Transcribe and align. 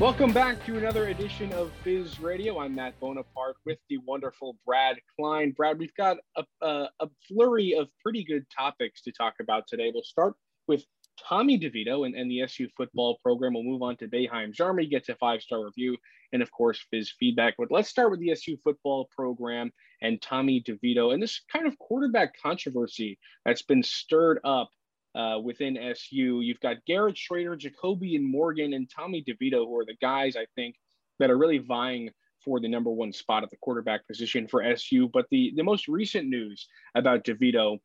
Welcome 0.00 0.32
back 0.32 0.62
to 0.66 0.76
another 0.76 1.06
edition 1.06 1.52
of 1.52 1.70
Fizz 1.84 2.18
Radio. 2.18 2.58
I'm 2.58 2.74
Matt 2.74 2.98
Bonaparte 2.98 3.56
with 3.64 3.78
the 3.88 3.98
wonderful 3.98 4.56
Brad 4.66 4.98
Klein. 5.14 5.52
Brad, 5.52 5.78
we've 5.78 5.94
got 5.94 6.16
a, 6.36 6.44
a, 6.60 6.88
a, 6.98 7.08
flurry 7.28 7.76
of 7.78 7.86
pretty 8.02 8.24
good 8.24 8.44
topics 8.50 9.02
to 9.02 9.12
talk 9.12 9.34
about 9.40 9.68
today. 9.68 9.92
We'll 9.94 10.02
start 10.02 10.34
with 10.66 10.84
Tommy 11.16 11.60
DeVito 11.60 12.06
and, 12.06 12.16
and 12.16 12.28
the 12.28 12.42
SU 12.42 12.68
football 12.76 13.18
program. 13.22 13.54
We'll 13.54 13.62
move 13.62 13.82
on 13.82 13.96
to 13.98 14.08
Boeheim's 14.08 14.58
Army, 14.58 14.86
get 14.86 15.08
a 15.08 15.14
five 15.14 15.42
star 15.42 15.64
review, 15.64 15.96
and 16.32 16.42
of 16.42 16.50
course, 16.50 16.84
Fizz 16.90 17.12
feedback. 17.20 17.54
But 17.56 17.70
let's 17.70 17.88
start 17.88 18.10
with 18.10 18.18
the 18.18 18.32
SU 18.32 18.56
football 18.64 19.08
program 19.16 19.70
and 20.02 20.20
Tommy 20.20 20.60
DeVito 20.60 21.14
and 21.14 21.22
this 21.22 21.40
kind 21.52 21.68
of 21.68 21.78
quarterback 21.78 22.34
controversy 22.42 23.16
that's 23.46 23.62
been 23.62 23.84
stirred 23.84 24.40
up 24.42 24.70
uh, 25.14 25.38
within 25.42 25.76
SU. 25.76 26.40
You've 26.40 26.60
got 26.60 26.84
Garrett 26.86 27.16
Shrader, 27.16 27.56
Jacoby 27.56 28.16
and 28.16 28.28
Morgan, 28.28 28.72
and 28.74 28.90
Tommy 28.90 29.24
DeVito, 29.26 29.66
who 29.66 29.78
are 29.78 29.84
the 29.84 29.96
guys 30.00 30.36
I 30.36 30.46
think 30.54 30.76
that 31.18 31.30
are 31.30 31.38
really 31.38 31.58
vying 31.58 32.10
for 32.44 32.60
the 32.60 32.68
number 32.68 32.90
one 32.90 33.12
spot 33.12 33.42
at 33.42 33.50
the 33.50 33.56
quarterback 33.56 34.06
position 34.06 34.46
for 34.46 34.62
SU. 34.62 35.08
But 35.12 35.26
the, 35.30 35.52
the 35.56 35.62
most 35.62 35.88
recent 35.88 36.28
news 36.28 36.68
about 36.94 37.24
DeVito 37.24 37.78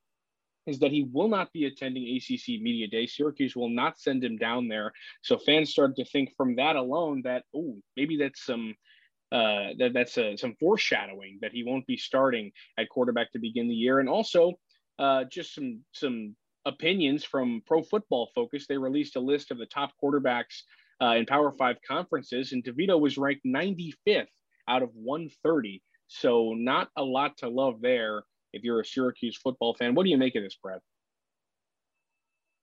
is 0.68 0.80
that 0.80 0.92
he 0.92 1.08
will 1.12 1.30
not 1.30 1.52
be 1.54 1.66
attending 1.66 2.18
ACC 2.18 2.62
Media 2.62 2.88
Day. 2.88 3.08
Syracuse 3.08 3.56
will 3.56 3.70
not 3.70 4.00
send 4.00 4.24
him 4.24 4.38
down 4.38 4.68
there. 4.68 4.92
So 5.22 5.38
fans 5.38 5.72
started 5.72 5.96
to 5.98 6.06
think 6.06 6.36
from 6.36 6.56
that 6.58 6.76
alone 6.76 7.22
that, 7.24 7.44
oh, 7.56 7.78
maybe 7.96 8.18
that's 8.18 8.44
some. 8.46 8.76
Uh, 9.32 9.78
that, 9.78 9.94
that's 9.94 10.18
uh, 10.18 10.36
some 10.36 10.56
foreshadowing 10.60 11.38
that 11.40 11.52
he 11.52 11.64
won't 11.64 11.86
be 11.86 11.96
starting 11.96 12.52
at 12.80 12.90
quarterback 12.90 13.32
to 13.32 13.38
begin 13.38 13.68
the 13.68 13.76
year, 13.76 14.00
and 14.00 14.10
also 14.10 14.54
uh, 14.98 15.24
just 15.26 15.54
some 15.54 15.82
some 15.92 16.36
opinions 16.66 17.24
from 17.24 17.62
Pro 17.66 17.82
Football 17.82 18.30
Focus. 18.36 18.66
They 18.68 18.78
released 18.78 19.16
a 19.16 19.20
list 19.20 19.52
of 19.52 19.58
the 19.58 19.66
top 19.66 19.92
quarterbacks 20.02 20.62
uh, 21.02 21.16
in 21.18 21.26
Power 21.26 21.52
Five 21.52 21.78
conferences, 21.88 22.52
and 22.52 22.64
DeVito 22.64 23.00
was 23.00 23.18
ranked 23.18 23.46
95th 23.46 24.28
out 24.68 24.84
of 24.84 24.90
130. 24.94 25.82
So 26.08 26.54
not 26.56 26.90
a 26.98 27.04
lot 27.04 27.38
to 27.38 27.50
love 27.50 27.82
there. 27.82 28.24
If 28.52 28.64
you're 28.64 28.80
a 28.80 28.86
Syracuse 28.86 29.38
football 29.38 29.76
fan, 29.76 29.94
what 29.94 30.04
do 30.04 30.10
you 30.10 30.18
make 30.18 30.36
of 30.36 30.44
this, 30.44 30.58
Brad? 30.62 30.80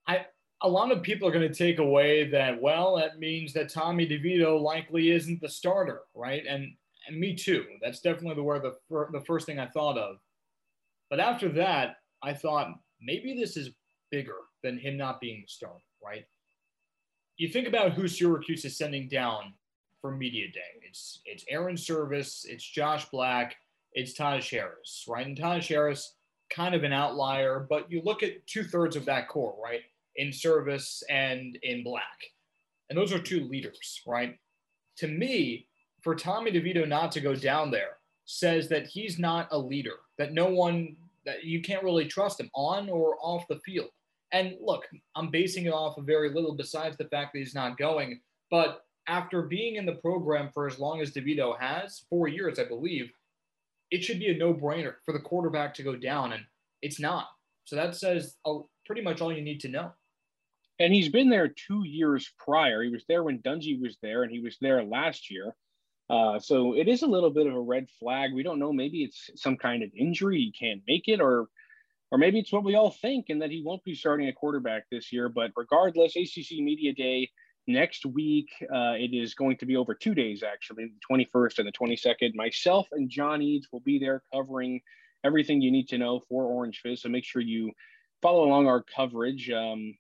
I 0.07 0.27
a 0.63 0.69
lot 0.69 0.91
of 0.91 1.03
people 1.03 1.29
are 1.29 1.33
going 1.33 1.47
to 1.47 1.55
take 1.55 1.79
away 1.79 2.29
that 2.31 2.61
well, 2.61 2.97
that 2.97 3.19
means 3.19 3.53
that 3.53 3.69
Tommy 3.69 4.07
DeVito 4.07 4.61
likely 4.61 5.11
isn't 5.11 5.41
the 5.41 5.49
starter, 5.49 6.03
right? 6.15 6.43
And 6.49 6.73
and 7.07 7.19
me 7.19 7.35
too. 7.35 7.65
That's 7.83 8.01
definitely 8.01 8.35
the 8.35 8.43
word 8.43 8.63
the 8.63 9.07
the 9.13 9.25
first 9.25 9.47
thing 9.47 9.59
I 9.59 9.67
thought 9.67 9.99
of. 9.99 10.17
But 11.09 11.21
after 11.21 11.49
that, 11.51 11.97
I 12.23 12.35
thought 12.35 12.75
maybe 13.01 13.35
this 13.35 13.57
is 13.57 13.71
bigger 14.17 14.39
than 14.63 14.79
him 14.79 14.97
not 14.97 15.21
being 15.21 15.43
the 15.43 15.47
starter, 15.47 15.85
right? 16.03 16.25
You 17.37 17.49
think 17.49 17.69
about 17.69 17.93
who 17.93 18.09
Syracuse 18.09 18.65
is 18.65 18.79
sending 18.79 19.09
down 19.11 19.53
for 20.01 20.11
media 20.11 20.47
day. 20.51 20.81
It's 20.89 21.21
it's 21.27 21.45
Airon 21.51 21.77
Servais, 21.77 22.47
it's 22.47 22.65
Josh 22.65 23.05
Black, 23.11 23.57
it's 23.93 24.15
Taj 24.15 24.51
Harris, 24.51 25.05
right? 25.07 25.27
And 25.27 25.37
Taj 25.37 25.69
Harris, 25.69 26.15
kind 26.49 26.75
of 26.75 26.83
an 26.83 26.95
outlier, 26.95 27.67
but 27.69 27.93
you 27.93 28.01
look 28.03 28.23
at 28.23 28.47
two 28.47 28.65
thirds 28.65 28.97
of 28.97 29.05
that 29.05 29.29
core, 29.29 29.55
right? 29.63 29.83
In 30.15 30.29
Servais 30.29 31.03
and 31.11 31.59
in 31.63 31.85
Black, 31.85 32.19
and 32.89 32.97
those 32.99 33.13
are 33.13 33.19
two 33.19 33.45
leaders, 33.45 34.01
right? 34.07 34.39
To 35.01 35.09
me, 35.09 35.67
for 36.01 36.15
Tommy 36.15 36.51
DeVito 36.51 36.89
not 36.89 37.13
to 37.13 37.21
go 37.21 37.35
down 37.35 37.71
there 37.71 37.99
says 38.25 38.67
that 38.71 38.87
he's 38.87 39.19
not 39.19 39.49
a 39.51 39.59
leader, 39.59 39.99
that 40.17 40.33
no 40.33 40.47
one 40.47 40.97
that 41.27 41.45
you 41.45 41.61
can't 41.61 41.85
really 41.85 42.07
trust 42.07 42.41
him 42.41 42.49
on 42.55 42.89
or 42.89 43.17
off 43.21 43.47
the 43.49 43.59
field. 43.59 43.91
And 44.33 44.55
look, 44.61 44.85
I'm 45.15 45.31
basing 45.31 45.67
it 45.67 45.73
off 45.73 45.99
of 45.99 46.05
very 46.05 46.33
little 46.33 46.55
besides 46.55 46.97
the 46.97 47.09
fact 47.09 47.33
that 47.33 47.39
he's 47.39 47.55
not 47.55 47.79
going. 47.79 48.21
But 48.51 48.83
after 49.09 49.43
being 49.43 49.77
in 49.77 49.87
the 49.87 49.95
program 49.95 50.51
for 50.53 50.67
as 50.67 50.79
long 50.79 51.01
as 51.01 51.13
DeVito 51.13 51.59
has, 51.61 52.05
four 52.11 52.29
years, 52.29 52.59
I 52.59 52.65
believe, 52.65 53.11
it 53.91 54.03
should 54.03 54.19
be 54.19 54.31
a 54.31 54.37
no 54.37 54.53
brainer 54.53 54.95
for 55.05 55.13
the 55.13 55.21
quarterback 55.21 55.75
to 55.75 55.83
go 55.83 55.95
down. 55.95 56.33
And 56.33 56.43
it's 56.83 56.99
not. 56.99 57.27
So 57.65 57.77
that 57.77 57.95
says 57.95 58.37
pretty 58.85 59.03
much 59.03 59.21
all 59.21 59.33
you 59.33 59.43
need 59.43 59.61
to 59.61 59.69
know. 59.69 59.93
And 60.79 60.93
he's 60.93 61.09
been 61.09 61.31
there 61.31 61.49
two 61.49 61.85
years 61.87 62.31
prior. 62.39 62.83
He 62.83 62.91
was 62.91 63.05
there 63.09 63.23
when 63.23 63.39
Dungey 63.39 63.81
was 63.81 63.97
there, 64.03 64.25
and 64.25 64.31
he 64.31 64.41
was 64.41 64.59
there 64.61 64.85
last 64.85 65.31
year. 65.31 65.55
Uh, 66.11 66.39
so 66.39 66.77
it 66.77 66.87
is 66.87 67.03
a 67.03 67.07
little 67.07 67.31
bit 67.31 67.47
of 67.47 67.55
a 67.55 67.61
red 67.61 67.89
flag. 67.99 68.33
We 68.33 68.43
don't 68.43 68.59
know. 68.59 68.73
Maybe 68.73 69.03
it's 69.03 69.31
some 69.37 69.57
kind 69.57 69.83
of 69.83 69.91
injury. 69.97 70.39
He 70.39 70.53
can't 70.53 70.83
make 70.87 71.09
it, 71.09 71.21
or 71.21 71.49
or 72.11 72.19
maybe 72.19 72.39
it's 72.39 72.53
what 72.53 72.65
we 72.65 72.75
all 72.75 72.91
think 72.91 73.27
and 73.29 73.43
that 73.43 73.51
he 73.51 73.63
won't 73.65 73.85
be 73.85 73.95
starting 73.95 74.29
a 74.29 74.33
quarterback 74.33 74.85
this 74.91 75.13
year. 75.13 75.29
But 75.29 75.51
regardless, 75.57 76.17
ACC 76.17 76.59
Media 76.59 76.93
Day 76.95 77.31
next 77.67 78.07
week. 78.07 78.49
Uh, 78.63 78.95
it 78.97 79.15
is 79.15 79.35
going 79.35 79.57
to 79.59 79.67
be 79.67 79.77
over 79.77 79.95
two 79.95 80.15
days, 80.15 80.43
actually, 80.43 80.87
the 80.87 81.27
21st 81.27 81.59
and 81.59 81.69
the 81.69 81.73
22nd. 81.73 82.35
Myself 82.35 82.89
and 82.93 83.11
John 83.11 83.43
Eads 83.43 83.69
will 83.73 83.81
be 83.81 83.99
there 83.99 84.23
covering 84.33 84.81
everything 85.25 85.61
you 85.61 85.71
need 85.73 85.89
to 85.89 85.99
know 85.99 86.21
for 86.29 86.45
Orange 86.45 86.81
Fizz. 86.83 87.03
So 87.03 87.09
make 87.09 87.25
sure 87.25 87.43
you 87.43 87.73
follow 88.23 88.45
along 88.45 88.67
our 88.67 88.83
coverage. 88.83 89.51
Um, 89.51 89.97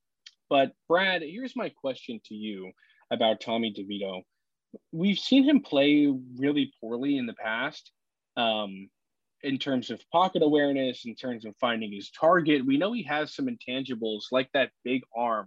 but 0.48 0.72
Brad, 0.88 1.22
here's 1.22 1.56
my 1.56 1.70
question 1.70 2.20
to 2.26 2.34
you 2.34 2.70
about 3.10 3.40
Tommy 3.40 3.74
DeVito. 3.74 4.22
We've 4.92 5.18
seen 5.18 5.44
him 5.44 5.60
play 5.60 6.12
really 6.36 6.72
poorly 6.80 7.16
in 7.16 7.26
the 7.26 7.34
past. 7.34 7.90
Um, 8.36 8.90
in 9.46 9.58
terms 9.58 9.90
of 9.90 10.08
pocket 10.10 10.42
awareness, 10.42 11.06
in 11.06 11.14
terms 11.14 11.44
of 11.44 11.56
finding 11.56 11.92
his 11.92 12.10
target. 12.10 12.66
We 12.66 12.76
know 12.76 12.92
he 12.92 13.04
has 13.04 13.34
some 13.34 13.46
intangibles 13.46 14.24
like 14.32 14.50
that 14.52 14.72
big 14.84 15.02
arm, 15.16 15.46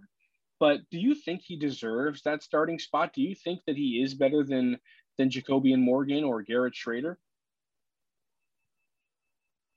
but 0.58 0.80
do 0.90 0.98
you 0.98 1.14
think 1.14 1.42
he 1.42 1.56
deserves 1.56 2.22
that 2.22 2.42
starting 2.42 2.78
spot? 2.78 3.12
Do 3.14 3.22
you 3.22 3.34
think 3.34 3.60
that 3.66 3.76
he 3.76 4.02
is 4.02 4.14
better 4.14 4.42
than 4.42 4.78
than 5.18 5.28
JaCobian 5.28 5.80
Morgan 5.80 6.24
or 6.24 6.42
Garrett 6.42 6.74
Shrader? 6.74 7.16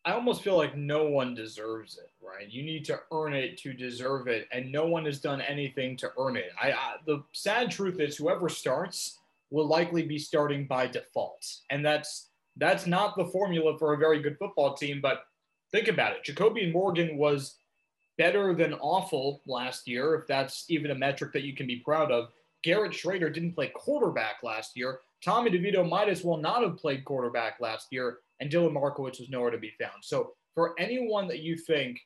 I 0.05 0.13
almost 0.13 0.41
feel 0.41 0.57
like 0.57 0.75
no 0.75 1.05
one 1.05 1.33
deserves 1.33 1.97
it, 1.97 2.11
right? 2.21 2.49
You 2.49 2.63
need 2.63 2.83
to 2.85 2.99
earn 3.11 3.33
it 3.33 3.57
to 3.59 3.73
deserve 3.73 4.27
it, 4.27 4.47
and 4.51 4.71
no 4.71 4.85
one 4.85 5.05
has 5.05 5.19
done 5.19 5.41
anything 5.41 5.95
to 5.97 6.11
earn 6.17 6.35
it. 6.37 6.51
I, 6.61 6.71
I 6.71 6.95
the 7.05 7.23
sad 7.33 7.71
truth 7.71 7.99
is, 7.99 8.15
whoever 8.17 8.47
starts 8.47 9.19
will 9.49 9.67
likely 9.67 10.03
be 10.03 10.17
starting 10.17 10.65
by 10.65 10.87
default, 10.87 11.45
and 11.69 11.85
that's 11.85 12.29
that's 12.57 12.85
not 12.85 13.15
the 13.15 13.25
formula 13.25 13.77
for 13.77 13.93
a 13.93 13.97
very 13.97 14.21
good 14.21 14.37
football 14.37 14.75
team. 14.75 14.99
But 15.01 15.23
think 15.71 15.87
about 15.87 16.13
it. 16.13 16.23
Jacoby 16.23 16.71
Morgan 16.71 17.17
was 17.17 17.57
better 18.17 18.53
than 18.53 18.73
awful 18.75 19.41
last 19.45 19.87
year, 19.87 20.15
if 20.15 20.27
that's 20.27 20.65
even 20.69 20.91
a 20.91 20.95
metric 20.95 21.33
that 21.33 21.43
you 21.43 21.55
can 21.55 21.67
be 21.67 21.77
proud 21.77 22.11
of. 22.11 22.29
Garrett 22.63 22.93
Shrader 22.93 23.33
didn't 23.33 23.53
play 23.53 23.71
quarterback 23.75 24.35
last 24.43 24.77
year. 24.77 24.99
Tommy 25.23 25.49
DeVito 25.49 25.87
might 25.87 26.09
as 26.09 26.23
well 26.23 26.37
not 26.37 26.63
have 26.63 26.77
played 26.77 27.05
quarterback 27.05 27.59
last 27.59 27.87
year, 27.91 28.19
and 28.39 28.49
Dylan 28.49 28.73
Markowitz 28.73 29.19
was 29.19 29.29
nowhere 29.29 29.51
to 29.51 29.57
be 29.57 29.73
found. 29.79 30.03
So, 30.03 30.33
for 30.53 30.75
anyone 30.79 31.27
that 31.29 31.39
you 31.39 31.57
think 31.57 31.99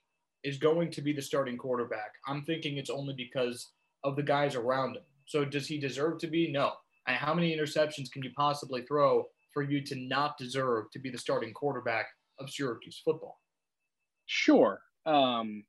is 0.43 0.57
going 0.57 0.89
to 0.91 1.01
be 1.01 1.11
the 1.11 1.21
starting 1.21 1.57
quarterback, 1.57 2.13
I'm 2.25 2.43
thinking 2.43 2.77
it's 2.77 2.89
only 2.89 3.13
because 3.13 3.71
of 4.03 4.15
the 4.15 4.23
guys 4.23 4.55
around 4.55 4.95
him. 4.95 5.03
So, 5.25 5.45
does 5.45 5.67
he 5.67 5.79
deserve 5.79 6.19
to 6.19 6.27
be? 6.27 6.51
No. 6.51 6.73
how 7.05 7.33
many 7.33 7.55
interceptions 7.55 8.11
can 8.11 8.23
you 8.23 8.31
possibly 8.35 8.81
throw 8.83 9.27
for 9.57 9.63
you 9.63 9.81
to 9.81 9.95
not 9.95 10.37
deserve 10.37 10.85
to 10.91 10.99
be 10.99 11.09
the 11.09 11.17
starting 11.17 11.51
quarterback 11.51 12.05
of 12.37 12.47
Syracuse 12.47 13.01
football. 13.03 13.39
Sure. 14.27 14.79
Um, 15.07 15.63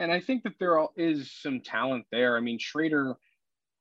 and 0.00 0.10
I 0.10 0.18
think 0.18 0.42
that 0.42 0.54
there 0.58 0.76
is 0.96 1.30
some 1.30 1.60
talent 1.60 2.04
there. 2.10 2.36
I 2.36 2.40
mean, 2.40 2.58
Shrader, 2.58 3.14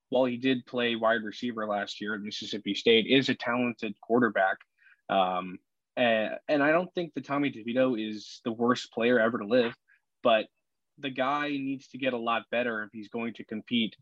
while 0.09 0.25
he 0.25 0.37
did 0.37 0.63
play 0.67 0.95
wide 0.95 1.23
receiver 1.23 1.65
last 1.65 1.99
year 1.99 2.13
at 2.13 2.21
Mississippi 2.21 2.75
State, 2.75 3.07
is 3.09 3.29
a 3.29 3.33
talented 3.33 3.95
quarterback. 3.99 4.57
Um, 5.09 5.57
and, 5.97 6.35
and 6.47 6.61
I 6.61 6.71
don't 6.71 6.93
think 6.93 7.15
that 7.15 7.25
Tommy 7.25 7.51
DeVito 7.51 7.99
is 7.99 8.41
the 8.45 8.51
worst 8.51 8.93
player 8.93 9.19
ever 9.19 9.39
to 9.39 9.47
live, 9.47 9.73
but 10.21 10.45
the 10.99 11.09
guy 11.09 11.49
needs 11.49 11.87
to 11.87 11.97
get 11.97 12.13
a 12.13 12.19
lot 12.19 12.43
better 12.51 12.83
if 12.83 12.91
he's 12.93 13.09
going 13.09 13.33
to 13.33 13.43
compete 13.43 13.95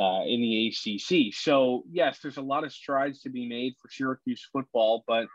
uh, 0.00 0.22
in 0.24 0.40
the 0.40 0.68
ACC. 0.68 1.34
So, 1.34 1.84
yes, 1.90 2.20
there's 2.22 2.38
a 2.38 2.42
lot 2.42 2.64
of 2.64 2.72
strides 2.72 3.20
to 3.22 3.30
be 3.30 3.46
made 3.46 3.74
for 3.80 3.90
Syracuse 3.90 4.48
football, 4.50 5.04
but 5.06 5.26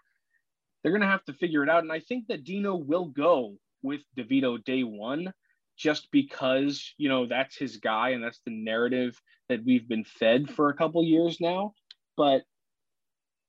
they're 0.81 0.91
going 0.91 1.01
to 1.01 1.07
have 1.07 1.23
to 1.25 1.33
figure 1.33 1.63
it 1.63 1.69
out. 1.69 1.83
And 1.83 1.91
I 1.91 1.99
think 1.99 2.27
that 2.27 2.43
Dino 2.43 2.75
will 2.75 3.05
go 3.05 3.57
with 3.83 4.01
DeVito 4.17 4.63
day 4.63 4.83
one 4.83 5.31
just 5.77 6.09
because, 6.11 6.93
you 6.97 7.09
know, 7.09 7.27
that's 7.27 7.55
his 7.57 7.77
guy 7.77 8.09
and 8.09 8.23
that's 8.23 8.39
the 8.45 8.51
narrative 8.51 9.21
that 9.49 9.63
we've 9.63 9.87
been 9.87 10.05
fed 10.05 10.49
for 10.49 10.69
a 10.69 10.73
couple 10.73 11.03
years 11.03 11.37
now. 11.39 11.73
But 12.17 12.41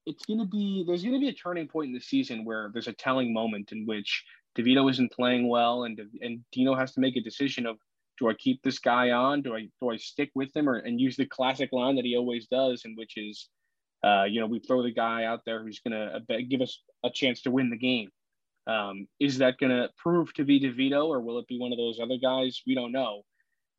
it's 0.04 0.26
going 0.26 0.40
to 0.40 0.46
be, 0.46 0.84
there's 0.86 1.02
going 1.02 1.14
to 1.14 1.20
be 1.20 1.28
a 1.28 1.34
turning 1.34 1.68
point 1.68 1.88
in 1.88 1.94
the 1.94 2.00
season 2.00 2.44
where 2.44 2.70
there's 2.72 2.88
a 2.88 2.92
telling 2.92 3.32
moment 3.32 3.72
in 3.72 3.86
which 3.86 4.24
DeVito 4.58 4.90
isn't 4.90 5.12
playing 5.12 5.48
well 5.48 5.84
and, 5.84 5.98
and 6.20 6.44
Dino 6.52 6.74
has 6.74 6.92
to 6.92 7.00
make 7.00 7.16
a 7.16 7.22
decision 7.22 7.64
of 7.64 7.78
do 8.18 8.28
I 8.28 8.34
keep 8.34 8.62
this 8.62 8.78
guy 8.78 9.10
on? 9.10 9.42
Do 9.42 9.54
I 9.54 9.68
do 9.80 9.90
I 9.90 9.96
stick 9.96 10.30
with 10.34 10.54
him 10.56 10.68
or 10.68 10.76
and 10.76 11.00
use 11.00 11.16
the 11.16 11.26
classic 11.26 11.70
line 11.72 11.96
that 11.96 12.04
he 12.04 12.16
always 12.16 12.46
does, 12.46 12.82
and 12.84 12.96
which 12.96 13.16
is, 13.16 13.48
uh, 14.04 14.24
you 14.24 14.40
know, 14.40 14.46
we 14.46 14.60
throw 14.60 14.82
the 14.82 14.92
guy 14.92 15.24
out 15.24 15.40
there 15.44 15.62
who's 15.62 15.80
going 15.80 15.92
to 15.92 16.34
uh, 16.34 16.38
give 16.48 16.60
us 16.60 16.82
a 17.04 17.10
chance 17.10 17.42
to 17.42 17.50
win 17.50 17.70
the 17.70 17.76
game. 17.76 18.10
Um, 18.66 19.06
is 19.20 19.38
that 19.38 19.58
going 19.58 19.70
to 19.70 19.88
prove 19.96 20.32
to 20.34 20.44
be 20.44 20.60
DeVito, 20.60 21.06
or 21.06 21.20
will 21.20 21.38
it 21.38 21.46
be 21.46 21.58
one 21.58 21.72
of 21.72 21.78
those 21.78 22.00
other 22.00 22.16
guys? 22.20 22.62
We 22.66 22.74
don't 22.74 22.92
know, 22.92 23.22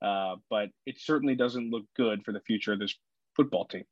uh, 0.01 0.35
but 0.49 0.69
it 0.85 0.99
certainly 0.99 1.35
doesn't 1.35 1.71
look 1.71 1.85
good 1.95 2.23
for 2.23 2.31
the 2.31 2.39
future 2.41 2.73
of 2.73 2.79
this 2.79 2.95
football 3.35 3.65
team. 3.65 3.83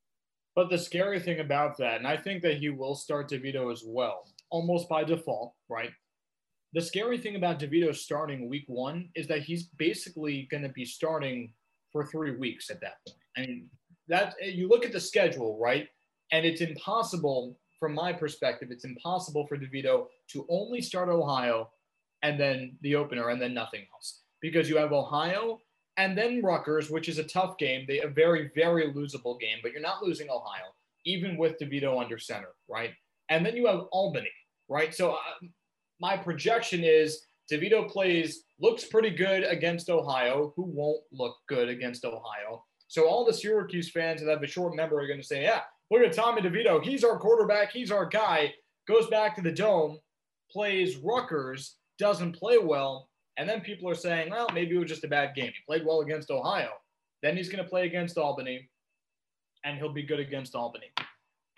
But 0.54 0.70
the 0.70 0.78
scary 0.78 1.20
thing 1.20 1.40
about 1.40 1.76
that, 1.78 1.98
and 1.98 2.06
I 2.06 2.16
think 2.16 2.40
that 2.42 2.56
he 2.56 2.70
will 2.70 2.94
start 2.94 3.28
DeVito 3.28 3.70
as 3.70 3.82
well, 3.86 4.24
almost 4.50 4.88
by 4.88 5.04
default, 5.04 5.52
right? 5.68 5.90
The 6.76 6.82
scary 6.82 7.16
thing 7.16 7.36
about 7.36 7.58
DeVito 7.58 7.96
starting 7.96 8.50
week 8.50 8.64
one 8.66 9.08
is 9.14 9.26
that 9.28 9.40
he's 9.40 9.62
basically 9.78 10.46
going 10.50 10.62
to 10.62 10.68
be 10.68 10.84
starting 10.84 11.54
for 11.90 12.04
three 12.04 12.36
weeks 12.36 12.68
at 12.68 12.82
that 12.82 12.98
point. 13.08 13.18
I 13.34 13.40
mean, 13.40 13.70
that 14.08 14.34
you 14.42 14.68
look 14.68 14.84
at 14.84 14.92
the 14.92 15.00
schedule, 15.00 15.58
right? 15.58 15.88
And 16.32 16.44
it's 16.44 16.60
impossible, 16.60 17.58
from 17.80 17.94
my 17.94 18.12
perspective, 18.12 18.68
it's 18.70 18.84
impossible 18.84 19.46
for 19.46 19.56
DeVito 19.56 20.08
to 20.32 20.46
only 20.50 20.82
start 20.82 21.08
Ohio 21.08 21.70
and 22.20 22.38
then 22.38 22.76
the 22.82 22.94
opener 22.94 23.30
and 23.30 23.40
then 23.40 23.54
nothing 23.54 23.86
else 23.94 24.20
because 24.42 24.68
you 24.68 24.76
have 24.76 24.92
Ohio 24.92 25.62
and 25.96 26.16
then 26.16 26.42
Rutgers, 26.42 26.90
which 26.90 27.08
is 27.08 27.16
a 27.16 27.24
tough 27.24 27.56
game, 27.56 27.86
they 27.88 28.00
a 28.00 28.08
very 28.08 28.50
very 28.54 28.92
losable 28.92 29.40
game, 29.40 29.60
but 29.62 29.72
you're 29.72 29.80
not 29.80 30.02
losing 30.02 30.28
Ohio 30.28 30.74
even 31.06 31.38
with 31.38 31.58
DeVito 31.58 31.98
under 31.98 32.18
center, 32.18 32.50
right? 32.68 32.90
And 33.30 33.46
then 33.46 33.56
you 33.56 33.66
have 33.66 33.86
Albany, 33.92 34.28
right? 34.68 34.94
So 34.94 35.12
uh, 35.12 35.46
my 36.00 36.16
projection 36.16 36.84
is 36.84 37.22
DeVito 37.50 37.88
plays 37.88 38.44
looks 38.60 38.84
pretty 38.84 39.10
good 39.10 39.44
against 39.44 39.90
Ohio, 39.90 40.52
who 40.56 40.62
won't 40.62 41.02
look 41.12 41.36
good 41.48 41.68
against 41.68 42.04
Ohio. 42.04 42.64
So 42.88 43.08
all 43.08 43.24
the 43.24 43.32
Syracuse 43.32 43.90
fans 43.90 44.22
that 44.22 44.30
have 44.30 44.42
a 44.42 44.46
short 44.46 44.74
memory 44.74 45.04
are 45.04 45.08
going 45.08 45.20
to 45.20 45.26
say, 45.26 45.42
"Yeah, 45.42 45.62
look 45.90 46.02
at 46.02 46.12
Tommy 46.12 46.42
DeVito. 46.42 46.82
He's 46.82 47.04
our 47.04 47.18
quarterback. 47.18 47.72
He's 47.72 47.90
our 47.90 48.06
guy." 48.06 48.54
Goes 48.88 49.08
back 49.08 49.34
to 49.34 49.42
the 49.42 49.50
dome, 49.50 49.98
plays 50.50 50.96
Rutgers, 50.96 51.76
doesn't 51.98 52.36
play 52.36 52.58
well, 52.58 53.08
and 53.36 53.48
then 53.48 53.60
people 53.60 53.88
are 53.90 53.96
saying, 53.96 54.30
"Well, 54.30 54.48
maybe 54.52 54.76
it 54.76 54.78
was 54.78 54.88
just 54.88 55.04
a 55.04 55.08
bad 55.08 55.34
game. 55.34 55.48
He 55.48 55.62
played 55.66 55.84
well 55.84 56.00
against 56.00 56.30
Ohio. 56.30 56.70
Then 57.22 57.36
he's 57.36 57.48
going 57.48 57.62
to 57.62 57.68
play 57.68 57.86
against 57.86 58.18
Albany, 58.18 58.68
and 59.64 59.76
he'll 59.76 59.92
be 59.92 60.04
good 60.04 60.20
against 60.20 60.54
Albany." 60.54 60.90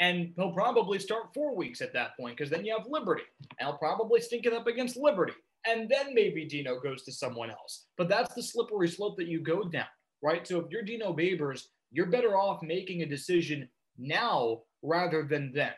And 0.00 0.32
he'll 0.36 0.52
probably 0.52 0.98
start 0.98 1.34
four 1.34 1.56
weeks 1.56 1.80
at 1.80 1.92
that 1.94 2.16
point 2.16 2.36
because 2.36 2.50
then 2.50 2.64
you 2.64 2.76
have 2.76 2.86
Liberty. 2.88 3.24
And 3.58 3.68
he'll 3.68 3.78
probably 3.78 4.20
stink 4.20 4.46
it 4.46 4.52
up 4.52 4.66
against 4.66 4.96
Liberty. 4.96 5.32
And 5.66 5.88
then 5.88 6.14
maybe 6.14 6.44
Dino 6.44 6.78
goes 6.80 7.02
to 7.04 7.12
someone 7.12 7.50
else. 7.50 7.86
But 7.96 8.08
that's 8.08 8.32
the 8.34 8.42
slippery 8.42 8.88
slope 8.88 9.16
that 9.16 9.26
you 9.26 9.40
go 9.40 9.64
down, 9.64 9.86
right? 10.22 10.46
So 10.46 10.60
if 10.60 10.70
you're 10.70 10.82
Dino 10.82 11.12
Babers, 11.12 11.64
you're 11.90 12.06
better 12.06 12.36
off 12.36 12.62
making 12.62 13.02
a 13.02 13.06
decision 13.06 13.68
now 13.98 14.62
rather 14.82 15.24
than 15.24 15.52
then. 15.52 15.72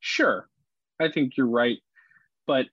Sure. 0.00 0.48
I 1.00 1.10
think 1.10 1.36
you're 1.36 1.48
right. 1.48 1.78
But 2.46 2.66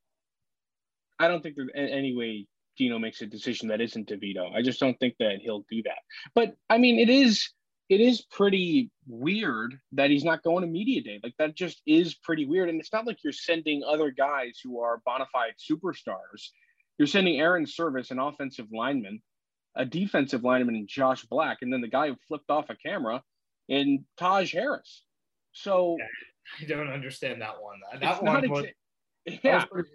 I 1.19 1.27
don't 1.27 1.41
think 1.41 1.55
there's 1.55 1.69
any 1.75 2.15
way 2.15 2.45
Dino 2.77 2.99
makes 2.99 3.21
a 3.21 3.25
decision 3.25 3.69
that 3.69 3.81
isn't 3.81 4.09
DeVito. 4.09 4.53
I 4.53 4.61
just 4.61 4.79
don't 4.79 4.99
think 4.99 5.15
that 5.19 5.39
he'll 5.41 5.65
do 5.69 5.81
that. 5.83 5.99
But 6.33 6.55
I 6.69 6.77
mean, 6.77 6.99
it 6.99 7.09
is 7.09 7.49
it 7.89 8.01
is 8.01 8.21
pretty 8.21 8.89
weird 9.07 9.79
that 9.91 10.09
he's 10.09 10.23
not 10.23 10.43
going 10.43 10.61
to 10.61 10.67
media 10.67 11.01
day. 11.01 11.19
Like 11.23 11.35
that 11.37 11.55
just 11.55 11.81
is 11.85 12.15
pretty 12.15 12.45
weird. 12.45 12.69
And 12.69 12.79
it's 12.79 12.91
not 12.91 13.05
like 13.05 13.23
you're 13.23 13.33
sending 13.33 13.83
other 13.83 14.09
guys 14.11 14.59
who 14.63 14.79
are 14.79 15.01
bona 15.05 15.25
fide 15.31 15.53
superstars. 15.59 16.49
You're 16.97 17.07
sending 17.07 17.39
Airon 17.39 17.65
Servais, 17.65 18.11
an 18.11 18.19
offensive 18.19 18.67
lineman, 18.71 19.21
a 19.75 19.85
defensive 19.85 20.43
lineman 20.43 20.75
in 20.75 20.87
Josh 20.87 21.23
Black, 21.25 21.59
and 21.61 21.71
then 21.71 21.81
the 21.81 21.89
guy 21.89 22.07
who 22.07 22.15
flipped 22.27 22.49
off 22.49 22.69
a 22.69 22.75
camera 22.75 23.21
in 23.67 24.05
Taj 24.17 24.53
Harris. 24.53 25.03
So 25.51 25.97
I 26.61 26.65
don't 26.65 26.89
understand 26.89 27.41
that 27.41 27.61
one. 27.61 27.79
That 27.99 28.23
one 28.23 28.49
was, 28.49 28.65
exa- 29.27 29.39
yeah. 29.43 29.65
Was 29.71 29.85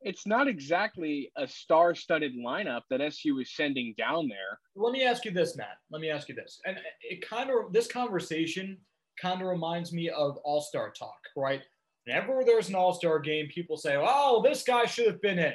it's 0.00 0.26
not 0.26 0.48
exactly 0.48 1.30
a 1.36 1.46
star-studded 1.46 2.32
lineup 2.36 2.82
that 2.90 3.00
SU 3.00 3.38
is 3.40 3.54
sending 3.54 3.94
down 3.98 4.28
there. 4.28 4.58
Let 4.76 4.92
me 4.92 5.04
ask 5.04 5.24
you 5.24 5.30
this, 5.30 5.56
Matt. 5.56 5.78
Let 5.90 6.00
me 6.00 6.10
ask 6.10 6.28
you 6.28 6.34
this, 6.34 6.60
and 6.66 6.78
it 7.02 7.26
kind 7.28 7.50
of 7.50 7.72
this 7.72 7.86
conversation 7.86 8.78
kind 9.20 9.42
of 9.42 9.48
reminds 9.48 9.92
me 9.92 10.08
of 10.10 10.36
All-Star 10.38 10.92
talk, 10.92 11.18
right? 11.36 11.62
Whenever 12.04 12.44
there's 12.44 12.68
an 12.68 12.74
All-Star 12.74 13.18
game, 13.18 13.48
people 13.48 13.76
say, 13.76 13.96
"Oh, 13.98 14.40
this 14.42 14.62
guy 14.62 14.86
should 14.86 15.06
have 15.06 15.20
been 15.20 15.38
in." 15.38 15.54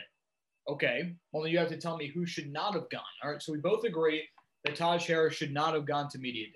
Okay, 0.68 1.16
well, 1.32 1.48
you 1.48 1.58
have 1.58 1.70
to 1.70 1.78
tell 1.78 1.98
me 1.98 2.08
who 2.08 2.26
should 2.26 2.52
not 2.52 2.74
have 2.74 2.90
gone. 2.90 3.02
All 3.24 3.32
right, 3.32 3.42
so 3.42 3.52
we 3.52 3.60
both 3.60 3.84
agree 3.86 4.28
that 4.64 4.76
Taj 4.76 5.06
Harris 5.08 5.36
should 5.36 5.54
not 5.54 5.74
have 5.74 5.86
gone 5.86 6.10
to 6.10 6.20
media 6.20 6.46
day. 6.48 6.54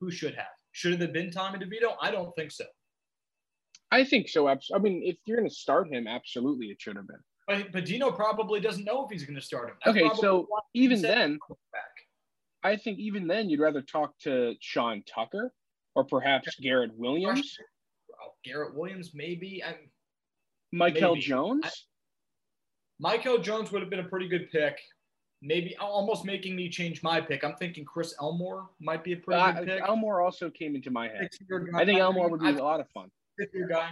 Who 0.00 0.10
should 0.10 0.34
have? 0.34 0.46
Should 0.72 0.94
it 0.94 1.00
have 1.00 1.12
been 1.12 1.30
Tommy 1.30 1.58
DeVito? 1.58 1.94
I 2.00 2.10
don't 2.10 2.34
think 2.34 2.50
so. 2.50 2.64
I 3.94 4.02
think 4.02 4.28
so. 4.28 4.48
I 4.48 4.56
mean, 4.80 5.02
if 5.04 5.16
you're 5.24 5.36
going 5.36 5.48
to 5.48 5.54
start 5.54 5.88
him, 5.88 6.08
absolutely, 6.08 6.66
it 6.66 6.82
should 6.82 6.96
have 6.96 7.06
been. 7.06 7.20
But, 7.46 7.70
but 7.70 7.84
Dino 7.84 8.10
probably 8.10 8.58
doesn't 8.58 8.84
know 8.84 9.04
if 9.04 9.10
he's 9.12 9.24
going 9.24 9.36
to 9.36 9.40
start 9.40 9.68
him. 9.68 9.76
That's 9.84 9.96
okay, 9.96 10.10
so 10.20 10.48
even 10.74 11.00
then, 11.00 11.38
I 12.64 12.74
think 12.74 12.98
even 12.98 13.28
then, 13.28 13.48
you'd 13.48 13.60
rather 13.60 13.82
talk 13.82 14.18
to 14.22 14.54
Sean 14.58 15.04
Tucker 15.06 15.52
or 15.94 16.02
perhaps 16.02 16.56
Garrett 16.56 16.90
Williams. 16.96 17.56
Garrett 18.44 18.74
Williams, 18.74 19.12
maybe. 19.14 19.62
I'm, 19.64 19.76
Michael 20.72 21.14
Jones. 21.14 21.64
I, 21.64 21.70
Michael 22.98 23.38
Jones 23.38 23.70
would 23.70 23.80
have 23.80 23.90
been 23.90 24.00
a 24.00 24.08
pretty 24.08 24.28
good 24.28 24.50
pick. 24.50 24.76
Maybe 25.40 25.76
almost 25.76 26.24
making 26.24 26.56
me 26.56 26.68
change 26.68 27.00
my 27.04 27.20
pick. 27.20 27.44
I'm 27.44 27.54
thinking 27.54 27.84
Chris 27.84 28.12
Elmore 28.20 28.70
might 28.80 29.04
be 29.04 29.12
a 29.12 29.16
pretty 29.18 29.40
uh, 29.40 29.52
good 29.52 29.68
pick. 29.68 29.82
Elmore 29.86 30.20
also 30.20 30.50
came 30.50 30.74
into 30.74 30.90
my 30.90 31.06
head. 31.06 31.28
I 31.76 31.84
think 31.84 32.00
Elmore 32.00 32.28
would 32.28 32.40
be 32.40 32.48
a 32.48 32.52
lot 32.54 32.80
of 32.80 32.88
fun 32.90 33.10
your 33.52 33.68
guy. 33.68 33.90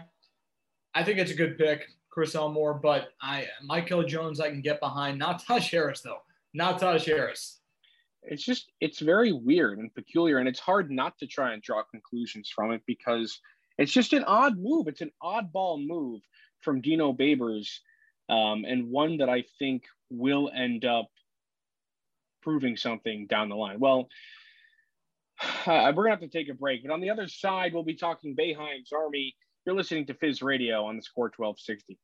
I 0.95 1.03
think 1.03 1.19
it's 1.19 1.31
a 1.31 1.37
good 1.37 1.59
pick, 1.59 1.87
Chris 2.11 2.35
Elmore, 2.35 2.75
but 2.75 3.09
I 3.21 3.47
Michael 3.63 4.03
Jones 4.03 4.41
I 4.41 4.51
can 4.51 4.61
get 4.61 4.81
behind. 4.81 5.19
Not 5.19 5.45
Taj 5.45 5.71
Harris 5.71 6.01
though. 6.01 6.19
Not 6.55 6.79
Taj 6.79 7.07
Harris. 7.07 7.61
It's 8.23 8.45
just 8.45 8.71
it's 8.81 9.01
very 9.01 9.33
weird 9.33 9.79
and 9.79 9.95
peculiar, 9.95 10.39
and 10.39 10.49
it's 10.49 10.61
hard 10.61 10.91
not 10.91 11.19
to 11.19 11.27
try 11.27 11.53
and 11.53 11.63
draw 11.63 11.83
conclusions 11.83 12.51
from 12.55 12.73
it 12.73 12.83
because 12.87 13.41
it's 13.79 13.93
just 13.93 14.13
an 14.13 14.25
odd 14.25 14.59
move. 14.59 14.87
It's 14.87 15.01
an 15.01 15.13
oddball 15.23 15.85
move 15.85 16.21
from 16.61 16.81
Dino 16.81 17.13
Babers, 17.13 17.79
um, 18.29 18.65
and 18.65 18.91
one 18.91 19.19
that 19.19 19.29
I 19.29 19.45
think 19.59 19.85
will 20.11 20.51
end 20.55 20.85
up 20.85 21.09
proving 22.43 22.77
something 22.77 23.27
down 23.27 23.49
the 23.49 23.57
line. 23.57 23.81
Well, 23.81 24.09
uh, 25.67 25.93
we're 25.95 26.05
to 26.05 26.11
have 26.11 26.21
to 26.21 26.29
take 26.29 26.49
a 26.49 26.55
break. 26.55 26.83
But 26.83 26.93
on 26.93 27.01
the 27.01 27.11
other 27.11 27.29
side, 27.29 27.73
we'll 27.73 27.83
be 27.83 27.95
talking 27.95 28.37
Boeheim's 28.37 28.93
Army. 28.93 29.35
You're 29.65 29.77
listening 29.77 30.07
to 30.07 30.15
Fizz 30.15 30.43
Radio 30.43 30.85
on 30.85 30.97
the 30.97 31.03
Score 31.03 31.31
1260. 31.37 31.99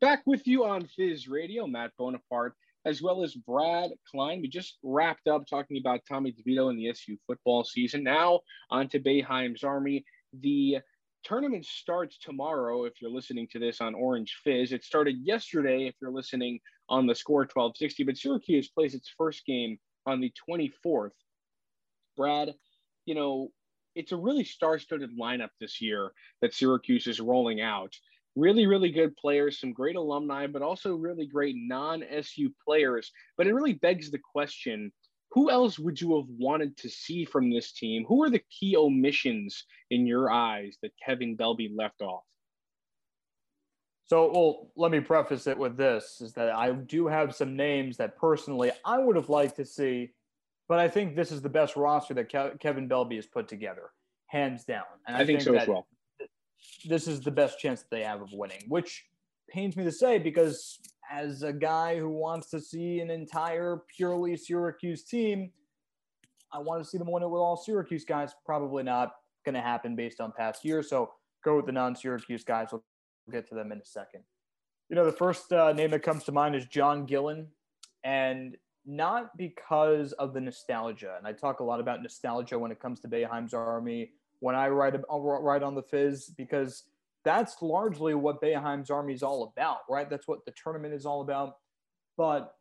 Back 0.00 0.22
with 0.24 0.46
you 0.46 0.64
on 0.64 0.86
Fizz 0.96 1.28
Radio, 1.28 1.66
Matt 1.66 1.92
Bonaparte, 1.98 2.54
as 2.86 3.02
well 3.02 3.22
as 3.22 3.34
Brad 3.34 3.90
Klein. 4.10 4.40
We 4.40 4.48
just 4.48 4.78
wrapped 4.82 5.28
up 5.28 5.46
talking 5.46 5.78
about 5.78 6.00
Tommy 6.08 6.32
DeVito 6.32 6.70
and 6.70 6.78
the 6.78 6.88
SU 6.88 7.18
football 7.26 7.64
season. 7.64 8.02
Now 8.02 8.40
on 8.70 8.88
to 8.88 8.98
Boeheim's 8.98 9.62
Army. 9.62 10.04
The 10.40 10.78
tournament 11.24 11.64
starts 11.64 12.18
tomorrow 12.18 12.84
if 12.84 12.94
you're 13.00 13.10
listening 13.10 13.48
to 13.52 13.58
this 13.58 13.80
on 13.80 13.94
Orange 13.94 14.36
Fizz. 14.44 14.72
It 14.72 14.84
started 14.84 15.16
yesterday 15.22 15.86
if 15.86 15.94
you're 16.00 16.12
listening 16.12 16.60
on 16.88 17.06
the 17.06 17.14
score 17.14 17.40
1260, 17.40 18.04
but 18.04 18.16
Syracuse 18.16 18.68
plays 18.68 18.94
its 18.94 19.12
first 19.16 19.44
game 19.46 19.78
on 20.06 20.20
the 20.20 20.32
24th. 20.48 21.10
Brad, 22.16 22.54
you 23.06 23.14
know, 23.14 23.50
it's 23.94 24.12
a 24.12 24.16
really 24.16 24.44
star-studded 24.44 25.10
lineup 25.18 25.50
this 25.60 25.80
year 25.80 26.12
that 26.42 26.54
Syracuse 26.54 27.06
is 27.06 27.20
rolling 27.20 27.60
out. 27.60 27.94
Really, 28.36 28.66
really 28.66 28.90
good 28.90 29.16
players, 29.16 29.60
some 29.60 29.72
great 29.72 29.96
alumni, 29.96 30.46
but 30.46 30.62
also 30.62 30.94
really 30.94 31.26
great 31.26 31.56
non-SU 31.58 32.52
players. 32.64 33.10
But 33.36 33.46
it 33.46 33.54
really 33.54 33.74
begs 33.74 34.10
the 34.10 34.20
question 34.32 34.92
who 35.32 35.50
else 35.50 35.78
would 35.78 36.00
you 36.00 36.16
have 36.16 36.28
wanted 36.28 36.76
to 36.78 36.88
see 36.88 37.24
from 37.24 37.50
this 37.50 37.72
team? 37.72 38.04
Who 38.08 38.22
are 38.22 38.30
the 38.30 38.42
key 38.50 38.76
omissions 38.76 39.64
in 39.90 40.06
your 40.06 40.30
eyes 40.30 40.76
that 40.82 40.92
Kevin 41.04 41.36
Belbey 41.36 41.70
left 41.74 42.02
off? 42.02 42.24
So, 44.06 44.32
well, 44.32 44.72
let 44.74 44.90
me 44.90 44.98
preface 44.98 45.46
it 45.46 45.56
with 45.56 45.76
this 45.76 46.20
is 46.20 46.32
that 46.32 46.50
I 46.50 46.72
do 46.72 47.06
have 47.06 47.32
some 47.32 47.54
names 47.54 47.96
that 47.98 48.16
personally 48.16 48.72
I 48.84 48.98
would 48.98 49.14
have 49.14 49.28
liked 49.28 49.54
to 49.56 49.64
see, 49.64 50.10
but 50.68 50.80
I 50.80 50.88
think 50.88 51.14
this 51.14 51.30
is 51.30 51.42
the 51.42 51.48
best 51.48 51.76
roster 51.76 52.14
that 52.14 52.28
Ke- 52.28 52.58
Kevin 52.58 52.88
Belbey 52.88 53.14
has 53.14 53.26
put 53.26 53.46
together, 53.46 53.90
hands 54.26 54.64
down. 54.64 54.82
And 55.06 55.16
I, 55.16 55.20
I 55.20 55.26
think, 55.26 55.42
think, 55.42 55.56
so 55.56 55.62
as 55.62 55.68
well. 55.68 55.86
This 56.84 57.06
is 57.06 57.20
the 57.20 57.30
best 57.30 57.60
chance 57.60 57.82
that 57.82 57.90
they 57.92 58.02
have 58.02 58.20
of 58.20 58.32
winning, 58.32 58.64
which 58.66 59.04
pains 59.48 59.76
me 59.76 59.84
to 59.84 59.92
say 59.92 60.18
because 60.18 60.80
as 61.10 61.42
a 61.42 61.52
guy 61.52 61.98
who 61.98 62.08
wants 62.08 62.50
to 62.50 62.60
see 62.60 63.00
an 63.00 63.10
entire 63.10 63.82
purely 63.94 64.36
Syracuse 64.36 65.04
team, 65.04 65.50
I 66.52 66.58
want 66.58 66.82
to 66.82 66.88
see 66.88 66.98
them 66.98 67.10
win 67.10 67.22
it 67.22 67.28
with 67.28 67.40
all 67.40 67.56
Syracuse 67.56 68.04
guys. 68.04 68.32
Probably 68.44 68.82
not 68.82 69.12
going 69.44 69.54
to 69.54 69.60
happen 69.60 69.96
based 69.96 70.20
on 70.20 70.32
past 70.36 70.64
years. 70.64 70.88
So 70.88 71.12
go 71.44 71.56
with 71.56 71.66
the 71.66 71.72
non-Syracuse 71.72 72.44
guys. 72.44 72.68
We'll 72.70 72.82
get 73.30 73.48
to 73.48 73.54
them 73.54 73.72
in 73.72 73.78
a 73.78 73.84
second. 73.84 74.22
You 74.88 74.96
know, 74.96 75.04
the 75.04 75.12
first 75.12 75.52
uh, 75.52 75.72
name 75.72 75.90
that 75.90 76.02
comes 76.02 76.24
to 76.24 76.32
mind 76.32 76.56
is 76.56 76.66
John 76.66 77.06
Gillon, 77.06 77.46
and 78.02 78.56
not 78.84 79.36
because 79.36 80.12
of 80.14 80.34
the 80.34 80.40
nostalgia. 80.40 81.14
And 81.16 81.26
I 81.26 81.32
talk 81.32 81.60
a 81.60 81.64
lot 81.64 81.78
about 81.78 82.02
nostalgia 82.02 82.58
when 82.58 82.72
it 82.72 82.80
comes 82.80 82.98
to 83.00 83.08
Boeheim's 83.08 83.54
Army 83.54 84.10
when 84.40 84.54
I 84.54 84.68
write 84.68 84.94
write 85.08 85.62
on 85.62 85.74
the 85.74 85.82
Fizz 85.82 86.30
because 86.36 86.84
that's 87.24 87.56
largely 87.60 88.14
what 88.14 88.40
Boeheim's 88.40 88.90
Army 88.90 89.12
is 89.12 89.22
all 89.22 89.52
about, 89.52 89.78
right? 89.88 90.08
That's 90.08 90.26
what 90.26 90.44
the 90.46 90.52
tournament 90.52 90.94
is 90.94 91.06
all 91.06 91.20
about. 91.20 91.56
But 92.16 92.54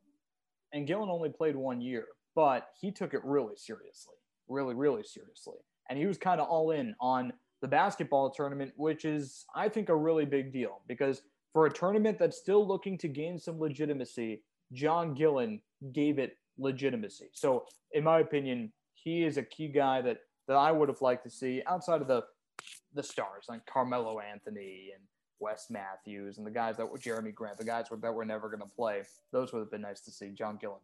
and 0.74 0.86
Gillon 0.86 1.10
only 1.10 1.30
played 1.30 1.56
one 1.56 1.82
year, 1.82 2.06
but 2.36 2.68
he 2.80 2.92
took 2.92 3.14
it 3.14 3.22
really 3.24 3.56
seriously, 3.56 4.16
really, 4.48 4.76
really 4.76 5.04
seriously, 5.04 5.58
and 5.90 5.98
he 5.98 6.06
was 6.06 6.18
kind 6.18 6.40
of 6.40 6.48
all 6.48 6.72
in 6.72 6.96
on 7.02 7.34
the 7.62 7.68
basketball 7.68 8.30
tournament, 8.30 8.72
which 8.78 9.06
is 9.06 9.46
I 9.56 9.70
think 9.70 9.90
a 9.90 9.96
really 9.96 10.26
big 10.26 10.54
deal 10.54 10.82
because 10.88 11.22
for 11.54 11.66
a 11.66 11.74
tournament 11.74 12.20
that's 12.20 12.38
still 12.38 12.68
looking 12.68 12.98
to 13.00 13.08
gain 13.08 13.40
some 13.40 13.60
legitimacy, 13.60 14.44
John 14.74 15.16
Gillon 15.16 15.62
gave 15.94 16.20
it 16.20 16.38
legitimacy. 16.58 17.30
So, 17.34 17.66
in 17.94 18.04
my 18.04 18.20
opinion, 18.20 18.72
he 18.94 19.24
is 19.24 19.38
a 19.38 19.44
key 19.44 19.68
guy 19.68 20.02
that 20.02 20.18
that 20.48 20.56
I 20.56 20.72
would 20.72 20.90
have 20.90 21.02
liked 21.02 21.24
to 21.24 21.30
see 21.30 21.62
outside 21.68 22.02
of 22.02 22.08
the 22.08 22.24
the 22.94 23.04
stars 23.04 23.46
like 23.48 23.66
Carmelo 23.66 24.20
Anthony 24.20 24.90
and 24.96 25.04
Wes 25.40 25.68
Matthews 25.70 26.38
and 26.38 26.46
the 26.46 26.52
guys 26.52 26.78
that 26.78 26.90
were 26.90 26.98
Jerami 26.98 27.34
Grant, 27.34 27.58
the 27.58 27.66
guys 27.66 27.86
that 27.90 28.14
were 28.14 28.26
never 28.26 28.50
going 28.50 28.62
to 28.62 28.76
play. 28.76 29.04
Those 29.32 29.54
would 29.54 29.60
have 29.60 29.72
been 29.72 29.82
nice 29.82 30.02
to 30.02 30.12
see. 30.12 30.30
John 30.30 30.58
Gillon. 30.60 30.80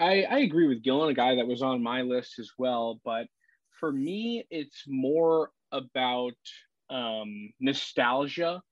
I, 0.00 0.22
I 0.22 0.38
agree 0.40 0.66
with 0.66 0.82
Gillon, 0.82 1.10
a 1.10 1.14
guy 1.14 1.36
that 1.36 1.46
was 1.46 1.62
on 1.62 1.82
my 1.82 2.02
list 2.02 2.38
as 2.38 2.50
well. 2.58 3.00
But 3.04 3.26
for 3.78 3.92
me, 3.92 4.46
it's 4.50 4.84
more 4.86 5.50
about 5.72 6.32
um, 6.90 7.50
nostalgia. 7.60 8.62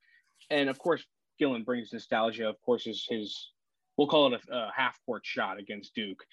And 0.50 0.68
of 0.68 0.78
course, 0.78 1.04
Gillon 1.38 1.64
brings 1.64 1.92
nostalgia, 1.92 2.48
of 2.48 2.60
course, 2.62 2.86
is 2.86 3.06
his, 3.08 3.50
we'll 3.96 4.08
call 4.08 4.32
it 4.32 4.40
a, 4.50 4.54
a 4.54 4.72
half 4.74 4.98
court 5.06 5.22
shot 5.24 5.58
against 5.58 5.94
Duke 5.94 6.24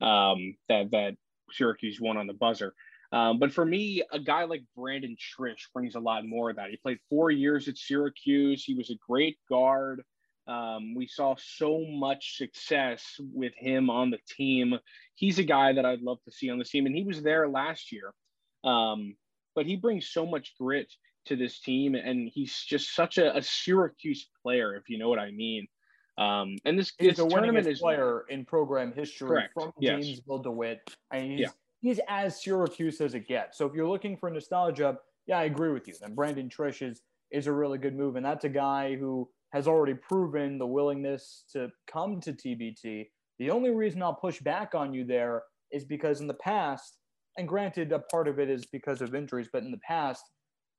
um, 0.00 0.56
that, 0.68 0.90
that 0.92 1.16
Syracuse 1.50 2.00
won 2.00 2.16
on 2.16 2.26
the 2.26 2.32
buzzer. 2.34 2.74
Um, 3.12 3.38
but 3.38 3.52
for 3.52 3.64
me, 3.64 4.02
a 4.12 4.18
guy 4.18 4.44
like 4.44 4.64
Brandon 4.76 5.16
Triche 5.16 5.72
brings 5.72 5.94
a 5.94 6.00
lot 6.00 6.26
more 6.26 6.50
of 6.50 6.56
that. 6.56 6.70
He 6.70 6.76
played 6.76 6.98
four 7.08 7.30
years 7.30 7.68
at 7.68 7.78
Syracuse. 7.78 8.64
He 8.64 8.74
was 8.74 8.90
a 8.90 8.96
great 9.06 9.38
guard. 9.48 10.02
Um, 10.48 10.94
we 10.94 11.06
saw 11.06 11.34
so 11.38 11.84
much 11.88 12.36
success 12.36 13.16
with 13.32 13.52
him 13.56 13.90
on 13.90 14.10
the 14.10 14.18
team. 14.28 14.78
He's 15.14 15.38
a 15.38 15.44
guy 15.44 15.72
that 15.72 15.84
I'd 15.84 16.02
love 16.02 16.18
to 16.24 16.30
see 16.30 16.50
on 16.50 16.58
the 16.58 16.64
team, 16.64 16.86
and 16.86 16.94
he 16.94 17.02
was 17.02 17.22
there 17.22 17.48
last 17.48 17.90
year. 17.90 18.12
Um, 18.62 19.16
but 19.54 19.66
he 19.66 19.76
brings 19.76 20.08
so 20.08 20.26
much 20.26 20.54
grit 20.58 20.92
to 21.26 21.36
this 21.36 21.60
team, 21.60 21.94
and 21.96 22.30
he's 22.32 22.56
just 22.62 22.94
such 22.94 23.18
a, 23.18 23.36
a 23.36 23.42
Syracuse 23.42 24.28
player, 24.42 24.76
if 24.76 24.88
you 24.88 24.98
know 24.98 25.08
what 25.08 25.18
I 25.18 25.32
mean. 25.32 25.66
Um, 26.18 26.56
and 26.64 26.78
this, 26.78 26.92
he's 26.98 27.16
this 27.16 27.18
the 27.18 27.26
winningest 27.26 27.66
is, 27.66 27.80
player 27.80 28.24
in 28.28 28.44
program 28.44 28.92
history 28.92 29.28
correct. 29.28 29.52
from 29.54 29.72
yes. 29.80 30.00
Jamesville 30.00 30.44
DeWitt. 30.44 30.80
I 31.10 31.20
mean, 31.20 31.30
he's, 31.32 31.40
yeah 31.40 31.50
he's 31.80 32.00
as 32.08 32.42
Syracuse 32.42 33.00
as 33.00 33.14
it 33.14 33.28
gets. 33.28 33.58
So 33.58 33.66
if 33.66 33.74
you're 33.74 33.88
looking 33.88 34.16
for 34.16 34.30
nostalgia, 34.30 34.98
yeah, 35.26 35.38
I 35.38 35.44
agree 35.44 35.72
with 35.72 35.88
you. 35.88 35.94
And 36.02 36.14
Brandon 36.14 36.48
Triche 36.48 36.90
is 36.90 37.02
is 37.32 37.48
a 37.48 37.52
really 37.52 37.78
good 37.78 37.96
move, 37.96 38.14
and 38.16 38.24
that's 38.24 38.44
a 38.44 38.48
guy 38.48 38.94
who 38.94 39.28
has 39.52 39.66
already 39.66 39.94
proven 39.94 40.58
the 40.58 40.66
willingness 40.66 41.44
to 41.52 41.68
come 41.90 42.20
to 42.20 42.32
TBT. 42.32 43.08
The 43.38 43.50
only 43.50 43.70
reason 43.70 44.02
I'll 44.02 44.14
push 44.14 44.40
back 44.40 44.74
on 44.74 44.94
you 44.94 45.04
there 45.04 45.42
is 45.72 45.84
because 45.84 46.20
in 46.20 46.26
the 46.26 46.34
past, 46.34 46.98
and 47.36 47.48
granted, 47.48 47.92
a 47.92 47.98
part 47.98 48.28
of 48.28 48.38
it 48.38 48.48
is 48.48 48.64
because 48.66 49.02
of 49.02 49.14
injuries, 49.14 49.48
but 49.52 49.64
in 49.64 49.70
the 49.70 49.78
past, 49.78 50.22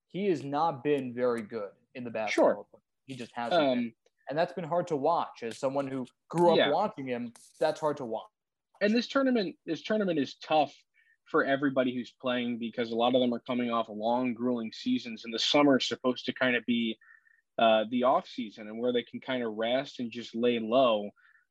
he 0.08 0.28
has 0.28 0.44
not 0.44 0.84
been 0.84 1.14
very 1.14 1.42
good 1.42 1.70
in 1.96 2.04
the 2.04 2.10
basketball. 2.10 2.68
Sure. 2.72 2.80
He 3.06 3.16
just 3.16 3.32
hasn't 3.36 3.62
um, 3.62 3.76
been. 3.76 3.94
And 4.30 4.38
that's 4.38 4.54
been 4.54 4.66
hard 4.66 4.88
to 4.88 4.96
watch. 4.96 5.44
As 5.44 5.58
someone 5.58 5.88
who 5.88 6.06
grew 6.30 6.52
up 6.52 6.58
yeah. 6.58 6.72
watching 6.72 7.08
him, 7.08 7.34
that's 7.60 7.80
hard 7.80 7.98
to 7.98 8.06
watch. 8.06 8.26
And 8.82 8.94
this 8.94 9.08
tournament, 9.08 9.56
this 9.66 9.82
tournament 9.84 10.20
is 10.20 10.36
tough 10.36 10.74
for 11.30 11.44
everybody 11.44 11.94
who's 11.94 12.14
playing 12.22 12.58
because 12.58 12.92
a 12.92 12.96
lot 12.96 13.16
of 13.16 13.22
them 13.22 13.34
are 13.34 13.40
coming 13.40 13.70
off 13.70 13.88
long, 13.90 14.34
grueling 14.34 14.72
seasons, 14.72 15.26
and 15.26 15.34
the 15.34 15.40
summer 15.40 15.78
is 15.78 15.88
supposed 15.88 16.26
to 16.26 16.34
kind 16.34 16.56
of 16.56 16.66
be 16.66 16.98
uh, 17.60 17.86
the 17.90 18.04
off 18.04 18.28
season 18.28 18.68
and 18.68 18.80
where 18.80 18.94
they 18.94 19.04
can 19.04 19.20
kind 19.20 19.44
of 19.44 19.54
rest 19.54 20.00
and 20.00 20.12
just 20.12 20.36
lay 20.36 20.60
low. 20.60 21.10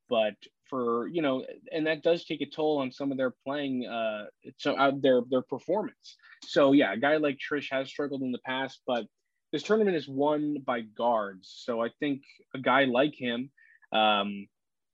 But 0.09 0.35
for 0.71 1.09
you 1.09 1.21
know, 1.21 1.45
and 1.73 1.87
that 1.87 2.03
does 2.03 2.25
take 2.25 2.41
a 2.41 2.47
toll 2.47 2.79
on 2.79 2.93
some 2.93 3.11
of 3.11 3.19
their 3.19 3.35
playing, 3.45 3.87
uh, 3.87 4.27
so 4.57 4.77
uh, 4.77 4.93
their 4.97 5.23
their 5.29 5.43
performance. 5.43 6.17
So 6.45 6.73
yeah, 6.73 6.93
a 6.93 6.97
guy 6.97 7.17
like 7.17 7.39
Triche 7.39 7.73
has 7.73 7.89
struggled 7.89 8.23
in 8.23 8.33
the 8.33 8.39
past, 8.39 8.81
but 8.87 9.07
this 9.53 9.63
tournament 9.63 9.97
is 9.97 10.09
won 10.09 10.59
by 10.65 10.83
guards. 10.83 11.53
So 11.65 11.83
I 11.83 11.89
think 12.01 12.23
a 12.55 12.59
guy 12.59 12.85
like 12.85 13.15
him, 13.15 13.51
um, 13.93 14.47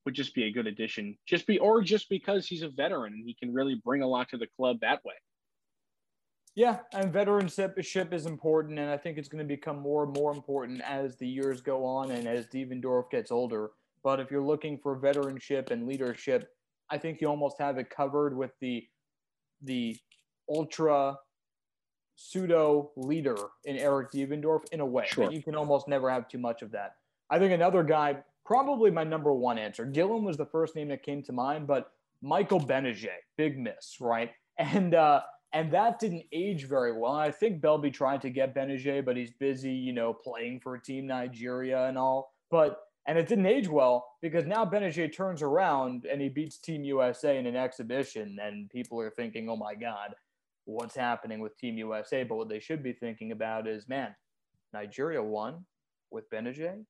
would 0.04 0.14
just 0.14 0.35
be 0.35 0.44
a 0.44 0.50
good 0.50 0.66
addition. 0.66 1.16
Just 1.26 1.47
be, 1.47 1.59
or 1.59 1.82
just 1.82 2.09
because 2.09 2.47
he's 2.47 2.62
a 2.62 2.68
veteran 2.68 3.12
and 3.12 3.25
he 3.26 3.35
can 3.35 3.52
really 3.52 3.80
bring 3.85 4.02
a 4.02 4.06
lot 4.06 4.28
to 4.30 4.38
the 4.38 4.47
club 4.56 4.78
that 4.80 5.04
way. 5.04 5.14
Yeah, 6.54 6.80
and 6.92 7.12
veteranship 7.12 8.12
is 8.12 8.26
important, 8.26 8.78
and 8.78 8.90
I 8.90 8.99
think 8.99 9.16
it's 9.16 9.28
going 9.28 9.42
to 9.42 9.49
become 9.49 9.78
more 9.78 10.04
and 10.04 10.14
more 10.14 10.32
important 10.32 10.82
as 10.82 11.16
the 11.16 11.26
years 11.26 11.62
go 11.62 11.85
on 11.85 12.11
and 12.11 12.28
as 12.28 12.47
Devendorf 12.49 13.11
gets 13.11 13.30
older. 13.30 13.71
But 14.04 14.21
if 14.21 14.30
you're 14.30 14.42
looking 14.42 14.78
for 14.78 14.99
veteranship 14.99 15.71
and 15.71 15.87
leadership, 15.87 16.50
I 16.90 16.99
think 16.99 17.21
you 17.21 17.28
almost 17.28 17.59
have 17.59 17.78
it 17.78 17.88
covered 17.88 18.37
with 18.37 18.50
the 18.61 18.87
the 19.62 19.97
ultra 20.49 21.16
pseudo 22.16 22.90
leader 22.97 23.37
in 23.64 23.78
Eric 23.78 24.11
Devendorf 24.12 24.64
in 24.73 24.80
a 24.80 24.87
way. 24.87 25.06
Sure. 25.06 25.30
You 25.30 25.42
can 25.42 25.54
almost 25.54 25.88
never 25.88 26.11
have 26.11 26.28
too 26.28 26.38
much 26.38 26.61
of 26.61 26.73
that. 26.73 26.97
I 27.30 27.38
think 27.38 27.52
another 27.52 27.82
guy 27.82 28.16
probably 28.45 28.91
my 28.91 29.05
number 29.05 29.33
one 29.33 29.59
answer. 29.59 29.87
Dylan 29.87 30.23
was 30.23 30.37
the 30.37 30.47
first 30.47 30.77
name 30.77 30.89
that 30.89 31.03
came 31.03 31.23
to 31.25 31.33
mind, 31.33 31.67
but 31.67 31.93
Michael 32.23 32.61
Gbinije, 32.61 33.09
big 33.37 33.59
miss, 33.59 33.97
right? 34.01 34.31
And 34.59 34.95
uh, 34.95 35.23
and 35.53 35.73
that 35.73 35.99
didn't 35.99 36.25
age 36.33 36.67
very 36.67 36.93
well. 36.93 37.13
I 37.13 37.31
think 37.31 37.61
Belbey 37.61 37.93
tried 37.93 38.23
to 38.23 38.31
get 38.31 38.55
Gbinije, 38.55 39.05
but 39.05 39.17
he's 39.17 39.33
busy, 39.33 39.73
you 39.73 39.93
know, 39.93 40.13
playing 40.13 40.61
for 40.61 40.79
Team 40.79 41.07
Nigeria 41.07 41.87
and 41.87 41.99
all. 41.99 42.33
But 42.51 42.81
and 43.07 43.19
it 43.19 43.27
didn't 43.27 43.47
age 43.47 43.69
well 43.69 44.07
because 44.23 44.47
now 44.47 44.65
Gbinije 44.65 45.15
turns 45.15 45.43
around 45.43 46.05
and 46.05 46.21
he 46.21 46.29
beats 46.29 46.59
Team 46.59 46.85
USA 46.85 47.39
in 47.39 47.47
an 47.47 47.57
exhibition, 47.57 48.39
and 48.43 48.71
people 48.71 49.01
are 49.01 49.11
thinking, 49.11 49.49
"Oh 49.49 49.57
my 49.57 49.75
God, 49.75 50.15
what's 50.65 50.97
happening 50.97 51.41
with 51.41 51.57
Team 51.59 51.77
USA?" 51.79 52.25
But 52.25 52.37
what 52.37 52.49
they 52.49 52.61
should 52.61 52.83
be 52.83 52.93
thinking 52.93 53.33
about 53.33 53.67
is, 53.67 53.89
man, 53.89 54.15
Nigeria 54.73 55.23
won 55.23 55.65
with 56.11 56.31
Gbinije. 56.31 56.85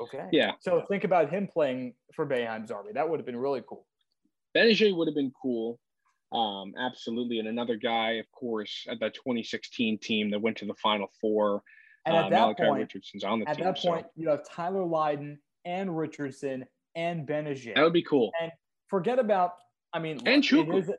Okay. 0.00 0.26
Yeah. 0.32 0.52
So 0.60 0.82
think 0.88 1.04
about 1.04 1.30
him 1.30 1.48
playing 1.52 1.94
for 2.14 2.26
Boeheim's 2.26 2.70
Army. 2.70 2.92
That 2.92 3.08
would 3.08 3.18
have 3.18 3.26
been 3.26 3.36
really 3.36 3.62
cool. 3.68 3.86
Gbinije 4.56 4.96
would 4.96 5.08
have 5.08 5.14
been 5.14 5.32
cool. 5.40 5.78
Um, 6.32 6.74
absolutely. 6.78 7.38
And 7.38 7.48
another 7.48 7.76
guy, 7.76 8.12
of 8.12 8.30
course, 8.32 8.86
at 8.88 9.00
that 9.00 9.14
2016 9.14 9.98
team 9.98 10.30
that 10.30 10.40
went 10.40 10.56
to 10.58 10.64
the 10.64 10.74
Final 10.74 11.08
Four. 11.20 11.62
And 12.06 12.16
at 12.16 12.24
uh, 12.24 12.28
that 12.30 12.40
Malachi 12.40 12.62
point, 12.64 12.80
Richardson's 12.80 13.24
on 13.24 13.40
the 13.40 13.48
at 13.48 13.56
team. 13.56 13.66
At 13.66 13.74
that 13.74 13.82
point, 13.82 14.06
so. 14.06 14.10
you 14.16 14.28
have 14.30 14.48
Tyler 14.48 14.84
Lydon 14.84 15.38
and 15.64 15.96
Richardson 15.96 16.64
and 16.96 17.26
Gbinije. 17.26 17.74
That 17.74 17.82
would 17.82 17.92
be 17.92 18.02
cool. 18.02 18.32
And 18.40 18.50
forget 18.88 19.18
about, 19.18 19.52
I 19.92 19.98
mean, 19.98 20.20
and 20.26 20.42
Chukwu. 20.42 20.92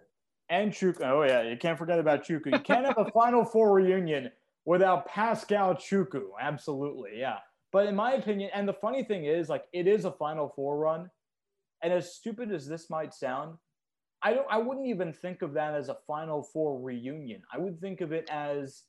and 0.49 0.71
Chukwu. 0.71 1.01
Oh, 1.01 1.23
yeah. 1.23 1.41
You 1.41 1.57
can't 1.57 1.77
forget 1.77 1.99
about 1.99 2.25
Chukwu. 2.25 2.53
You 2.53 2.59
can't 2.59 2.85
have 2.85 2.97
a 2.97 3.11
Final 3.13 3.43
Four 3.43 3.73
reunion 3.73 4.31
without 4.65 5.07
Paschal 5.07 5.75
Chukwu. 5.75 6.23
Absolutely. 6.39 7.11
Yeah. 7.17 7.39
But 7.73 7.87
in 7.87 7.95
my 7.95 8.13
opinion, 8.13 8.51
and 8.53 8.67
the 8.67 8.73
funny 8.73 9.03
thing 9.03 9.25
is, 9.25 9.49
like, 9.49 9.65
it 9.73 9.87
is 9.87 10.05
a 10.05 10.11
Final 10.11 10.47
Four 10.55 10.77
run. 10.77 11.09
And 11.81 11.91
as 11.91 12.13
stupid 12.13 12.51
as 12.51 12.67
this 12.67 12.89
might 12.89 13.13
sound, 13.13 13.57
I 14.21 14.33
don't 14.33 14.47
I 14.49 14.57
wouldn't 14.57 14.87
even 14.87 15.11
think 15.11 15.41
of 15.41 15.53
that 15.55 15.73
as 15.73 15.89
a 15.89 15.97
Final 16.07 16.43
Four 16.43 16.79
reunion. 16.79 17.41
I 17.51 17.57
would 17.57 17.81
think 17.81 17.99
of 17.99 18.13
it 18.13 18.29
as 18.31 18.83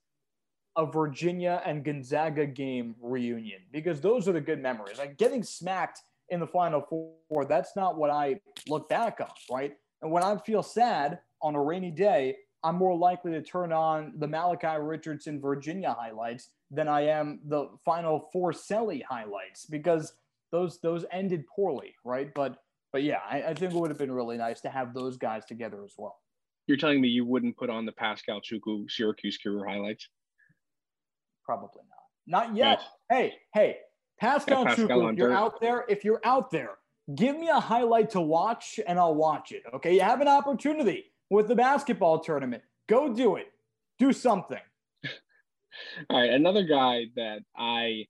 a 0.76 0.87
Virginia 0.87 1.61
and 1.64 1.85
Gonzaga 1.85 2.47
game 2.47 2.95
reunion 3.00 3.61
because 3.73 4.00
those 4.00 4.29
are 4.29 4.33
the 4.33 4.41
good 4.41 4.61
memories. 4.62 4.99
Like 4.99 5.19
getting 5.19 5.43
smacked 5.43 6.00
in 6.29 6.38
the 6.38 6.47
Final 6.47 6.83
Four, 6.83 7.47
that's 7.47 7.75
not 7.75 7.97
what 7.97 8.11
I 8.11 8.41
look 8.69 8.88
back 8.88 9.21
on, 9.21 9.29
right? 9.50 9.73
And 10.03 10.12
when 10.12 10.23
I 10.23 10.37
feel 10.37 10.62
sad 10.62 11.19
on 11.43 11.57
a 11.57 11.61
rainy 11.61 11.91
day, 11.91 12.37
I'm 12.64 12.76
more 12.76 12.97
likely 12.97 13.33
to 13.33 13.42
turn 13.42 13.73
on 13.73 14.14
the 14.16 14.26
Malachi 14.26 14.80
Richardson 14.80 15.40
Virginia 15.40 15.94
highlights 15.97 16.49
than 16.71 16.88
I 16.88 17.02
am 17.02 17.40
the 17.47 17.68
final 17.85 18.28
four 18.33 18.52
Selly 18.52 19.02
highlights 19.09 19.66
because 19.66 20.14
those 20.50 20.80
those 20.80 21.04
ended 21.12 21.44
poorly, 21.54 21.94
right? 22.04 22.33
But 22.35 22.56
but 22.92 23.02
yeah, 23.02 23.18
I, 23.28 23.42
I, 23.42 23.54
think 23.54 23.73
it 23.73 23.78
would 23.78 23.90
have 23.90 23.99
been 23.99 24.12
really 24.12 24.37
nice 24.37 24.61
to 24.62 24.71
have 24.71 24.94
those 24.94 25.16
guys 25.16 25.44
together 25.44 25.85
as 25.85 25.94
well. 25.99 26.16
You're 26.66 26.78
telling 26.78 27.00
me 27.00 27.09
you 27.09 27.25
wouldn't 27.26 27.56
put 27.56 27.68
on 27.68 27.85
the 27.85 27.92
Paschal 27.92 28.40
Chukwu 28.40 28.88
Syracuse 28.88 29.37
career 29.37 29.66
highlights? 29.68 30.09
Probably 31.44 31.83
not. 31.88 32.47
Not 32.47 32.56
yet. 32.56 32.80
Hey, 33.11 33.35
hey, 33.52 33.78
Paschal, 34.21 34.62
yeah, 34.62 34.75
Chukwu, 34.76 35.12
if 35.12 35.18
you're 35.18 35.33
out 35.33 35.61
there, 35.61 35.85
if 35.88 36.04
you're 36.04 36.21
out 36.25 36.50
there, 36.50 36.71
give 37.14 37.37
me 37.37 37.49
a 37.49 37.61
highlight 37.61 38.11
to 38.11 38.21
watch 38.21 38.78
and 38.87 38.99
I'll 38.99 39.14
watch 39.14 39.52
it. 39.52 39.64
Okay. 39.75 39.94
You 39.94 40.00
have 40.00 40.21
an 40.21 40.28
opportunity 40.28 41.06
with 41.35 41.49
the 41.49 41.55
basketball 41.55 42.21
tournament. 42.21 42.62
Go 42.88 43.12
do 43.12 43.37
it. 43.37 43.49
Do 43.99 44.12
something. 44.12 44.59
All 46.11 46.21
right, 46.21 46.31
another 46.31 46.62
guy 46.62 47.07
that 47.17 47.41
I 47.57 48.07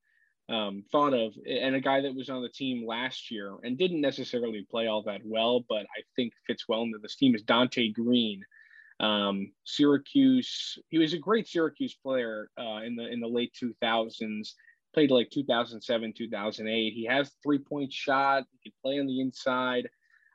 um, 0.48 0.84
thought 0.92 1.14
of, 1.14 1.32
and 1.48 1.74
a 1.74 1.80
guy 1.80 2.02
that 2.02 2.14
was 2.14 2.28
on 2.28 2.42
the 2.42 2.48
team 2.48 2.86
last 2.86 3.30
year 3.30 3.56
and 3.62 3.78
didn't 3.78 4.02
necessarily 4.02 4.66
play 4.70 4.86
all 4.86 5.02
that 5.04 5.22
well, 5.24 5.64
but 5.68 5.86
I 5.96 6.02
think 6.14 6.34
fits 6.46 6.68
well 6.68 6.82
into 6.82 6.98
this 6.98 7.16
team 7.16 7.34
is 7.34 7.42
Donte 7.42 7.94
Greene. 7.94 8.44
Um, 9.00 9.52
Syracuse, 9.64 10.78
he 10.90 10.98
was 10.98 11.14
a 11.14 11.18
great 11.18 11.48
Syracuse 11.48 11.94
player 11.94 12.50
uh, 12.58 12.82
in 12.84 12.94
the 12.94 13.08
in 13.08 13.20
the 13.20 13.26
late 13.26 13.56
2000s. 13.60 14.50
Played 14.92 15.10
like 15.10 15.30
2007, 15.30 16.12
2008. 16.16 16.92
He 16.92 17.06
has 17.06 17.32
three 17.42 17.58
point 17.58 17.92
shot. 17.92 18.44
He 18.52 18.70
could 18.70 18.76
play 18.82 19.00
on 19.00 19.06
the 19.06 19.20
inside. 19.20 19.88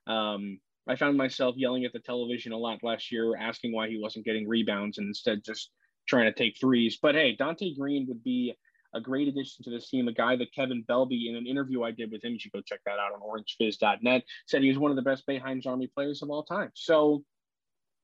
Um, 0.08 0.60
I 0.89 0.96
found 0.96 1.15
myself 1.17 1.55
yelling 1.55 1.86
at 1.86 1.93
the 1.93 2.00
television 2.00 2.51
a 2.51 2.58
lot 2.58 2.84
last 2.84 3.12
year, 3.12 3.38
asking 3.38 3.74
why 3.74 3.88
he 3.88 4.00
wasn't 4.01 4.25
getting 4.25 4.48
rebounds 4.48 4.98
and 4.98 5.08
instead 5.08 5.43
just 5.46 5.69
trying 6.08 6.25
to 6.25 6.34
take 6.34 6.58
threes. 6.60 6.98
But 7.00 7.13
hey, 7.13 7.38
Donte 7.39 7.77
Greene 7.77 8.08
would 8.08 8.24
be 8.24 8.55
a 8.96 9.00
great 9.00 9.27
addition 9.27 9.63
to 9.63 9.69
this 9.69 9.88
team. 9.88 10.08
A 10.08 10.12
guy 10.12 10.36
that 10.36 10.51
Kevin 10.51 10.84
Belbey, 10.89 11.29
in 11.29 11.36
an 11.36 11.46
interview 11.46 11.84
I 11.84 11.91
did 11.91 12.12
with 12.12 12.24
him, 12.24 12.34
you 12.34 12.39
should 12.39 12.53
go 12.53 12.62
check 12.62 12.79
that 12.88 12.98
out 12.98 13.12
on 13.13 13.22
orangefizz.net, 13.22 14.24
said 14.48 14.63
he 14.63 14.69
was 14.69 14.79
one 14.79 14.89
of 14.89 14.96
the 14.96 15.03
best 15.03 15.27
Boeheim's 15.27 15.67
Army 15.67 15.88
players 15.93 16.24
of 16.24 16.31
all 16.31 16.43
time. 16.43 16.72
So 16.74 17.24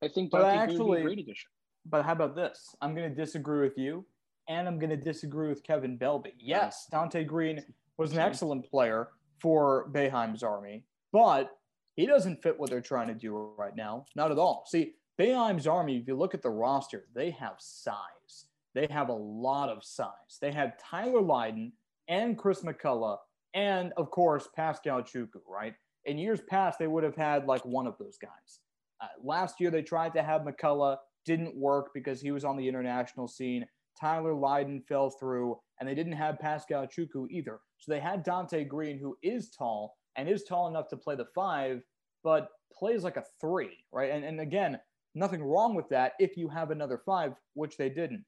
I 0.04 0.08
think 0.08 0.32
Donte 0.32 0.44
actually, 0.44 0.78
Green 0.78 0.88
would 0.88 0.96
be 0.96 1.02
a 1.02 1.06
great 1.06 1.20
addition. 1.20 1.50
But 1.88 2.06
how 2.06 2.12
about 2.12 2.36
this? 2.36 2.76
I'm 2.82 2.94
going 2.94 3.10
to 3.10 3.16
disagree 3.16 3.62
with 3.62 3.80
you, 3.80 4.06
and 4.48 4.68
I'm 4.68 4.78
going 4.78 4.92
to 4.92 4.98
disagree 4.98 5.50
with 5.50 5.64
Kevin 5.64 5.98
Belbey. 5.98 6.34
Yes, 6.40 6.88
Donte 6.94 7.26
Greene 7.26 7.64
was 7.98 8.14
an 8.14 8.20
excellent 8.20 8.70
player 8.70 9.10
for 9.42 9.90
Boeheim's 9.92 10.44
Army, 10.44 10.84
but 11.12 11.50
he 11.96 12.06
doesn't 12.06 12.42
fit 12.42 12.60
what 12.60 12.70
they're 12.70 12.82
trying 12.82 13.08
to 13.08 13.14
do 13.14 13.54
right 13.58 13.76
now. 13.76 14.06
Not 14.16 14.32
at 14.32 14.38
all. 14.38 14.66
See, 14.68 14.94
Boeheim's 15.20 15.68
Army, 15.68 15.98
if 15.98 16.08
you 16.08 16.16
look 16.16 16.34
at 16.34 16.42
the 16.42 16.50
roster, 16.50 17.06
they 17.16 17.32
have 17.32 17.56
size. 17.60 18.48
They 18.74 18.88
have 18.90 19.08
a 19.08 19.14
lot 19.14 19.70
of 19.70 19.84
size. 19.84 20.38
They 20.42 20.52
have 20.52 20.78
Tyler 20.78 21.22
Lydon 21.22 21.72
and 22.10 22.38
Chris 22.38 22.62
McCullough, 22.62 23.18
and 23.54 23.94
of 23.96 24.12
course, 24.12 24.50
Paschal 24.54 25.02
Chukwu, 25.02 25.40
right? 25.48 25.74
In 26.04 26.18
years 26.18 26.42
past, 26.42 26.78
they 26.78 26.88
would 26.88 27.04
have 27.04 27.16
had 27.16 27.46
like 27.48 27.64
one 27.66 27.88
of 27.88 27.98
those 27.98 28.18
guys. 28.18 28.60
Uh, 29.02 29.08
last 29.24 29.62
year, 29.62 29.72
they 29.72 29.82
tried 29.82 30.14
to 30.14 30.24
have 30.24 30.42
McCullough, 30.42 30.98
didn't 31.26 31.56
work 31.56 31.92
because 31.94 32.22
he 32.22 32.32
was 32.32 32.44
on 32.44 32.58
the 32.58 32.68
international 32.68 33.28
scene. 33.28 33.66
Tyler 34.00 34.36
Lydon 34.36 34.84
fell 34.88 35.10
through, 35.10 35.58
and 35.80 35.88
they 35.88 35.96
didn't 35.96 36.12
have 36.14 36.40
Paschal 36.40 36.86
Chukwu 36.86 37.28
either. 37.32 37.60
So 37.78 37.92
they 37.92 38.02
had 38.02 38.26
Donte 38.26 38.68
Greene, 38.68 39.00
who 39.00 39.18
is 39.24 39.50
tall 39.50 39.96
and 40.16 40.30
is 40.30 40.44
tall 40.44 40.68
enough 40.68 40.88
to 40.90 40.98
play 40.98 41.16
the 41.16 41.28
five, 41.36 41.82
but 42.24 42.50
plays 42.74 43.04
like 43.04 43.18
a 43.18 43.24
three, 43.40 43.86
right? 43.92 44.12
And, 44.12 44.24
and 44.24 44.40
again, 44.40 44.80
nothing 45.14 45.44
wrong 45.44 45.76
with 45.76 45.90
that 45.90 46.14
if 46.20 46.38
you 46.38 46.50
have 46.50 46.72
another 46.72 47.02
five, 47.06 47.34
which 47.54 47.78
they 47.78 47.90
didn't. 47.90 48.26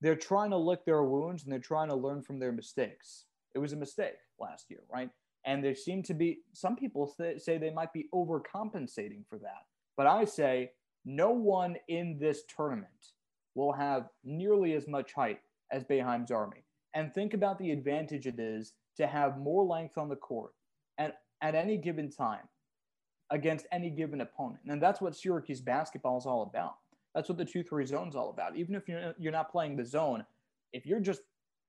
They're 0.00 0.16
trying 0.16 0.50
to 0.50 0.56
lick 0.56 0.84
their 0.84 1.04
wounds 1.04 1.44
and 1.44 1.52
they're 1.52 1.60
trying 1.60 1.88
to 1.88 1.94
learn 1.94 2.22
from 2.22 2.38
their 2.38 2.52
mistakes. 2.52 3.26
It 3.54 3.58
was 3.58 3.72
a 3.72 3.76
mistake 3.76 4.16
last 4.40 4.66
year, 4.68 4.80
right? 4.92 5.10
And 5.44 5.62
there 5.62 5.74
seem 5.74 6.02
to 6.04 6.14
be 6.14 6.40
some 6.52 6.76
people 6.76 7.14
th- 7.16 7.40
say 7.40 7.58
they 7.58 7.70
might 7.70 7.92
be 7.92 8.08
overcompensating 8.14 9.26
for 9.28 9.38
that. 9.38 9.66
But 9.96 10.06
I 10.06 10.24
say 10.24 10.70
no 11.04 11.30
one 11.30 11.76
in 11.88 12.18
this 12.18 12.42
tournament 12.54 12.88
will 13.54 13.72
have 13.72 14.08
nearly 14.24 14.72
as 14.74 14.88
much 14.88 15.12
height 15.12 15.40
as 15.70 15.84
Boeheim's 15.84 16.30
Army. 16.30 16.64
And 16.94 17.12
think 17.12 17.34
about 17.34 17.58
the 17.58 17.70
advantage 17.70 18.26
it 18.26 18.38
is 18.38 18.72
to 18.96 19.06
have 19.06 19.38
more 19.38 19.64
length 19.64 19.98
on 19.98 20.08
the 20.08 20.16
court 20.16 20.52
and 20.98 21.12
at 21.42 21.54
any 21.54 21.76
given 21.76 22.10
time 22.10 22.48
against 23.30 23.66
any 23.72 23.90
given 23.90 24.20
opponent. 24.20 24.60
And 24.68 24.80
that's 24.80 25.00
what 25.00 25.16
Syracuse 25.16 25.60
basketball 25.60 26.18
is 26.18 26.26
all 26.26 26.42
about. 26.42 26.76
That's 27.14 27.28
what 27.28 27.36
the 27.36 27.44
2 27.44 27.62
3 27.62 27.84
zone 27.84 28.08
is 28.08 28.14
all 28.14 28.30
about. 28.30 28.56
Even 28.56 28.74
if 28.74 28.88
you're, 28.88 29.14
you're 29.18 29.32
not 29.32 29.50
playing 29.50 29.76
the 29.76 29.84
zone, 29.84 30.24
if 30.72 30.86
you're 30.86 31.00
just 31.00 31.22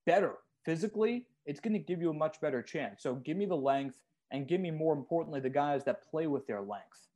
better 0.06 0.36
physically, 0.64 1.26
it's 1.46 1.60
going 1.60 1.74
to 1.74 1.80
give 1.80 2.02
you 2.02 2.10
a 2.10 2.14
much 2.14 2.40
better 2.40 2.62
chance. 2.62 3.04
So 3.04 3.16
give 3.16 3.36
me 3.36 3.46
the 3.46 3.56
length 3.56 3.98
and 4.32 4.48
give 4.48 4.62
me, 4.62 4.72
more 4.72 4.94
importantly, 4.94 5.40
the 5.40 5.50
guys 5.50 5.84
that 5.86 6.10
play 6.10 6.28
with 6.28 6.48
their 6.48 6.62
length. 6.62 7.08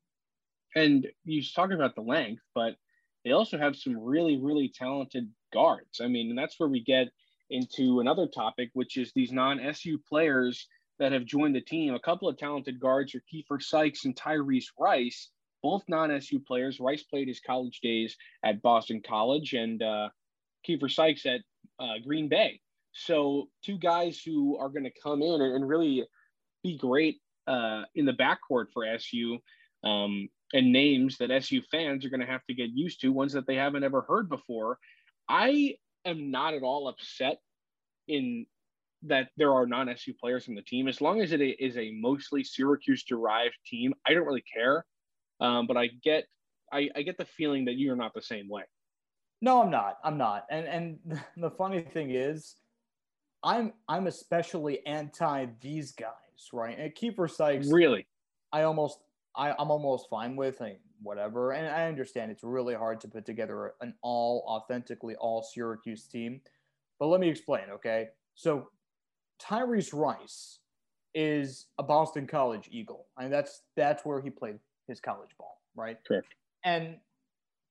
And 0.75 1.07
you 1.23 1.41
talk 1.55 1.71
about 1.71 1.95
the 1.95 2.01
length, 2.01 2.41
but 2.53 2.75
they 3.23 3.31
also 3.31 3.57
have 3.57 3.75
some 3.75 3.97
really, 3.97 4.37
really 4.37 4.69
talented 4.69 5.29
guards. 5.53 6.01
I 6.01 6.07
mean, 6.07 6.29
and 6.29 6.37
that's 6.37 6.59
where 6.59 6.69
we 6.69 6.83
get 6.83 7.07
into 7.49 8.01
another 8.01 8.27
topic, 8.27 8.69
which 8.73 8.97
is 8.97 9.11
these 9.13 9.31
non 9.31 9.59
SU 9.59 9.97
players 10.07 10.67
that 10.99 11.11
have 11.11 11.25
joined 11.25 11.55
the 11.55 11.61
team. 11.61 11.93
A 11.93 11.99
couple 11.99 12.27
of 12.27 12.37
talented 12.37 12.79
guards 12.79 13.13
are 13.15 13.23
Keifer 13.33 13.61
Sykes 13.61 14.05
and 14.05 14.15
Tyrese 14.15 14.71
Rice, 14.79 15.29
both 15.61 15.83
non-SU 15.87 16.39
players. 16.39 16.79
Rice 16.79 17.03
played 17.03 17.27
his 17.27 17.39
college 17.39 17.79
days 17.81 18.15
at 18.43 18.61
Boston 18.61 19.01
College, 19.05 19.53
and 19.53 19.81
uh, 19.81 20.09
Keifer 20.67 20.91
Sykes 20.91 21.25
at 21.25 21.41
uh, 21.79 21.99
Green 22.05 22.27
Bay. 22.27 22.59
So 22.93 23.49
two 23.63 23.77
guys 23.77 24.21
who 24.25 24.57
are 24.57 24.69
going 24.69 24.85
to 24.85 25.01
come 25.03 25.21
in 25.21 25.41
and, 25.41 25.55
and, 25.55 25.67
really 25.67 26.03
be 26.63 26.77
great 26.77 27.17
uh, 27.45 27.83
in 27.93 28.05
the 28.05 28.13
backcourt 28.13 28.65
for 28.73 28.85
SU, 28.85 29.37
um, 29.83 30.29
and 30.53 30.71
names 30.71 31.17
that 31.17 31.29
SU 31.29 31.61
fans 31.69 32.05
are 32.05 32.09
going 32.09 32.21
to 32.21 32.25
have 32.25 32.45
to 32.47 32.55
get 32.55 32.69
used 32.73 33.01
to, 33.01 33.11
ones 33.11 33.33
that 33.33 33.45
they 33.45 33.55
haven't 33.55 33.83
ever 33.83 34.01
heard 34.01 34.29
before. 34.29 34.79
I 35.29 35.75
am 36.05 36.31
not 36.31 36.55
at 36.55 36.63
all 36.63 36.87
upset 36.87 37.39
in 38.07 38.45
that 39.03 39.29
there 39.37 39.53
are 39.53 39.65
non-SU 39.65 40.13
players 40.19 40.49
on 40.49 40.55
the 40.55 40.61
team. 40.61 40.87
As 40.87 41.01
long 41.01 41.21
as 41.21 41.31
it 41.31 41.41
is 41.41 41.77
a 41.77 41.91
mostly 41.91 42.43
Syracuse-derived 42.43 43.55
team, 43.65 43.93
I 44.07 44.13
don't 44.13 44.25
really 44.25 44.43
care. 44.53 44.85
Um, 45.39 45.67
but 45.67 45.77
I 45.77 45.87
get, 46.03 46.25
I, 46.71 46.89
I 46.95 47.03
get 47.03 47.17
the 47.17 47.25
feeling 47.25 47.65
that 47.65 47.75
you're 47.77 47.95
not 47.95 48.13
the 48.13 48.21
same 48.21 48.49
way. 48.49 48.63
No, 49.41 49.61
I'm 49.61 49.69
not. 49.69 49.97
I'm 50.03 50.17
not. 50.17 50.45
And 50.49 50.65
and 50.67 51.21
the 51.37 51.51
funny 51.51 51.81
thing 51.81 52.11
is, 52.11 52.55
I'm 53.43 53.73
I'm 53.87 54.07
especially 54.07 54.85
anti 54.85 55.45
these 55.61 55.91
guys, 55.91 56.49
right? 56.51 56.77
And 56.77 56.93
Keifer 56.95 57.29
Sykes, 57.29 57.71
really, 57.71 58.07
I 58.51 58.63
almost 58.63 58.99
I, 59.35 59.51
I'm 59.51 59.69
almost 59.69 60.09
fine 60.09 60.35
with 60.35 60.59
like, 60.59 60.79
whatever. 61.01 61.51
And 61.51 61.67
I 61.67 61.87
understand 61.87 62.31
it's 62.31 62.43
really 62.43 62.73
hard 62.73 62.99
to 63.01 63.07
put 63.07 63.25
together 63.25 63.73
an 63.81 63.93
all 64.01 64.43
authentically 64.47 65.15
all 65.15 65.43
Syracuse 65.43 66.07
team. 66.07 66.41
But 66.99 67.07
let 67.07 67.21
me 67.21 67.29
explain, 67.29 67.65
okay? 67.71 68.07
So 68.33 68.69
Tyrese 69.41 69.93
Rice 69.93 70.59
is 71.13 71.67
a 71.77 71.83
Boston 71.83 72.27
College 72.27 72.69
Eagle. 72.71 73.07
I 73.17 73.23
mean, 73.23 73.31
that's 73.31 73.63
that's 73.75 74.05
where 74.05 74.21
he 74.21 74.29
played 74.29 74.59
his 74.87 74.99
college 74.99 75.31
ball, 75.37 75.61
right? 75.75 75.97
Correct. 76.07 76.27
And 76.63 76.97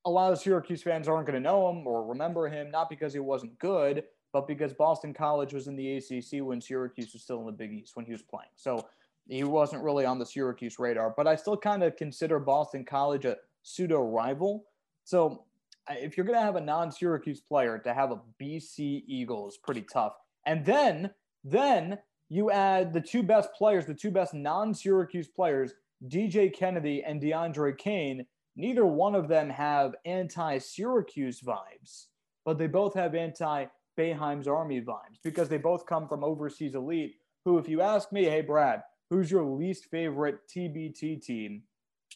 a 0.05 0.11
lot 0.11 0.33
of 0.33 0.39
Syracuse 0.39 0.83
fans 0.83 1.09
aren't 1.09 1.27
going 1.27 1.41
to 1.41 1.49
know 1.49 1.69
him 1.69 1.87
or 1.87 2.07
remember 2.07 2.49
him, 2.49 2.71
not 2.71 2.89
because 2.89 3.13
he 3.13 3.19
wasn't 3.19 3.59
good, 3.59 4.05
but 4.33 4.47
because 4.47 4.73
Boston 4.73 5.13
College 5.13 5.53
was 5.53 5.67
in 5.67 5.77
the 5.77 5.97
ACC 5.97 6.45
when 6.45 6.61
Syracuse 6.61 7.13
was 7.13 7.23
still 7.23 7.41
in 7.41 7.47
the 7.47 7.53
Big 7.53 7.73
East 7.73 7.97
when 7.97 8.07
he 8.07 8.13
was 8.13 8.23
playing. 8.23 8.51
So 8.55 8.87
he 9.29 9.43
wasn't 9.45 9.83
really 9.83 10.05
on 10.05 10.19
the 10.19 10.27
Syracuse 10.27 10.79
radar. 10.79 11.13
But 11.17 11.27
I 11.27 11.35
still 11.35 11.57
kind 11.57 11.83
of 11.83 11.97
consider 11.97 12.39
Boston 12.39 12.85
College 12.85 13.25
a 13.25 13.37
pseudo 13.63 14.01
rival. 14.01 14.65
So 15.05 15.45
uh, 15.91 15.95
if 15.99 16.17
you're 16.17 16.27
going 16.27 16.39
to 16.39 16.45
have 16.45 16.57
a 16.57 16.61
non 16.61 16.93
Syracuse 16.93 17.41
player 17.41 17.79
to 17.79 17.93
have 17.93 18.13
a 18.13 18.21
BC 18.41 19.03
Eagle 19.07 19.49
is 19.49 19.57
pretty 19.57 19.85
tough. 19.93 20.13
And 20.47 20.65
then 20.65 21.11
then 21.47 21.99
you 22.29 22.51
add 22.51 22.93
the 22.93 23.01
two 23.01 23.23
best 23.23 23.51
players, 23.57 23.87
the 23.87 23.95
two 23.95 24.11
best 24.11 24.35
non 24.35 24.75
Syracuse 24.75 25.29
players, 25.29 25.73
DJ 26.09 26.53
Kennedy 26.53 27.05
and 27.05 27.23
DeAndre 27.23 27.79
Kane. 27.79 28.27
Neither 28.57 28.85
one 28.85 29.15
of 29.15 29.29
them 29.29 29.49
have 29.51 29.95
anti 30.05 30.59
Syracuse 30.59 31.41
vibes, 31.41 32.07
but 32.45 32.59
they 32.59 32.67
both 32.67 32.95
have 32.95 33.15
anti 33.15 33.67
Boeheim's 33.97 34.49
Army 34.49 34.81
vibes 34.81 35.23
because 35.23 35.49
they 35.49 35.59
both 35.59 35.87
come 35.87 36.09
from 36.09 36.25
overseas 36.25 36.75
elite. 36.75 37.15
Who, 37.45 37.59
if 37.59 37.69
you 37.69 37.81
ask 37.81 38.11
me, 38.11 38.25
hey, 38.25 38.41
Brad, 38.41 38.83
who's 39.09 39.31
your 39.31 39.45
least 39.45 39.87
favorite 39.87 40.41
TBT 40.49 41.23
team? 41.23 41.63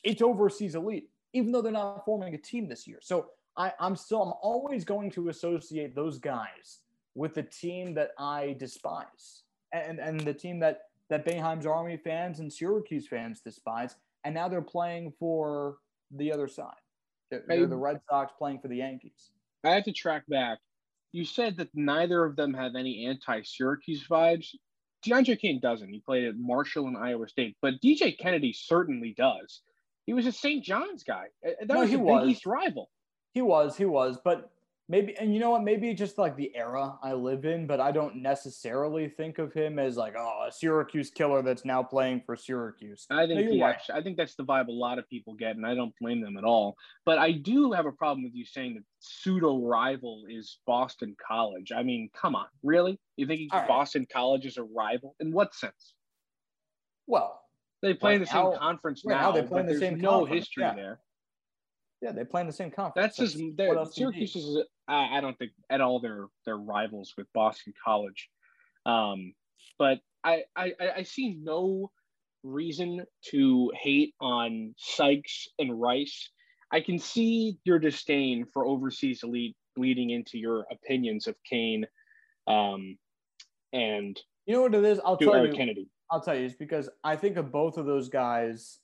It's 0.02 0.22
overseas 0.22 0.74
elite, 0.74 1.08
even 1.34 1.52
though 1.52 1.62
they're 1.62 1.70
not 1.70 2.04
forming 2.04 2.34
a 2.34 2.38
team 2.38 2.68
this 2.68 2.86
year. 2.86 2.98
So 3.00 3.26
I, 3.56 3.72
I'm 3.78 3.94
still, 3.94 4.22
I'm 4.22 4.32
always 4.42 4.84
going 4.84 5.10
to 5.12 5.28
associate 5.28 5.94
those 5.94 6.18
guys 6.18 6.80
with 7.20 7.34
the 7.34 7.42
team 7.42 7.92
that 7.92 8.12
I 8.18 8.56
despise 8.58 9.42
and, 9.74 9.98
and 9.98 10.18
the 10.20 10.32
team 10.32 10.58
that, 10.60 10.84
that 11.10 11.26
Boeheim's 11.26 11.66
Army 11.66 11.98
fans 11.98 12.40
and 12.40 12.50
Syracuse 12.50 13.06
fans 13.06 13.42
despise. 13.44 13.94
And 14.24 14.34
now 14.34 14.48
they're 14.48 14.62
playing 14.62 15.12
for 15.18 15.76
the 16.10 16.32
other 16.32 16.48
side. 16.48 16.80
They're, 17.30 17.44
they're 17.46 17.66
the 17.66 17.76
Red 17.76 18.00
Sox 18.08 18.32
playing 18.38 18.60
for 18.60 18.68
the 18.68 18.76
Yankees. 18.76 19.32
I 19.62 19.72
have 19.72 19.84
to 19.84 19.92
track 19.92 20.22
back. 20.28 20.60
You 21.12 21.26
said 21.26 21.58
that 21.58 21.68
neither 21.74 22.24
of 22.24 22.36
them 22.36 22.54
have 22.54 22.74
any 22.74 23.04
anti 23.04 23.42
Syracuse 23.44 24.06
vibes. 24.08 24.54
DeAndre 25.06 25.38
Kane 25.38 25.60
doesn't. 25.60 25.90
He 25.90 26.00
played 26.00 26.24
at 26.24 26.36
Marshall 26.38 26.86
and 26.86 26.96
Iowa 26.96 27.28
State, 27.28 27.54
but 27.60 27.74
DJ 27.84 28.18
Kennedy 28.18 28.54
certainly 28.54 29.14
does. 29.16 29.60
He 30.06 30.14
was 30.14 30.26
a 30.26 30.32
St. 30.32 30.64
John's 30.64 31.02
guy. 31.02 31.26
Uh, 31.46 31.50
that 31.60 31.74
no, 31.74 31.80
was 31.80 31.90
he 31.90 31.96
a 31.96 31.98
Big 31.98 32.06
was. 32.06 32.28
East 32.30 32.46
rival. 32.46 32.88
He 33.34 33.42
was, 33.42 33.76
he 33.76 33.84
was, 33.84 34.18
but 34.24 34.50
maybe 34.90 35.16
and 35.18 35.32
you 35.32 35.38
know 35.38 35.50
what 35.50 35.62
maybe 35.62 35.94
just 35.94 36.18
like 36.18 36.36
the 36.36 36.50
era 36.56 36.94
i 37.02 37.12
live 37.12 37.44
in 37.44 37.66
but 37.66 37.78
i 37.80 37.92
don't 37.92 38.16
necessarily 38.16 39.08
think 39.08 39.38
of 39.38 39.52
him 39.52 39.78
as 39.78 39.96
like 39.96 40.14
oh 40.18 40.44
a 40.48 40.52
syracuse 40.52 41.10
killer 41.10 41.40
that's 41.42 41.64
now 41.64 41.80
playing 41.82 42.20
for 42.26 42.34
syracuse 42.36 43.06
I 43.08 43.26
think 43.26 43.50
No, 43.50 43.64
right. 43.64 43.70
actually, 43.74 43.98
I 44.00 44.02
think 44.02 44.16
that's 44.16 44.34
the 44.34 44.44
vibe 44.44 44.66
a 44.68 44.72
lot 44.72 44.98
of 44.98 45.08
people 45.08 45.34
get, 45.34 45.56
and 45.56 45.64
I 45.64 45.74
don't 45.74 45.94
blame 46.00 46.20
them 46.20 46.36
at 46.36 46.44
all. 46.44 46.76
But 47.06 47.18
I 47.18 47.32
do 47.32 47.72
have 47.72 47.86
a 47.86 47.92
problem 47.92 48.24
with 48.24 48.34
you 48.34 48.44
saying 48.44 48.74
that 48.74 48.84
pseudo 48.98 49.58
rival 49.66 50.24
is 50.28 50.58
Boston 50.66 51.14
College. 51.26 51.72
I 51.74 51.82
mean, 51.82 52.10
come 52.14 52.34
on, 52.34 52.46
really? 52.62 52.98
You 53.16 53.26
think 53.26 53.52
right. 53.52 53.66
Boston 53.68 54.06
College 54.12 54.44
is 54.46 54.56
a 54.56 54.62
rival? 54.62 55.14
In 55.20 55.32
what 55.32 55.54
sense? 55.54 55.94
well 57.06 57.40
They 57.82 57.94
play 57.94 58.14
in 58.14 58.20
the 58.20 58.26
same 58.26 58.50
now- 58.50 58.58
conference 58.58 59.04
now. 59.04 59.32
they 59.32 59.42
play 59.42 59.60
in 59.60 59.66
the 59.66 59.78
same 59.78 59.98
no 60.00 60.20
conference, 60.20 60.40
history 60.40 60.62
yeah. 60.64 60.74
there. 60.74 61.00
Yeah 62.00 62.12
they 62.12 62.24
play 62.24 62.40
in 62.40 62.46
the 62.46 62.52
same 62.52 62.70
conference 62.70 63.16
That's 63.16 63.32
just 63.32 63.42
what 63.42 63.56
they're- 63.56 63.74
else 63.76 63.94
do 63.94 64.02
you 64.02 64.10
need? 64.10 64.28
Syracuse 64.28 64.36
is. 64.36 64.64
I, 64.88 65.18
I 65.18 65.20
don't 65.20 65.38
think 65.38 65.52
at 65.70 65.80
all 65.80 66.00
they're 66.00 66.26
they're 66.44 66.56
rivals 66.56 67.14
with 67.16 67.26
Boston 67.32 67.72
College, 67.84 68.28
um, 68.86 69.34
but 69.78 70.00
I, 70.24 70.44
I 70.56 70.72
I 70.98 71.02
see 71.02 71.36
no 71.40 71.90
reason 72.42 73.04
to 73.30 73.70
hate 73.80 74.14
on 74.20 74.74
Sykes 74.78 75.48
and 75.58 75.80
Rice. 75.80 76.30
I 76.72 76.80
can 76.80 76.98
see 76.98 77.58
your 77.64 77.78
disdain 77.78 78.46
for 78.52 78.66
overseas 78.66 79.20
elite 79.22 79.56
bleeding 79.76 80.10
into 80.10 80.38
your 80.38 80.66
opinions 80.70 81.26
of 81.26 81.36
Kane, 81.48 81.86
um, 82.46 82.96
and 83.72 84.18
you 84.46 84.54
know 84.54 84.62
what 84.62 84.74
it 84.74 84.84
is 84.84 85.00
i'll 85.04 85.16
tell 85.16 85.46
you 85.46 85.52
Kennedy. 85.52 85.88
I'll 86.10 86.20
tell 86.20 86.34
you, 86.34 86.46
it's 86.46 86.56
because 86.56 86.88
I 87.04 87.14
think 87.14 87.36
of 87.36 87.52
both 87.52 87.76
of 87.76 87.86
those 87.86 88.08
guys, 88.08 88.80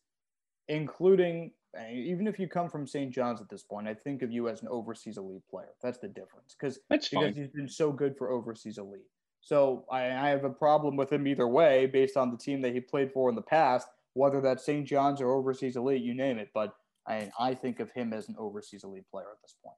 including 0.68 1.50
Eh, 1.74 1.92
even 1.92 2.26
if 2.26 2.38
you 2.38 2.48
come 2.48 2.68
from 2.68 2.86
St. 2.86 3.12
John's 3.12 3.40
at 3.40 3.48
this 3.48 3.62
point, 3.62 3.88
I 3.88 3.94
think 3.94 4.22
of 4.22 4.30
you 4.30 4.48
as 4.48 4.62
an 4.62 4.68
overseas 4.68 5.18
elite 5.18 5.46
player. 5.50 5.70
That's 5.82 5.98
the 5.98 6.08
difference, 6.08 6.54
because 6.58 6.78
That's 6.88 7.08
because 7.08 7.26
fine. 7.26 7.34
he's 7.34 7.48
been 7.48 7.68
so 7.68 7.92
good 7.92 8.16
for 8.16 8.30
overseas 8.30 8.78
elite. 8.78 9.06
So 9.40 9.84
I, 9.90 10.06
I 10.06 10.28
have 10.30 10.44
a 10.44 10.50
problem 10.50 10.96
with 10.96 11.12
him 11.12 11.26
either 11.26 11.46
way, 11.46 11.86
based 11.86 12.16
on 12.16 12.30
the 12.30 12.36
team 12.36 12.60
that 12.62 12.72
he 12.72 12.80
played 12.80 13.12
for 13.12 13.28
in 13.28 13.34
the 13.34 13.42
past, 13.42 13.88
whether 14.14 14.40
that's 14.40 14.64
St. 14.64 14.86
John's 14.86 15.20
or 15.20 15.32
overseas 15.32 15.76
elite, 15.76 16.02
you 16.02 16.14
name 16.14 16.38
it. 16.38 16.48
But 16.54 16.74
I, 17.06 17.30
I 17.38 17.54
think 17.54 17.80
of 17.80 17.90
him 17.92 18.12
as 18.12 18.28
an 18.28 18.36
overseas 18.38 18.82
elite 18.82 19.08
player 19.10 19.26
at 19.30 19.40
this 19.42 19.54
point. 19.62 19.76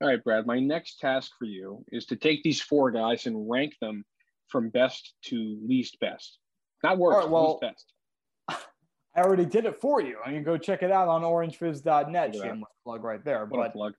All 0.00 0.08
right, 0.08 0.22
Brad. 0.24 0.46
My 0.46 0.58
next 0.58 1.00
task 1.00 1.32
for 1.38 1.44
you 1.44 1.84
is 1.92 2.06
to 2.06 2.16
take 2.16 2.42
these 2.42 2.60
four 2.60 2.90
guys 2.90 3.26
and 3.26 3.50
rank 3.50 3.74
them 3.80 4.04
from 4.48 4.70
best 4.70 5.14
to 5.26 5.58
least 5.66 6.00
best. 6.00 6.38
Not 6.82 6.96
worst, 6.96 7.18
right, 7.18 7.28
well, 7.28 7.58
least 7.60 7.60
best. 7.60 7.92
I 9.16 9.22
already 9.22 9.44
did 9.44 9.64
it 9.64 9.80
for 9.80 10.00
you. 10.00 10.18
I 10.24 10.30
mean, 10.30 10.44
go 10.44 10.56
check 10.56 10.82
it 10.82 10.90
out 10.90 11.08
on 11.08 11.22
orangefizz.net. 11.22 12.12
That. 12.12 12.34
Shameless 12.34 12.70
plug 12.84 13.02
right 13.02 13.24
there. 13.24 13.46
What 13.46 13.60
a 13.60 13.62
But 13.64 13.72
plug. 13.72 13.94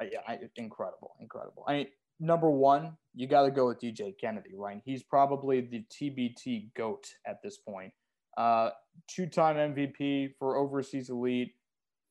Yeah, 0.00 0.18
I, 0.26 0.38
incredible, 0.56 1.12
incredible. 1.20 1.64
I 1.68 1.72
mean, 1.74 1.86
number 2.18 2.50
one, 2.50 2.96
you 3.14 3.28
got 3.28 3.42
to 3.42 3.50
go 3.50 3.68
with 3.68 3.80
DJ 3.80 4.14
Kennedy, 4.20 4.50
right? 4.54 4.80
He's 4.84 5.02
probably 5.02 5.60
the 5.60 5.84
TBT 5.92 6.74
goat 6.74 7.04
at 7.26 7.36
this 7.42 7.58
point. 7.58 7.92
Uh, 8.36 8.70
two-time 9.08 9.74
MVP 9.74 10.30
for 10.38 10.56
overseas 10.56 11.10
elite, 11.10 11.52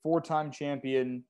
four-time 0.04 0.52
champion, 0.52 1.24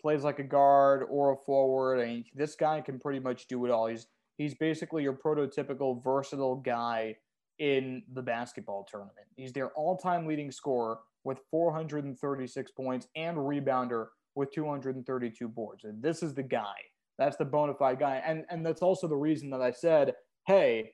plays 0.00 0.24
like 0.24 0.38
a 0.38 0.44
guard 0.44 1.04
or 1.10 1.32
a 1.32 1.36
forward. 1.36 2.00
I 2.00 2.06
mean, 2.06 2.24
this 2.34 2.54
guy 2.54 2.80
can 2.80 2.98
pretty 2.98 3.20
much 3.20 3.46
do 3.46 3.64
it 3.66 3.70
all. 3.70 3.86
He's 3.86 4.06
he's 4.36 4.54
basically 4.54 5.02
your 5.02 5.12
prototypical 5.12 6.02
versatile 6.02 6.56
guy 6.56 7.16
in 7.62 8.02
the 8.12 8.22
basketball 8.22 8.84
tournament. 8.90 9.28
He's 9.36 9.52
their 9.52 9.68
all-time 9.70 10.26
leading 10.26 10.50
scorer 10.50 10.98
with 11.22 11.38
436 11.48 12.72
points 12.72 13.06
and 13.14 13.36
rebounder 13.36 14.06
with 14.34 14.50
232 14.50 15.46
boards. 15.46 15.84
And 15.84 16.02
this 16.02 16.24
is 16.24 16.34
the 16.34 16.42
guy. 16.42 16.74
That's 17.18 17.36
the 17.36 17.44
bona 17.44 17.74
fide 17.74 18.00
guy. 18.00 18.20
And 18.26 18.44
and 18.50 18.66
that's 18.66 18.82
also 18.82 19.06
the 19.06 19.14
reason 19.14 19.48
that 19.50 19.62
I 19.62 19.70
said, 19.70 20.14
hey, 20.48 20.90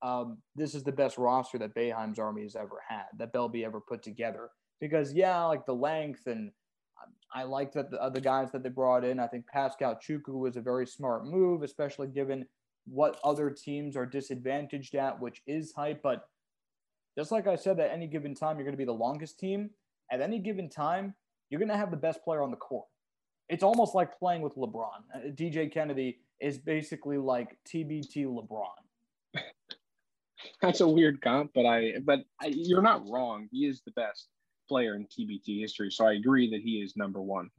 um, 0.00 0.38
this 0.54 0.74
is 0.74 0.84
the 0.84 0.92
best 0.92 1.18
roster 1.18 1.58
that 1.58 1.74
Boeheim's 1.74 2.18
army 2.18 2.44
has 2.44 2.56
ever 2.56 2.80
had, 2.88 3.04
that 3.18 3.34
Belbey 3.34 3.66
ever 3.66 3.82
put 3.86 4.02
together. 4.02 4.48
Because 4.80 5.12
yeah, 5.12 5.44
like 5.44 5.66
the 5.66 5.74
length 5.74 6.26
and 6.26 6.50
um, 7.02 7.12
I 7.34 7.42
like 7.42 7.72
that 7.72 7.90
the 7.90 8.02
other 8.02 8.20
guys 8.20 8.50
that 8.52 8.62
they 8.62 8.70
brought 8.70 9.04
in. 9.04 9.20
I 9.20 9.26
think 9.26 9.44
Paschal 9.48 9.96
Chukwu 9.96 10.38
was 10.40 10.56
a 10.56 10.62
very 10.62 10.86
smart 10.86 11.26
move, 11.26 11.62
especially 11.62 12.08
given 12.08 12.46
what 12.86 13.18
other 13.24 13.50
teams 13.50 13.96
are 13.96 14.06
disadvantaged 14.06 14.94
at, 14.94 15.20
which 15.20 15.42
is 15.46 15.72
hype. 15.72 16.02
But 16.02 16.28
just 17.18 17.32
like 17.32 17.46
I 17.46 17.56
said, 17.56 17.78
at 17.80 17.90
any 17.90 18.06
given 18.06 18.34
time, 18.34 18.56
you're 18.56 18.64
going 18.64 18.74
to 18.74 18.78
be 18.78 18.84
the 18.84 18.92
longest 18.92 19.38
team. 19.38 19.70
At 20.10 20.20
any 20.20 20.38
given 20.38 20.68
time, 20.68 21.14
you're 21.50 21.58
going 21.58 21.70
to 21.70 21.76
have 21.76 21.90
the 21.90 21.96
best 21.96 22.22
player 22.22 22.42
on 22.42 22.50
the 22.50 22.56
court. 22.56 22.86
It's 23.48 23.62
almost 23.62 23.94
like 23.94 24.18
playing 24.18 24.42
with 24.42 24.56
LeBron. 24.56 25.02
Uh, 25.14 25.18
DJ 25.30 25.72
Kennedy 25.72 26.18
is 26.40 26.58
basically 26.58 27.18
like 27.18 27.56
TBT 27.68 28.26
LeBron. 28.26 29.42
That's 30.62 30.80
a 30.80 30.88
weird 30.88 31.20
comp, 31.22 31.52
but 31.54 31.66
I 31.66 31.94
but 32.04 32.20
I, 32.40 32.48
you're 32.48 32.82
not 32.82 33.08
wrong. 33.08 33.48
He 33.50 33.66
is 33.66 33.82
the 33.84 33.92
best 33.92 34.28
player 34.68 34.94
in 34.94 35.06
TBT 35.06 35.60
history, 35.60 35.90
so 35.90 36.06
I 36.06 36.14
agree 36.14 36.50
that 36.50 36.60
he 36.60 36.82
is 36.82 36.96
number 36.96 37.20
one. 37.20 37.50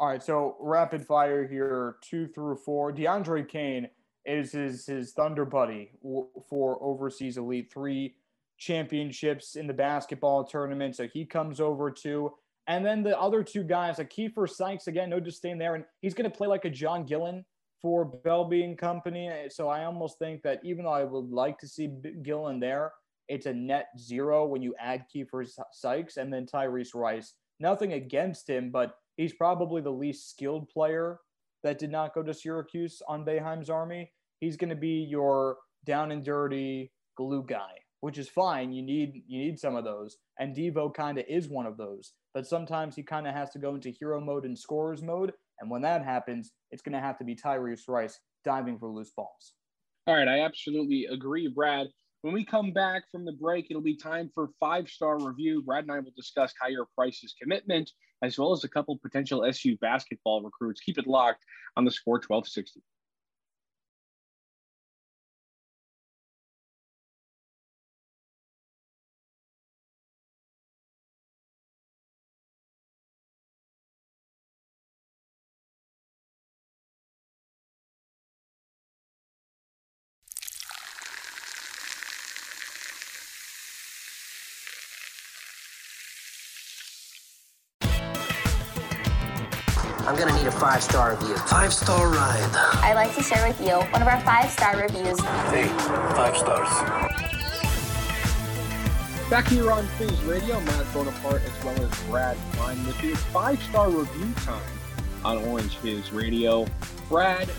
All 0.00 0.08
right, 0.08 0.22
so 0.22 0.56
rapid 0.60 1.06
fire 1.06 1.46
here, 1.46 1.96
two 2.00 2.26
through 2.26 2.56
four. 2.56 2.90
DeAndre 2.90 3.46
Kane 3.46 3.86
is 4.24 4.50
his 4.50 4.86
his 4.86 5.12
Thunder 5.12 5.44
buddy 5.44 5.90
for 6.48 6.82
overseas 6.82 7.36
elite 7.36 7.70
three 7.70 8.14
championships 8.56 9.56
in 9.56 9.66
the 9.66 9.74
basketball 9.74 10.44
tournament. 10.44 10.96
So 10.96 11.06
he 11.06 11.26
comes 11.26 11.60
over 11.60 11.90
too. 11.90 12.32
And 12.66 12.84
then 12.84 13.02
the 13.02 13.20
other 13.20 13.42
two 13.42 13.62
guys, 13.62 13.98
like 13.98 14.10
Keifer 14.10 14.48
Sykes, 14.48 14.86
again, 14.86 15.10
no 15.10 15.20
disdain 15.20 15.58
there, 15.58 15.74
and 15.74 15.84
he's 16.00 16.14
going 16.14 16.30
to 16.30 16.34
play 16.34 16.48
like 16.48 16.64
a 16.64 16.70
John 16.70 17.04
Gillon 17.04 17.44
for 17.82 18.10
Belbey 18.24 18.64
and 18.64 18.78
Company. 18.78 19.30
So 19.50 19.68
I 19.68 19.84
almost 19.84 20.18
think 20.18 20.40
that 20.44 20.60
even 20.64 20.86
though 20.86 20.92
I 20.92 21.04
would 21.04 21.30
like 21.30 21.58
to 21.58 21.68
see 21.68 21.90
Gillon 22.22 22.58
there, 22.58 22.92
it's 23.28 23.44
a 23.44 23.52
net 23.52 23.88
zero 23.98 24.46
when 24.46 24.62
you 24.62 24.74
add 24.80 25.04
Keifer 25.14 25.46
Sykes 25.72 26.16
and 26.16 26.32
then 26.32 26.46
Tyrese 26.46 26.94
Rice. 26.94 27.34
Nothing 27.58 27.92
against 27.92 28.48
him, 28.48 28.70
but 28.70 28.94
he's 29.20 29.34
probably 29.34 29.82
the 29.82 29.90
least 29.90 30.30
skilled 30.30 30.68
player 30.70 31.18
that 31.62 31.78
did 31.78 31.90
not 31.90 32.14
go 32.14 32.22
to 32.22 32.32
Syracuse 32.32 33.02
on 33.06 33.24
Boeheim's 33.24 33.68
army. 33.68 34.10
He's 34.40 34.56
going 34.56 34.70
to 34.70 34.76
be 34.76 35.06
your 35.10 35.58
down 35.84 36.10
and 36.10 36.24
dirty 36.24 36.90
glue 37.18 37.44
guy, 37.46 37.72
which 38.00 38.16
is 38.16 38.30
fine. 38.30 38.72
You 38.72 38.82
need 38.82 39.22
you 39.26 39.44
need 39.44 39.58
some 39.58 39.76
of 39.76 39.84
those, 39.84 40.16
and 40.38 40.56
Devo 40.56 40.94
kind 40.94 41.18
of 41.18 41.26
is 41.28 41.48
one 41.48 41.66
of 41.66 41.76
those. 41.76 42.14
But 42.32 42.46
sometimes 42.46 42.96
he 42.96 43.02
kind 43.02 43.26
of 43.26 43.34
has 43.34 43.50
to 43.50 43.58
go 43.58 43.74
into 43.74 43.90
hero 43.90 44.20
mode 44.20 44.46
and 44.46 44.58
scorers 44.58 45.02
mode, 45.02 45.32
and 45.60 45.70
when 45.70 45.82
that 45.82 46.02
happens, 46.02 46.52
it's 46.70 46.82
going 46.82 46.94
to 46.94 47.00
have 47.00 47.18
to 47.18 47.24
be 47.24 47.36
Tyrese 47.36 47.88
Rice 47.88 48.18
diving 48.42 48.78
for 48.78 48.88
loose 48.88 49.12
balls. 49.14 49.52
All 50.06 50.14
right, 50.14 50.28
I 50.28 50.40
absolutely 50.40 51.06
agree, 51.12 51.52
Brad. 51.54 51.88
When 52.22 52.34
we 52.34 52.44
come 52.44 52.72
back 52.72 53.10
from 53.10 53.24
the 53.24 53.32
break, 53.32 53.68
it'll 53.70 53.80
be 53.80 53.96
time 53.96 54.30
for 54.34 54.50
five 54.60 54.88
star 54.88 55.18
review. 55.18 55.62
Brad 55.62 55.84
and 55.84 55.92
I 55.92 56.00
will 56.00 56.12
discuss 56.14 56.52
higher 56.60 56.84
prices 56.94 57.34
commitment, 57.40 57.90
as 58.22 58.38
well 58.38 58.52
as 58.52 58.62
a 58.62 58.68
couple 58.68 58.98
potential 58.98 59.44
SU 59.44 59.78
basketball 59.78 60.42
recruits. 60.42 60.82
Keep 60.82 60.98
it 60.98 61.06
locked 61.06 61.44
on 61.78 61.86
the 61.86 61.90
score 61.90 62.16
1260. 62.16 62.82
Five 90.70 90.84
star 90.84 91.10
review. 91.16 91.36
Five 91.36 91.72
star 91.72 92.08
ride. 92.10 92.50
I'd 92.84 92.94
like 92.94 93.12
to 93.16 93.22
share 93.24 93.44
with 93.44 93.60
you 93.60 93.72
one 93.90 94.02
of 94.02 94.06
our 94.06 94.20
five 94.20 94.48
star 94.50 94.80
reviews. 94.80 95.18
Hey, 95.50 95.66
five 96.14 96.36
stars. 96.36 96.68
Back 99.28 99.48
here 99.48 99.72
on 99.72 99.84
Fizz 99.98 100.22
Radio, 100.22 100.60
Matt 100.60 100.86
Bonaparte 100.94 101.42
as 101.42 101.64
well 101.64 101.74
as 101.82 102.02
Brad 102.04 102.36
Klein 102.52 102.86
with 102.86 103.02
you. 103.02 103.16
Five 103.16 103.60
star 103.64 103.90
review 103.90 104.32
time 104.44 104.62
on 105.24 105.38
Orange 105.38 105.74
Fizz 105.78 106.12
Radio. 106.12 106.64
Brad, 107.08 107.50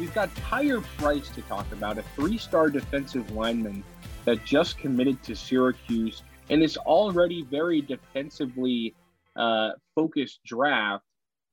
we've 0.00 0.12
got 0.12 0.34
Tyre 0.34 0.80
Price 0.98 1.28
to 1.28 1.42
talk 1.42 1.70
about, 1.70 1.96
a 1.96 2.02
three 2.16 2.38
star 2.38 2.70
defensive 2.70 3.30
lineman 3.30 3.84
that 4.24 4.44
just 4.44 4.78
committed 4.78 5.22
to 5.22 5.36
Syracuse 5.36 6.24
in 6.48 6.58
this 6.58 6.76
already 6.76 7.42
very 7.42 7.80
defensively 7.80 8.96
uh, 9.36 9.70
focused 9.94 10.40
draft. 10.44 11.04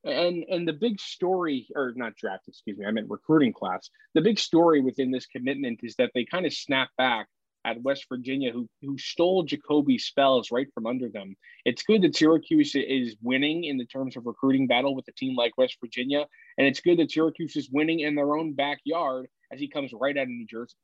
And 0.04 0.46
and 0.50 0.68
the 0.68 0.74
big 0.74 1.00
story, 1.00 1.68
or 1.76 1.92
not 1.96 2.16
draft, 2.16 2.48
excuse 2.48 2.78
me, 2.78 2.86
I 2.86 2.92
meant 2.92 3.10
recruiting 3.10 3.52
class. 3.52 3.90
The 4.14 4.22
big 4.22 4.40
story 4.40 4.82
within 4.82 5.12
this 5.12 5.26
commitment 5.26 5.82
is 5.84 5.96
that 5.98 6.12
they 6.14 6.26
kind 6.26 6.46
of 6.46 6.54
snap 6.54 6.90
back 6.98 7.28
at 7.66 7.82
West 7.82 8.06
Virginia 8.08 8.52
who 8.52 8.70
who 8.82 8.98
stole 8.98 9.44
Jacoby 9.44 9.98
spells 9.98 10.52
right 10.52 10.68
from 10.74 10.86
under 10.86 11.10
them. 11.10 11.36
It's 11.66 11.84
good 11.84 12.02
that 12.04 12.16
Syracuse 12.16 12.76
is 12.76 13.18
winning 13.22 13.66
in 13.66 13.78
the 13.78 13.86
terms 13.86 14.16
of 14.16 14.26
recruiting 14.26 14.68
battle 14.68 14.96
with 14.96 15.08
a 15.10 15.14
team 15.14 15.36
like 15.36 15.58
West 15.58 15.78
Virginia, 15.82 16.26
and 16.58 16.66
it's 16.66 16.80
good 16.80 17.00
that 17.00 17.12
Syracuse 17.12 17.58
is 17.58 17.70
winning 17.70 18.00
in 18.00 18.16
their 18.16 18.38
own 18.38 18.54
backyard 18.54 19.28
as 19.52 19.60
he 19.60 19.68
comes 19.68 19.92
right 19.94 20.16
out 20.18 20.24
of 20.24 20.30
New 20.30 20.48
Jersey. 20.48 20.76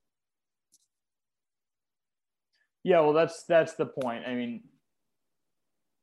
Yeah, 2.84 3.00
well, 3.00 3.14
that's 3.14 3.46
that's 3.46 3.76
the 3.76 3.86
point. 3.86 4.26
I 4.28 4.36
mean, 4.36 4.64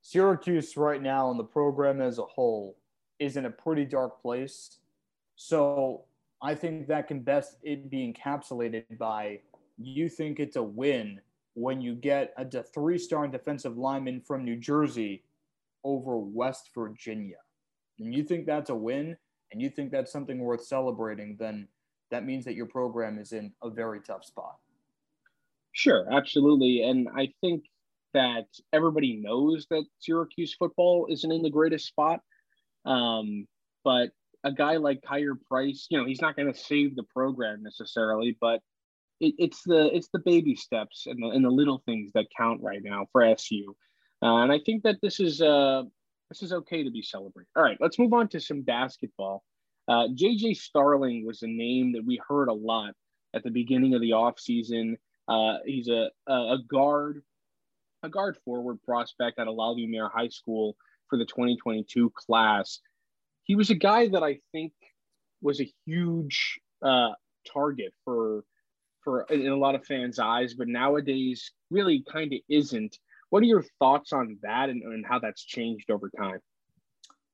Syracuse 0.00 0.76
right 0.76 1.00
now 1.00 1.30
and 1.30 1.38
the 1.38 1.44
program 1.44 2.00
as 2.00 2.18
a 2.18 2.24
whole 2.24 2.76
is 3.22 3.36
in 3.36 3.46
a 3.46 3.50
pretty 3.50 3.84
dark 3.84 4.20
place. 4.20 4.78
So 5.36 6.04
I 6.42 6.54
think 6.54 6.88
that 6.88 7.06
can 7.06 7.20
best 7.20 7.56
it 7.62 7.88
be 7.88 8.12
encapsulated 8.12 8.98
by 8.98 9.40
you 9.78 10.08
think 10.08 10.40
it's 10.40 10.56
a 10.56 10.62
win 10.62 11.20
when 11.54 11.80
you 11.80 11.94
get 11.94 12.34
a 12.36 12.62
three 12.62 12.98
star 12.98 13.26
defensive 13.28 13.78
lineman 13.78 14.20
from 14.20 14.44
New 14.44 14.56
Jersey 14.56 15.22
over 15.84 16.18
West 16.18 16.70
Virginia. 16.74 17.36
And 17.98 18.12
you 18.12 18.24
think 18.24 18.46
that's 18.46 18.70
a 18.70 18.74
win 18.74 19.16
and 19.52 19.62
you 19.62 19.70
think 19.70 19.92
that's 19.92 20.10
something 20.10 20.38
worth 20.38 20.64
celebrating, 20.64 21.36
then 21.38 21.68
that 22.10 22.24
means 22.24 22.44
that 22.44 22.54
your 22.54 22.66
program 22.66 23.18
is 23.18 23.32
in 23.32 23.52
a 23.62 23.70
very 23.70 24.00
tough 24.00 24.24
spot. 24.24 24.56
Sure, 25.72 26.06
absolutely. 26.12 26.82
And 26.82 27.08
I 27.16 27.32
think 27.40 27.64
that 28.14 28.46
everybody 28.72 29.20
knows 29.22 29.66
that 29.70 29.84
Syracuse 30.00 30.54
football 30.54 31.06
isn't 31.10 31.30
in 31.30 31.42
the 31.42 31.50
greatest 31.50 31.86
spot. 31.86 32.20
Um, 32.84 33.46
but 33.84 34.10
a 34.44 34.52
guy 34.52 34.76
like 34.76 35.02
Kyer 35.02 35.34
Price, 35.48 35.86
you 35.90 35.98
know, 35.98 36.06
he's 36.06 36.20
not 36.20 36.36
going 36.36 36.52
to 36.52 36.58
save 36.58 36.96
the 36.96 37.04
program 37.04 37.62
necessarily, 37.62 38.36
but 38.40 38.60
it, 39.20 39.34
it's 39.38 39.62
the 39.64 39.94
it's 39.94 40.08
the 40.12 40.18
baby 40.18 40.56
steps 40.56 41.06
and 41.06 41.22
the 41.22 41.28
and 41.28 41.44
the 41.44 41.50
little 41.50 41.82
things 41.86 42.10
that 42.14 42.26
count 42.36 42.60
right 42.62 42.82
now 42.82 43.06
for 43.12 43.22
SU. 43.22 43.76
Uh, 44.22 44.42
and 44.42 44.52
I 44.52 44.60
think 44.64 44.82
that 44.82 44.98
this 45.02 45.20
is 45.20 45.40
uh 45.40 45.82
this 46.28 46.42
is 46.42 46.52
okay 46.52 46.82
to 46.82 46.90
be 46.90 47.02
celebrated. 47.02 47.48
All 47.56 47.62
right, 47.62 47.78
let's 47.80 47.98
move 47.98 48.12
on 48.12 48.28
to 48.28 48.40
some 48.40 48.62
basketball. 48.62 49.44
Uh, 49.88 50.08
JJ 50.14 50.56
Starling 50.56 51.26
was 51.26 51.42
a 51.42 51.46
name 51.46 51.92
that 51.92 52.04
we 52.04 52.20
heard 52.26 52.48
a 52.48 52.54
lot 52.54 52.94
at 53.34 53.42
the 53.42 53.50
beginning 53.50 53.94
of 53.94 54.00
the 54.00 54.10
offseason. 54.10 54.96
Uh, 55.28 55.58
he's 55.66 55.88
a, 55.88 56.10
a 56.28 56.56
guard, 56.68 57.22
a 58.02 58.08
guard 58.08 58.36
forward 58.44 58.82
prospect 58.82 59.38
at 59.38 59.46
La 59.46 59.70
Lumiere 59.70 60.08
High 60.08 60.28
School 60.28 60.76
for 61.12 61.18
the 61.18 61.26
2022 61.26 62.10
class. 62.16 62.80
He 63.44 63.54
was 63.54 63.68
a 63.68 63.74
guy 63.74 64.08
that 64.08 64.22
I 64.22 64.38
think 64.50 64.72
was 65.42 65.60
a 65.60 65.70
huge 65.84 66.58
uh, 66.82 67.10
target 67.52 67.92
for 68.02 68.44
for 69.04 69.24
in 69.24 69.48
a 69.48 69.56
lot 69.56 69.74
of 69.74 69.84
fans' 69.84 70.18
eyes, 70.18 70.54
but 70.54 70.68
nowadays 70.68 71.52
really 71.70 72.02
kind 72.10 72.32
of 72.32 72.38
isn't. 72.48 72.96
What 73.28 73.42
are 73.42 73.46
your 73.46 73.64
thoughts 73.78 74.14
on 74.14 74.38
that 74.42 74.70
and, 74.70 74.82
and 74.82 75.04
how 75.04 75.18
that's 75.18 75.44
changed 75.44 75.90
over 75.90 76.08
time? 76.16 76.38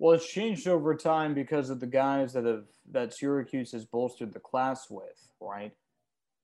Well, 0.01 0.15
it's 0.15 0.29
changed 0.29 0.67
over 0.67 0.97
time 0.97 1.35
because 1.35 1.71
of 1.71 1.79
the 1.79 1.87
guys 1.87 2.33
that 2.33 2.47
have 2.47 2.65
that 2.91 3.15
Syracuse 3.15 3.71
has 3.71 3.85
bolstered 3.85 4.33
the 4.33 4.41
class 4.41 4.91
with, 4.91 5.31
right? 5.41 5.71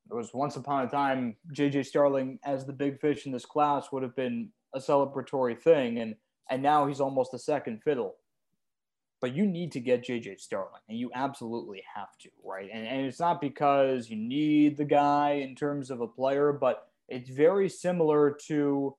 It 0.09 0.15
was 0.15 0.33
once 0.33 0.55
upon 0.55 0.85
a 0.85 0.89
time 0.89 1.37
JJ 1.53 1.87
Starling 1.87 2.39
as 2.45 2.65
the 2.65 2.73
big 2.73 3.01
fish 3.01 3.27
in 3.27 3.33
this 3.33 3.47
class 3.47 3.91
would 3.91 4.05
have 4.05 4.15
been 4.15 4.51
a 4.73 4.79
celebratory 4.79 5.59
thing, 5.61 5.99
and 5.99 6.15
and 6.51 6.63
now 6.63 6.87
he's 6.87 7.01
almost 7.01 7.35
a 7.35 7.39
second 7.39 7.83
fiddle. 7.83 8.17
But 9.21 9.35
you 9.35 9.47
need 9.47 9.73
to 9.73 9.81
get 9.81 10.07
JJ 10.07 10.41
Starling, 10.41 10.83
and 10.89 10.99
you 10.99 11.11
absolutely 11.15 11.83
have 11.95 12.17
to, 12.19 12.31
right? 12.45 12.69
And, 12.73 12.87
and 12.87 13.07
it's 13.07 13.21
not 13.21 13.41
because 13.41 14.11
you 14.11 14.17
need 14.17 14.77
the 14.77 14.85
guy 14.85 15.43
in 15.43 15.55
terms 15.55 15.91
of 15.91 16.01
a 16.01 16.07
player, 16.07 16.53
but 16.53 16.89
it's 17.09 17.31
very 17.31 17.69
similar 17.69 18.37
to 18.47 18.95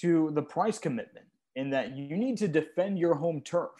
to 0.00 0.30
the 0.34 0.42
price 0.42 0.78
commitment 0.78 1.26
in 1.56 1.70
that 1.70 1.96
you 1.96 2.16
need 2.16 2.36
to 2.38 2.46
defend 2.46 2.98
your 2.98 3.14
home 3.14 3.40
turf. 3.40 3.70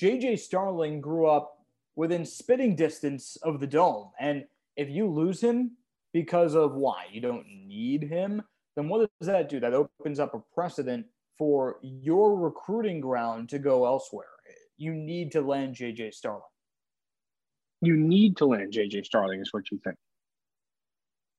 JJ 0.00 0.38
Starling 0.38 1.00
grew 1.00 1.26
up 1.26 1.64
within 1.94 2.24
spitting 2.24 2.74
distance 2.76 3.36
of 3.42 3.60
the 3.60 3.66
dome, 3.66 4.10
and 4.20 4.44
if 4.76 4.88
you 4.88 5.08
lose 5.08 5.40
him, 5.40 5.72
because 6.12 6.54
of 6.54 6.74
why 6.74 7.04
you 7.10 7.20
don't 7.20 7.46
need 7.46 8.02
him, 8.02 8.42
then 8.76 8.88
what 8.88 9.10
does 9.18 9.26
that 9.26 9.48
do? 9.48 9.60
That 9.60 9.74
opens 9.74 10.20
up 10.20 10.34
a 10.34 10.42
precedent 10.54 11.06
for 11.38 11.78
your 11.82 12.36
recruiting 12.36 13.00
ground 13.00 13.48
to 13.50 13.58
go 13.58 13.86
elsewhere. 13.86 14.26
You 14.76 14.92
need 14.92 15.32
to 15.32 15.40
land 15.40 15.76
JJ 15.76 16.12
Starling. 16.12 16.42
You 17.80 17.96
need 17.96 18.36
to 18.38 18.46
land 18.46 18.72
JJ 18.72 19.06
Starling, 19.06 19.40
is 19.40 19.52
what 19.52 19.70
you 19.70 19.78
think. 19.84 19.96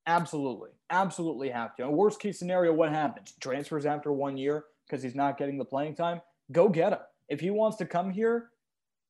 Absolutely. 0.06 0.70
Absolutely 0.88 1.50
have 1.50 1.76
to. 1.76 1.84
And 1.84 1.92
worst 1.92 2.18
case 2.18 2.38
scenario, 2.38 2.72
what 2.72 2.90
happens? 2.90 3.34
Transfers 3.40 3.86
after 3.86 4.12
one 4.12 4.36
year 4.36 4.64
because 4.86 5.02
he's 5.02 5.14
not 5.14 5.38
getting 5.38 5.58
the 5.58 5.64
playing 5.64 5.94
time. 5.94 6.20
Go 6.50 6.68
get 6.68 6.92
him. 6.92 6.98
If 7.28 7.40
he 7.40 7.50
wants 7.50 7.76
to 7.76 7.86
come 7.86 8.10
here 8.10 8.48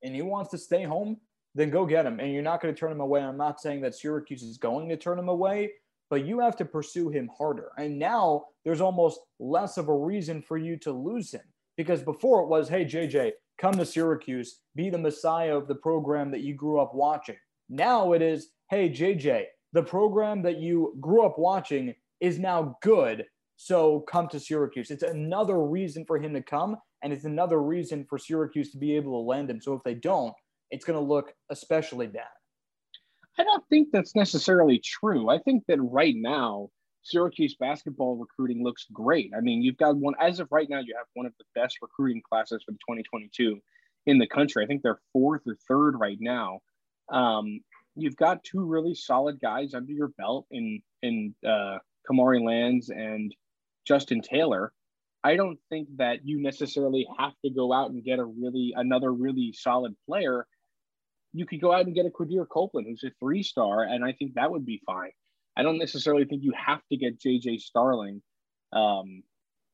and 0.02 0.14
he 0.14 0.22
wants 0.22 0.50
to 0.50 0.58
stay 0.58 0.82
home, 0.82 1.16
then 1.54 1.70
go 1.70 1.86
get 1.86 2.06
him. 2.06 2.20
And 2.20 2.32
you're 2.32 2.42
not 2.42 2.60
going 2.60 2.74
to 2.74 2.78
turn 2.78 2.92
him 2.92 3.00
away. 3.00 3.22
I'm 3.22 3.36
not 3.36 3.60
saying 3.60 3.80
that 3.80 3.94
Syracuse 3.94 4.42
is 4.42 4.58
going 4.58 4.88
to 4.90 4.96
turn 4.96 5.18
him 5.18 5.28
away, 5.28 5.70
but 6.10 6.26
you 6.26 6.40
have 6.40 6.56
to 6.56 6.64
pursue 6.64 7.08
him 7.08 7.30
harder. 7.38 7.70
And 7.78 7.98
now 7.98 8.46
there's 8.64 8.80
almost 8.80 9.20
less 9.38 9.78
of 9.78 9.88
a 9.88 9.96
reason 9.96 10.42
for 10.42 10.58
you 10.58 10.76
to 10.78 10.92
lose 10.92 11.32
him 11.32 11.44
because 11.76 12.02
before 12.02 12.42
it 12.42 12.48
was, 12.48 12.68
hey, 12.68 12.84
JJ, 12.84 13.32
come 13.58 13.74
to 13.74 13.86
Syracuse, 13.86 14.60
be 14.74 14.90
the 14.90 14.98
messiah 14.98 15.56
of 15.56 15.68
the 15.68 15.76
program 15.76 16.30
that 16.32 16.40
you 16.40 16.54
grew 16.54 16.80
up 16.80 16.94
watching. 16.94 17.36
Now 17.68 18.12
it 18.12 18.20
is, 18.20 18.50
hey, 18.68 18.90
JJ, 18.90 19.44
the 19.72 19.82
program 19.82 20.42
that 20.42 20.58
you 20.58 20.96
grew 21.00 21.24
up 21.24 21.38
watching 21.38 21.94
is 22.20 22.38
now 22.38 22.76
good. 22.82 23.24
So 23.56 24.00
come 24.00 24.26
to 24.28 24.40
Syracuse. 24.40 24.90
It's 24.90 25.02
another 25.02 25.62
reason 25.62 26.04
for 26.06 26.18
him 26.18 26.34
to 26.34 26.42
come, 26.42 26.76
and 27.02 27.12
it's 27.12 27.24
another 27.24 27.62
reason 27.62 28.04
for 28.08 28.18
Syracuse 28.18 28.72
to 28.72 28.78
be 28.78 28.96
able 28.96 29.12
to 29.12 29.28
land 29.28 29.48
him. 29.48 29.60
So 29.60 29.74
if 29.74 29.82
they 29.84 29.94
don't, 29.94 30.34
it's 30.70 30.84
going 30.84 30.98
to 30.98 31.04
look 31.04 31.34
especially 31.50 32.06
bad. 32.06 32.24
I 33.38 33.44
don't 33.44 33.64
think 33.68 33.88
that's 33.92 34.14
necessarily 34.14 34.78
true. 34.78 35.28
I 35.28 35.38
think 35.38 35.64
that 35.68 35.80
right 35.80 36.14
now, 36.16 36.70
Syracuse 37.02 37.54
basketball 37.54 38.16
recruiting 38.16 38.62
looks 38.62 38.86
great. 38.92 39.32
I 39.36 39.40
mean, 39.40 39.62
you've 39.62 39.78
got 39.78 39.96
one, 39.96 40.14
as 40.20 40.40
of 40.40 40.48
right 40.50 40.68
now, 40.68 40.80
you 40.80 40.94
have 40.96 41.06
one 41.14 41.26
of 41.26 41.32
the 41.38 41.44
best 41.54 41.78
recruiting 41.80 42.22
classes 42.28 42.62
for 42.64 42.72
the 42.72 42.78
2022 42.78 43.58
in 44.06 44.18
the 44.18 44.26
country. 44.26 44.62
I 44.62 44.66
think 44.66 44.82
they're 44.82 45.00
fourth 45.12 45.42
or 45.46 45.56
third 45.68 45.98
right 45.98 46.18
now. 46.20 46.60
Um, 47.10 47.60
you've 47.96 48.16
got 48.16 48.44
two 48.44 48.64
really 48.64 48.94
solid 48.94 49.40
guys 49.40 49.74
under 49.74 49.92
your 49.92 50.08
belt 50.08 50.46
in, 50.50 50.82
in 51.02 51.34
uh, 51.46 51.78
Kamari 52.10 52.44
Lands 52.44 52.90
and 52.90 53.34
Justin 53.86 54.20
Taylor. 54.20 54.72
I 55.22 55.36
don't 55.36 55.58
think 55.68 55.88
that 55.96 56.20
you 56.24 56.40
necessarily 56.40 57.06
have 57.18 57.32
to 57.44 57.50
go 57.50 57.72
out 57.72 57.90
and 57.90 58.02
get 58.04 58.18
a 58.18 58.24
really 58.24 58.72
another 58.74 59.12
really 59.12 59.52
solid 59.52 59.94
player 60.06 60.46
you 61.32 61.46
could 61.46 61.60
go 61.60 61.72
out 61.72 61.86
and 61.86 61.94
get 61.94 62.06
a 62.06 62.10
Quadir 62.10 62.48
Copeland, 62.48 62.86
who's 62.88 63.04
a 63.04 63.12
three 63.20 63.42
star, 63.42 63.82
and 63.82 64.04
I 64.04 64.12
think 64.12 64.34
that 64.34 64.50
would 64.50 64.66
be 64.66 64.80
fine. 64.84 65.12
I 65.56 65.62
don't 65.62 65.78
necessarily 65.78 66.24
think 66.24 66.42
you 66.42 66.52
have 66.56 66.80
to 66.90 66.96
get 66.96 67.20
JJ 67.20 67.60
Starling. 67.60 68.22
Um, 68.72 69.22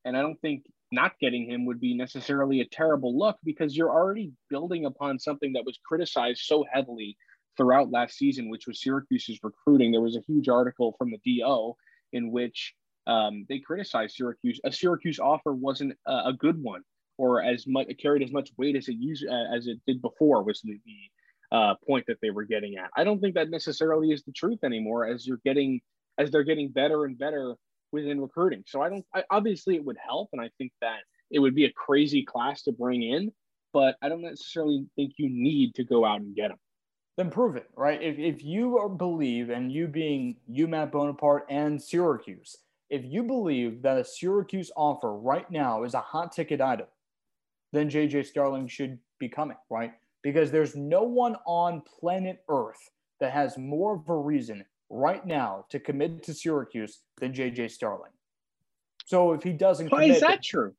and 0.04 0.16
I 0.16 0.22
don't 0.22 0.40
think 0.40 0.64
not 0.92 1.18
getting 1.20 1.50
him 1.50 1.66
would 1.66 1.80
be 1.80 1.94
necessarily 1.94 2.60
a 2.60 2.66
terrible 2.66 3.18
look 3.18 3.36
because 3.44 3.76
you're 3.76 3.90
already 3.90 4.32
building 4.48 4.86
upon 4.86 5.18
something 5.18 5.52
that 5.54 5.64
was 5.64 5.78
criticized 5.84 6.42
so 6.44 6.64
heavily 6.72 7.16
throughout 7.56 7.90
last 7.90 8.16
season, 8.16 8.48
which 8.48 8.66
was 8.66 8.80
Syracuse's 8.80 9.40
recruiting. 9.42 9.90
There 9.90 10.00
was 10.00 10.16
a 10.16 10.24
huge 10.26 10.48
article 10.48 10.94
from 10.98 11.10
the 11.10 11.18
DO 11.24 11.74
in 12.12 12.30
which 12.30 12.74
um, 13.06 13.46
they 13.48 13.58
criticized 13.58 14.16
Syracuse. 14.16 14.60
A 14.64 14.72
Syracuse 14.72 15.18
offer 15.18 15.52
wasn't 15.52 15.94
a, 16.06 16.12
a 16.26 16.32
good 16.38 16.62
one 16.62 16.82
or 17.18 17.42
as 17.42 17.66
much 17.66 17.88
carried 18.00 18.22
as 18.22 18.32
much 18.32 18.50
weight 18.56 18.76
as 18.76 18.88
it 18.88 18.96
used 18.98 19.24
uh, 19.26 19.54
as 19.54 19.66
it 19.66 19.78
did 19.86 20.02
before 20.02 20.42
was 20.42 20.60
the, 20.62 20.78
the 20.84 20.98
uh, 21.52 21.74
point 21.86 22.04
that 22.08 22.18
they 22.20 22.30
were 22.30 22.44
getting 22.44 22.76
at. 22.76 22.90
I 22.96 23.04
don't 23.04 23.20
think 23.20 23.34
that 23.34 23.50
necessarily 23.50 24.10
is 24.10 24.22
the 24.24 24.32
truth 24.32 24.60
anymore 24.64 25.06
as 25.06 25.26
you're 25.26 25.40
getting 25.44 25.80
as 26.18 26.30
they're 26.30 26.44
getting 26.44 26.70
better 26.70 27.04
and 27.04 27.18
better 27.18 27.54
within 27.92 28.20
recruiting. 28.20 28.64
So 28.66 28.82
I 28.82 28.88
don't 28.88 29.04
I, 29.14 29.24
obviously 29.30 29.76
it 29.76 29.84
would 29.84 29.98
help 30.04 30.30
and 30.32 30.40
I 30.40 30.50
think 30.58 30.72
that 30.80 31.00
it 31.30 31.38
would 31.38 31.54
be 31.54 31.64
a 31.64 31.72
crazy 31.72 32.24
class 32.24 32.62
to 32.62 32.72
bring 32.72 33.02
in, 33.02 33.32
but 33.72 33.96
I 34.02 34.08
don't 34.08 34.22
necessarily 34.22 34.86
think 34.96 35.14
you 35.16 35.28
need 35.28 35.74
to 35.74 35.84
go 35.84 36.04
out 36.04 36.20
and 36.20 36.34
get 36.34 36.48
them. 36.48 36.58
Then 37.16 37.30
prove 37.30 37.56
it, 37.56 37.68
right? 37.74 38.00
If, 38.02 38.18
if 38.18 38.44
you 38.44 38.94
believe, 38.98 39.48
and 39.48 39.72
you 39.72 39.86
being 39.88 40.36
UMatt 40.50 40.92
Bonaparte 40.92 41.46
and 41.48 41.80
Syracuse, 41.80 42.56
if 42.90 43.04
you 43.04 43.22
believe 43.22 43.82
that 43.82 43.98
a 43.98 44.04
Syracuse 44.04 44.70
offer 44.76 45.16
right 45.16 45.50
now 45.50 45.84
is 45.84 45.94
a 45.94 46.00
hot 46.00 46.32
ticket 46.32 46.60
item, 46.60 46.86
then 47.72 47.90
JJ 47.90 48.26
Starling 48.26 48.68
should 48.68 48.98
be 49.18 49.28
coming, 49.28 49.56
right? 49.70 49.92
Because 50.26 50.50
there's 50.50 50.74
no 50.74 51.04
one 51.04 51.36
on 51.46 51.80
planet 52.00 52.42
Earth 52.48 52.90
that 53.20 53.32
has 53.32 53.56
more 53.56 53.94
of 53.94 54.08
a 54.08 54.16
reason 54.16 54.64
right 54.90 55.24
now 55.24 55.64
to 55.70 55.78
commit 55.78 56.24
to 56.24 56.34
Syracuse 56.34 56.98
than 57.20 57.32
JJ 57.32 57.70
Starling. 57.70 58.10
So 59.04 59.34
if 59.34 59.44
he 59.44 59.52
doesn't, 59.52 59.92
why 59.92 60.02
commit, 60.02 60.16
is 60.16 60.20
that 60.22 60.42
true? 60.42 60.74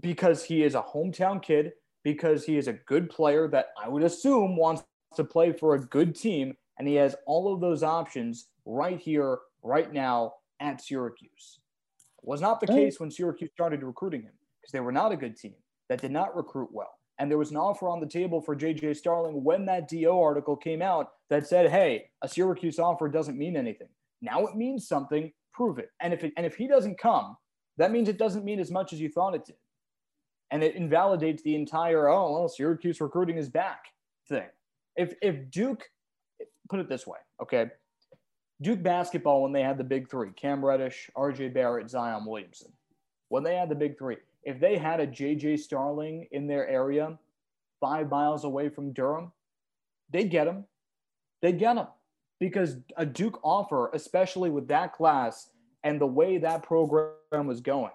Because 0.00 0.42
he 0.42 0.64
is 0.64 0.74
a 0.74 0.82
hometown 0.82 1.40
kid. 1.40 1.70
Because 2.02 2.44
he 2.44 2.58
is 2.58 2.66
a 2.66 2.72
good 2.72 3.08
player 3.08 3.46
that 3.46 3.66
I 3.80 3.88
would 3.88 4.02
assume 4.02 4.56
wants 4.56 4.82
to 5.14 5.22
play 5.22 5.52
for 5.52 5.76
a 5.76 5.80
good 5.80 6.16
team, 6.16 6.56
and 6.76 6.88
he 6.88 6.96
has 6.96 7.14
all 7.26 7.54
of 7.54 7.60
those 7.60 7.84
options 7.84 8.48
right 8.64 8.98
here, 8.98 9.38
right 9.62 9.92
now, 9.92 10.32
at 10.58 10.80
Syracuse. 10.80 11.60
It 12.20 12.28
was 12.28 12.40
not 12.40 12.60
the 12.60 12.66
case 12.66 12.98
when 12.98 13.12
Syracuse 13.12 13.52
started 13.52 13.84
recruiting 13.84 14.22
him 14.22 14.32
because 14.60 14.72
they 14.72 14.80
were 14.80 14.90
not 14.90 15.12
a 15.12 15.16
good 15.16 15.36
team 15.36 15.54
that 15.88 16.00
did 16.00 16.10
not 16.10 16.34
recruit 16.36 16.70
well. 16.72 16.98
And 17.18 17.30
there 17.30 17.38
was 17.38 17.50
an 17.50 17.56
offer 17.56 17.88
on 17.88 18.00
the 18.00 18.06
table 18.06 18.40
for 18.40 18.56
JJ 18.56 18.96
Starling 18.96 19.44
when 19.44 19.64
that 19.66 19.88
DO 19.88 20.10
article 20.10 20.56
came 20.56 20.82
out 20.82 21.12
that 21.30 21.46
said, 21.46 21.70
hey, 21.70 22.10
a 22.22 22.28
Syracuse 22.28 22.78
offer 22.78 23.08
doesn't 23.08 23.38
mean 23.38 23.56
anything. 23.56 23.88
Now 24.20 24.46
it 24.46 24.56
means 24.56 24.88
something, 24.88 25.32
prove 25.52 25.78
it. 25.78 25.90
And 26.00 26.12
if, 26.12 26.24
it, 26.24 26.32
and 26.36 26.44
if 26.44 26.56
he 26.56 26.66
doesn't 26.66 26.98
come, 26.98 27.36
that 27.76 27.92
means 27.92 28.08
it 28.08 28.18
doesn't 28.18 28.44
mean 28.44 28.58
as 28.58 28.70
much 28.70 28.92
as 28.92 29.00
you 29.00 29.08
thought 29.08 29.34
it 29.34 29.44
did. 29.44 29.56
And 30.50 30.62
it 30.62 30.74
invalidates 30.74 31.42
the 31.42 31.54
entire, 31.54 32.08
oh, 32.08 32.32
well, 32.32 32.48
Syracuse 32.48 33.00
recruiting 33.00 33.36
is 33.36 33.48
back 33.48 33.86
thing. 34.28 34.46
If, 34.96 35.14
if 35.22 35.50
Duke, 35.50 35.84
put 36.68 36.80
it 36.80 36.88
this 36.88 37.06
way, 37.06 37.18
okay? 37.42 37.70
Duke 38.60 38.82
basketball, 38.82 39.42
when 39.42 39.52
they 39.52 39.62
had 39.62 39.78
the 39.78 39.84
big 39.84 40.08
three, 40.08 40.30
Cam 40.30 40.64
Reddish, 40.64 41.10
RJ 41.16 41.52
Barrett, 41.54 41.90
Zion 41.90 42.24
Williamson, 42.24 42.72
when 43.28 43.42
they 43.42 43.56
had 43.56 43.68
the 43.68 43.74
big 43.74 43.98
three, 43.98 44.16
if 44.44 44.60
they 44.60 44.76
had 44.76 45.00
a 45.00 45.06
JJ 45.06 45.58
Starling 45.58 46.26
in 46.32 46.46
their 46.46 46.68
area, 46.68 47.18
five 47.80 48.10
miles 48.10 48.44
away 48.44 48.68
from 48.68 48.92
Durham, 48.92 49.32
they'd 50.10 50.30
get 50.30 50.46
him. 50.46 50.64
They'd 51.42 51.58
get 51.58 51.76
him 51.76 51.86
because 52.40 52.76
a 52.96 53.06
Duke 53.06 53.40
offer, 53.42 53.90
especially 53.92 54.50
with 54.50 54.68
that 54.68 54.92
class 54.92 55.50
and 55.82 56.00
the 56.00 56.06
way 56.06 56.38
that 56.38 56.62
program 56.62 57.46
was 57.46 57.60
going, 57.60 57.92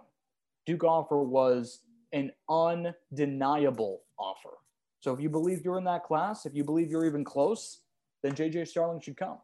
Duke 0.66 0.84
offer 0.84 1.24
was 1.24 1.80
an 2.14 2.32
undeniable 2.50 4.02
offer. 4.18 4.52
So 5.00 5.14
if 5.14 5.20
you 5.20 5.30
believe 5.30 5.64
you're 5.64 5.78
in 5.78 5.84
that 5.86 6.04
class, 6.04 6.46
if 6.46 6.54
you 6.54 6.64
believe 6.64 6.90
you're 6.90 7.06
even 7.06 7.24
close, 7.24 7.82
then 8.22 8.34
JJ 8.34 8.68
Starling 8.68 9.02
should 9.02 9.18
come. 9.18 9.38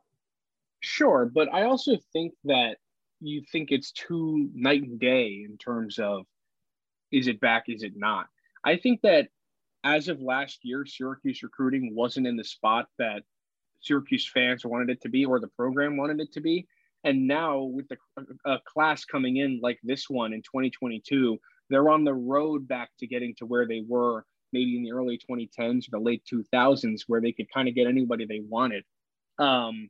Sure, 0.81 1.29
but 1.33 1.51
I 1.53 1.63
also 1.63 1.97
think 2.13 2.33
that 2.43 2.77
you 3.21 3.41
think 3.51 3.71
it's 3.71 3.91
too 3.91 4.49
night 4.53 4.83
and 4.83 4.99
day 4.99 5.45
in 5.49 5.57
terms 5.57 5.97
of 5.97 6.25
is 7.15 7.27
it 7.27 7.39
back, 7.39 7.65
is 7.67 7.83
it 7.83 7.93
not? 7.95 8.27
I 8.63 8.75
think 8.75 9.01
that 9.03 9.29
as 9.83 10.09
of 10.09 10.21
last 10.21 10.59
year, 10.63 10.85
Syracuse 10.85 11.43
recruiting 11.43 11.95
wasn't 11.95 12.27
in 12.27 12.35
the 12.35 12.43
spot 12.43 12.87
that 12.99 13.23
Syracuse 13.81 14.29
fans 14.31 14.65
wanted 14.65 14.89
it 14.89 15.01
to 15.01 15.09
be 15.09 15.25
or 15.25 15.39
the 15.39 15.47
program 15.47 15.95
wanted 15.95 16.19
it 16.19 16.33
to 16.33 16.41
be. 16.41 16.67
And 17.03 17.27
now, 17.27 17.61
with 17.61 17.87
the 17.87 17.97
a 18.45 18.57
class 18.65 19.05
coming 19.05 19.37
in 19.37 19.59
like 19.61 19.79
this 19.83 20.09
one 20.09 20.33
in 20.33 20.41
2022, 20.41 21.37
they're 21.69 21.89
on 21.89 22.03
the 22.03 22.13
road 22.13 22.67
back 22.67 22.89
to 22.99 23.07
getting 23.07 23.35
to 23.37 23.45
where 23.45 23.67
they 23.67 23.83
were 23.87 24.25
maybe 24.51 24.75
in 24.75 24.83
the 24.83 24.91
early 24.91 25.19
2010s 25.29 25.87
or 25.87 25.91
the 25.91 25.99
late 25.99 26.23
2000s, 26.31 27.01
where 27.07 27.21
they 27.21 27.31
could 27.31 27.51
kind 27.53 27.67
of 27.67 27.75
get 27.75 27.87
anybody 27.87 28.25
they 28.25 28.41
wanted. 28.49 28.83
Um, 29.37 29.89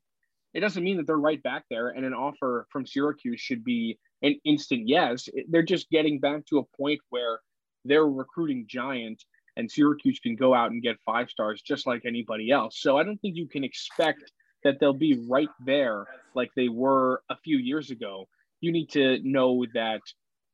it 0.54 0.60
doesn't 0.60 0.84
mean 0.84 0.98
that 0.98 1.08
they're 1.08 1.18
right 1.18 1.42
back 1.42 1.64
there, 1.70 1.88
and 1.90 2.06
an 2.06 2.14
offer 2.14 2.68
from 2.70 2.86
Syracuse 2.86 3.40
should 3.40 3.64
be 3.64 3.98
an 4.26 4.40
instant 4.44 4.88
yes. 4.88 5.30
They're 5.50 5.64
just 5.64 5.90
getting 5.90 6.20
back 6.20 6.46
to 6.48 6.60
a 6.60 6.78
point 6.78 7.00
where 7.10 7.40
they're 7.86 8.08
recruiting 8.08 8.66
giant 8.68 9.24
and 9.56 9.72
Syracuse 9.72 10.20
can 10.20 10.36
go 10.36 10.54
out 10.54 10.72
and 10.72 10.82
get 10.82 10.98
five 11.06 11.30
stars 11.30 11.62
just 11.62 11.88
like 11.88 12.04
anybody 12.06 12.52
else. 12.52 12.82
So 12.82 12.98
I 12.98 13.04
don't 13.04 13.18
think 13.22 13.36
you 13.38 13.48
can 13.48 13.64
expect 13.64 14.32
that 14.64 14.80
they'll 14.80 14.94
be 14.94 15.26
right 15.30 15.50
there 15.66 16.06
like 16.34 16.50
they 16.56 16.68
were 16.68 17.22
a 17.30 17.38
few 17.38 17.58
years 17.58 17.92
ago. 17.92 18.28
You 18.60 18.72
need 18.72 18.90
to 18.92 19.20
know 19.24 19.66
that 19.76 20.02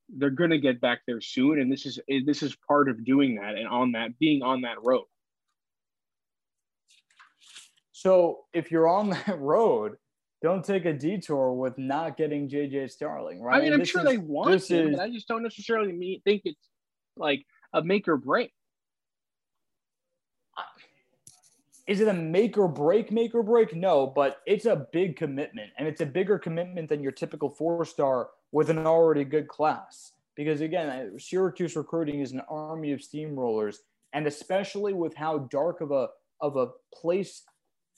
they're 0.10 0.29
going 0.29 0.49
to 0.49 0.60
get 0.60 0.81
back 0.81 0.99
there 1.07 1.21
soon 1.21 1.60
and 1.60 1.71
this 1.71 1.86
is 1.86 1.97
this 2.25 2.43
is 2.43 2.55
part 2.67 2.89
of 2.89 3.05
doing 3.05 3.36
that 3.36 3.55
and 3.55 3.67
on 3.67 3.93
that 3.93 4.19
being 4.19 4.43
on 4.43 4.62
that 4.62 4.77
road. 4.84 5.05
So 7.93 8.39
if 8.53 8.71
you're 8.71 8.89
on 8.89 9.10
that 9.27 9.39
road, 9.39 9.95
don't 10.41 10.65
take 10.65 10.86
a 10.86 10.93
detour 10.93 11.54
with 11.54 11.77
not 11.77 12.17
getting 12.17 12.49
JJ 12.49 12.89
Starling, 12.89 13.41
right? 13.41 13.58
I 13.58 13.63
mean, 13.63 13.73
I'm 13.73 13.80
this 13.80 13.89
sure 13.89 14.01
is, 14.01 14.08
they 14.08 14.17
want 14.17 14.49
to, 14.49 14.56
is, 14.56 14.95
but 14.95 14.99
I 14.99 15.10
just 15.10 15.27
don't 15.27 15.43
necessarily 15.43 15.93
mean, 15.93 16.21
think 16.21 16.41
it's 16.45 16.69
like 17.15 17.45
a 17.73 17.84
make 17.84 18.08
or 18.08 18.17
break. 18.17 18.51
Is 21.88 21.99
it 21.99 22.08
a 22.08 22.13
make 22.13 22.58
or 22.58 22.67
break, 22.67 23.12
make 23.12 23.36
or 23.36 23.43
break? 23.43 23.75
No, 23.75 24.08
but 24.08 24.38
it's 24.45 24.65
a 24.65 24.88
big 24.91 25.15
commitment, 25.15 25.71
and 25.77 25.88
it's 25.88 26.01
a 26.01 26.06
bigger 26.06 26.39
commitment 26.39 26.89
than 26.89 27.04
your 27.04 27.12
typical 27.12 27.49
four 27.49 27.86
star 27.86 28.30
with 28.51 28.69
an 28.69 28.86
already 28.86 29.23
good 29.23 29.47
class. 29.47 30.13
Because 30.36 30.62
again, 30.62 31.19
Syracuse 31.19 31.75
recruiting 31.75 32.21
is 32.21 32.32
an 32.32 32.41
army 32.49 32.93
of 32.93 33.01
steamrollers, 33.01 33.77
and 34.13 34.25
especially 34.25 34.93
with 34.93 35.13
how 35.15 35.39
dark 35.51 35.82
of 35.82 35.91
a 35.91 36.08
of 36.39 36.56
a 36.56 36.69
place 36.93 37.43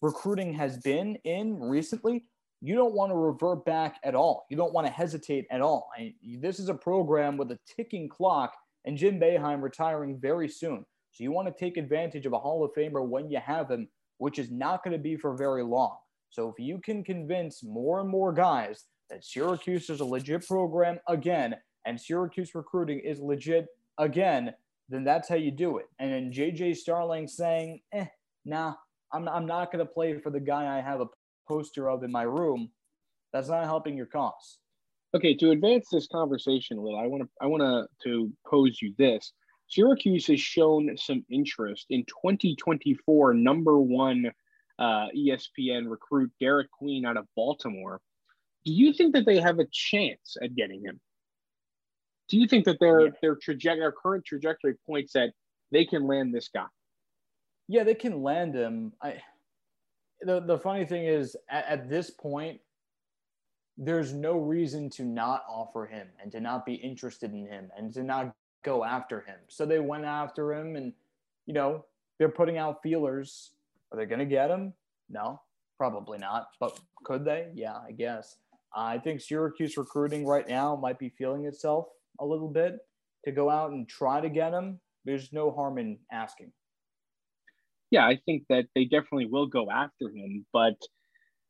recruiting 0.02 0.54
has 0.54 0.78
been 0.78 1.16
in 1.24 1.60
recently, 1.60 2.26
you 2.66 2.76
don't 2.76 2.94
want 2.94 3.12
to 3.12 3.16
revert 3.16 3.66
back 3.66 4.00
at 4.06 4.16
all. 4.16 4.46
You 4.50 4.56
don't 4.56 4.72
want 4.72 4.88
to 4.88 4.94
hesitate 4.94 5.46
at 5.52 5.60
all. 5.60 5.90
I, 5.98 6.14
this 6.40 6.60
is 6.60 6.70
a 6.70 6.74
program 6.74 7.36
with 7.36 7.52
a 7.52 7.60
ticking 7.68 8.08
clock 8.08 8.54
and 8.86 8.98
Jim 8.98 9.20
Boeheim 9.20 9.62
retiring 9.62 10.18
very 10.18 10.48
soon. 10.48 10.86
So 11.12 11.26
you 11.26 11.32
want 11.34 11.50
to 11.50 11.54
take 11.54 11.76
advantage 11.76 12.26
of 12.26 12.32
a 12.32 12.40
Hall 12.40 12.64
of 12.64 12.72
Famer 12.74 13.06
when 13.06 13.30
you 13.30 13.40
have 13.46 13.70
him, 13.70 13.90
which 14.18 14.40
is 14.40 14.50
not 14.50 14.82
going 14.82 14.94
to 14.94 14.98
be 14.98 15.18
for 15.18 15.36
very 15.36 15.62
long. 15.62 15.98
So 16.30 16.48
if 16.48 16.56
you 16.58 16.80
can 16.80 17.04
convince 17.04 17.64
more 17.64 18.00
and 18.00 18.10
more 18.10 18.32
guys 18.32 18.86
that 19.10 19.26
Syracuse 19.26 19.90
is 19.90 20.00
a 20.00 20.06
legit 20.06 20.48
program 20.48 21.00
again 21.10 21.58
and 21.86 22.00
Syracuse 22.00 22.56
recruiting 22.56 23.00
is 23.00 23.20
legit 23.20 23.68
again, 23.98 24.54
then 24.88 25.04
that's 25.04 25.28
how 25.28 25.36
you 25.36 25.52
do 25.52 25.80
it. 25.80 25.86
And 26.00 26.14
then 26.14 26.32
JJ 26.32 26.78
Starling 26.78 27.28
saying, 27.28 27.82
eh, 27.92 28.06
nah, 28.46 28.76
I'm, 29.12 29.28
I'm 29.28 29.46
not 29.46 29.70
going 29.70 29.86
to 29.86 29.92
play 29.92 30.18
for 30.18 30.30
the 30.30 30.40
guy 30.40 30.78
I 30.78 30.82
have 30.82 31.02
a 31.02 31.08
poster 31.48 31.90
of 31.90 32.04
in 32.04 32.12
my 32.12 32.24
room, 32.24 32.70
that's 33.32 33.50
not 33.50 33.66
helping 33.66 33.98
your 33.98 34.06
cause. 34.06 34.60
Okay, 35.16 35.36
to 35.36 35.52
advance 35.52 35.88
this 35.92 36.08
conversation 36.08 36.78
a 36.78 36.82
little, 36.82 37.00
I 37.00 37.08
want 37.08 37.24
to 37.24 37.30
I 37.42 37.48
want 37.48 37.62
to 37.62 37.88
to 38.10 38.32
pose 38.48 38.80
you 38.82 38.94
this. 38.98 39.32
Syracuse 39.68 40.28
has 40.28 40.40
shown 40.40 40.96
some 40.98 41.26
interest 41.30 41.88
in 41.90 42.04
2024 42.06 43.34
number 43.34 43.80
one 43.80 44.32
uh, 44.80 45.08
ESPN 45.16 45.90
recruit 45.90 46.32
Derik 46.42 46.70
Queen 46.70 47.06
out 47.06 47.18
of 47.18 47.26
Baltimore. 47.36 48.02
Do 48.66 48.74
you 48.74 48.94
think 48.94 49.14
that 49.14 49.26
they 49.26 49.40
have 49.40 49.60
a 49.60 49.68
chance 49.72 50.38
at 50.42 50.56
getting 50.56 50.84
him? 50.84 51.00
Do 52.30 52.38
you 52.40 52.48
think 52.48 52.66
that 52.66 52.80
their 52.80 53.02
yeah. 53.02 53.12
their 53.22 53.36
trajectory, 53.36 53.82
their 53.82 53.92
current 53.92 54.26
trajectory 54.26 54.76
points 54.88 55.14
that 55.14 55.32
they 55.72 55.86
can 55.86 56.08
land 56.08 56.34
this 56.34 56.50
guy? 56.54 56.66
Yeah, 57.68 57.84
they 57.84 57.96
can 57.96 58.22
land 58.22 58.56
him. 58.56 58.94
I 59.02 59.22
the, 60.26 60.40
the 60.40 60.58
funny 60.58 60.86
thing 60.86 61.06
is 61.06 61.36
at, 61.50 61.66
at 61.68 61.90
this 61.90 62.10
point 62.10 62.60
there's 63.78 64.14
no 64.14 64.38
reason 64.38 64.90
to 64.92 65.04
not 65.04 65.44
offer 65.50 65.86
him 65.86 66.08
and 66.22 66.32
to 66.32 66.40
not 66.40 66.66
be 66.66 66.76
interested 66.76 67.32
in 67.34 67.48
him 67.48 67.72
and 67.76 67.94
to 67.94 68.04
not 68.04 68.34
go 68.64 68.84
after 68.84 69.22
him. 69.22 69.38
So 69.48 69.66
they 69.66 69.80
went 69.80 70.06
after 70.06 70.54
him 70.54 70.76
and 70.76 70.94
you 71.46 71.54
know 71.54 71.86
they're 72.20 72.30
putting 72.30 72.58
out 72.58 72.84
feelers. 72.84 73.52
Are 73.92 73.98
they 73.98 74.06
going 74.06 74.20
to 74.20 74.26
get 74.26 74.50
him? 74.50 74.74
No 75.10 75.40
probably 75.78 76.18
not 76.18 76.50
but 76.60 76.80
could 77.04 77.26
they? 77.26 77.48
Yeah 77.54 77.78
i 77.88 77.92
guess. 77.92 78.38
I 78.76 78.98
think 78.98 79.22
syracuse 79.22 79.78
recruiting 79.78 80.26
right 80.26 80.48
now 80.48 80.76
might 80.76 80.98
be 80.98 81.10
feeling 81.10 81.46
itself 81.46 81.88
a 82.20 82.26
little 82.26 82.48
bit 82.48 82.78
to 83.26 83.32
go 83.32 83.50
out 83.50 83.72
and 83.72 83.88
try 83.88 84.20
to 84.22 84.30
get 84.30 84.54
him. 84.54 84.80
There's 85.06 85.34
no 85.34 85.52
harm 85.52 85.78
in 85.78 86.00
asking 86.12 86.52
yeah, 87.94 88.08
I 88.08 88.18
think 88.26 88.46
that 88.50 88.66
they 88.74 88.86
definitely 88.86 89.28
will 89.28 89.46
go 89.46 89.70
after 89.70 90.10
him, 90.10 90.48
but 90.52 90.74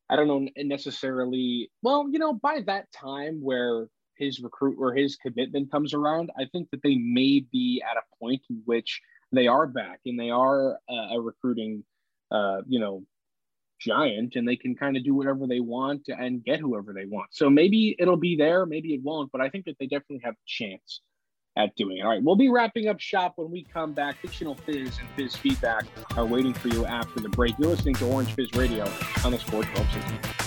I 0.10 0.17
don't 0.17 0.27
know 0.27 0.45
necessarily. 0.58 1.71
Well, 1.82 2.10
you 2.12 2.19
know, 2.19 2.34
by 2.34 2.60
that 2.67 2.91
time 2.91 3.39
where 3.41 3.88
his 4.17 4.41
recruit 4.41 4.75
or 4.77 4.93
his 4.93 5.15
commitment 5.15 5.71
comes 5.71 5.93
around, 5.93 6.32
I 6.38 6.43
think 6.51 6.69
that 6.71 6.84
they 6.84 6.95
may 6.95 7.45
be 7.49 7.82
at 7.89 7.95
a 7.95 8.01
point 8.19 8.41
in 8.49 8.62
which 8.65 8.99
they 9.32 9.47
are 9.47 9.65
back 9.65 10.01
and 10.06 10.19
they 10.19 10.32
are 10.32 10.79
a, 10.89 10.93
a 11.13 11.21
recruiting, 11.21 11.86
uh, 12.29 12.58
you 12.67 12.82
know, 12.82 13.06
giant, 13.79 14.36
and 14.36 14.45
they 14.45 14.58
can 14.58 14.75
kind 14.75 14.97
of 14.97 15.06
do 15.06 15.15
whatever 15.15 15.47
they 15.47 15.62
want 15.62 16.10
and 16.10 16.43
get 16.43 16.60
whoever 16.60 16.91
they 16.91 17.06
want. 17.06 17.29
So 17.32 17.49
maybe 17.49 17.95
it'll 17.97 18.17
be 18.17 18.36
there, 18.36 18.65
maybe 18.65 18.93
it 18.93 19.01
won't, 19.01 19.32
but 19.32 19.39
I 19.39 19.47
think 19.47 19.63
that 19.63 19.77
they 19.79 19.88
definitely 19.88 20.21
have 20.25 20.34
a 20.34 20.45
chance 20.45 20.99
at 21.55 21.75
doing 21.75 21.97
it. 21.97 22.01
All 22.01 22.09
right, 22.09 22.23
we'll 22.23 22.35
be 22.35 22.49
wrapping 22.49 22.87
up 22.87 22.99
shop 22.99 23.33
when 23.35 23.51
we 23.51 23.63
come 23.63 23.93
back. 23.93 24.17
Fictional 24.19 24.55
Fizz 24.55 24.99
and 24.99 25.09
Fizz 25.15 25.35
Feedback 25.35 25.85
are 26.17 26.25
waiting 26.25 26.53
for 26.53 26.69
you 26.69 26.85
after 26.85 27.19
the 27.19 27.29
break. 27.29 27.53
You're 27.59 27.69
listening 27.69 27.95
to 27.95 28.05
Orange 28.05 28.33
Fizz 28.33 28.53
Radio 28.53 28.83
on 29.23 29.31
the 29.31 29.39
Sports 29.39 29.67
1260. 29.75 30.42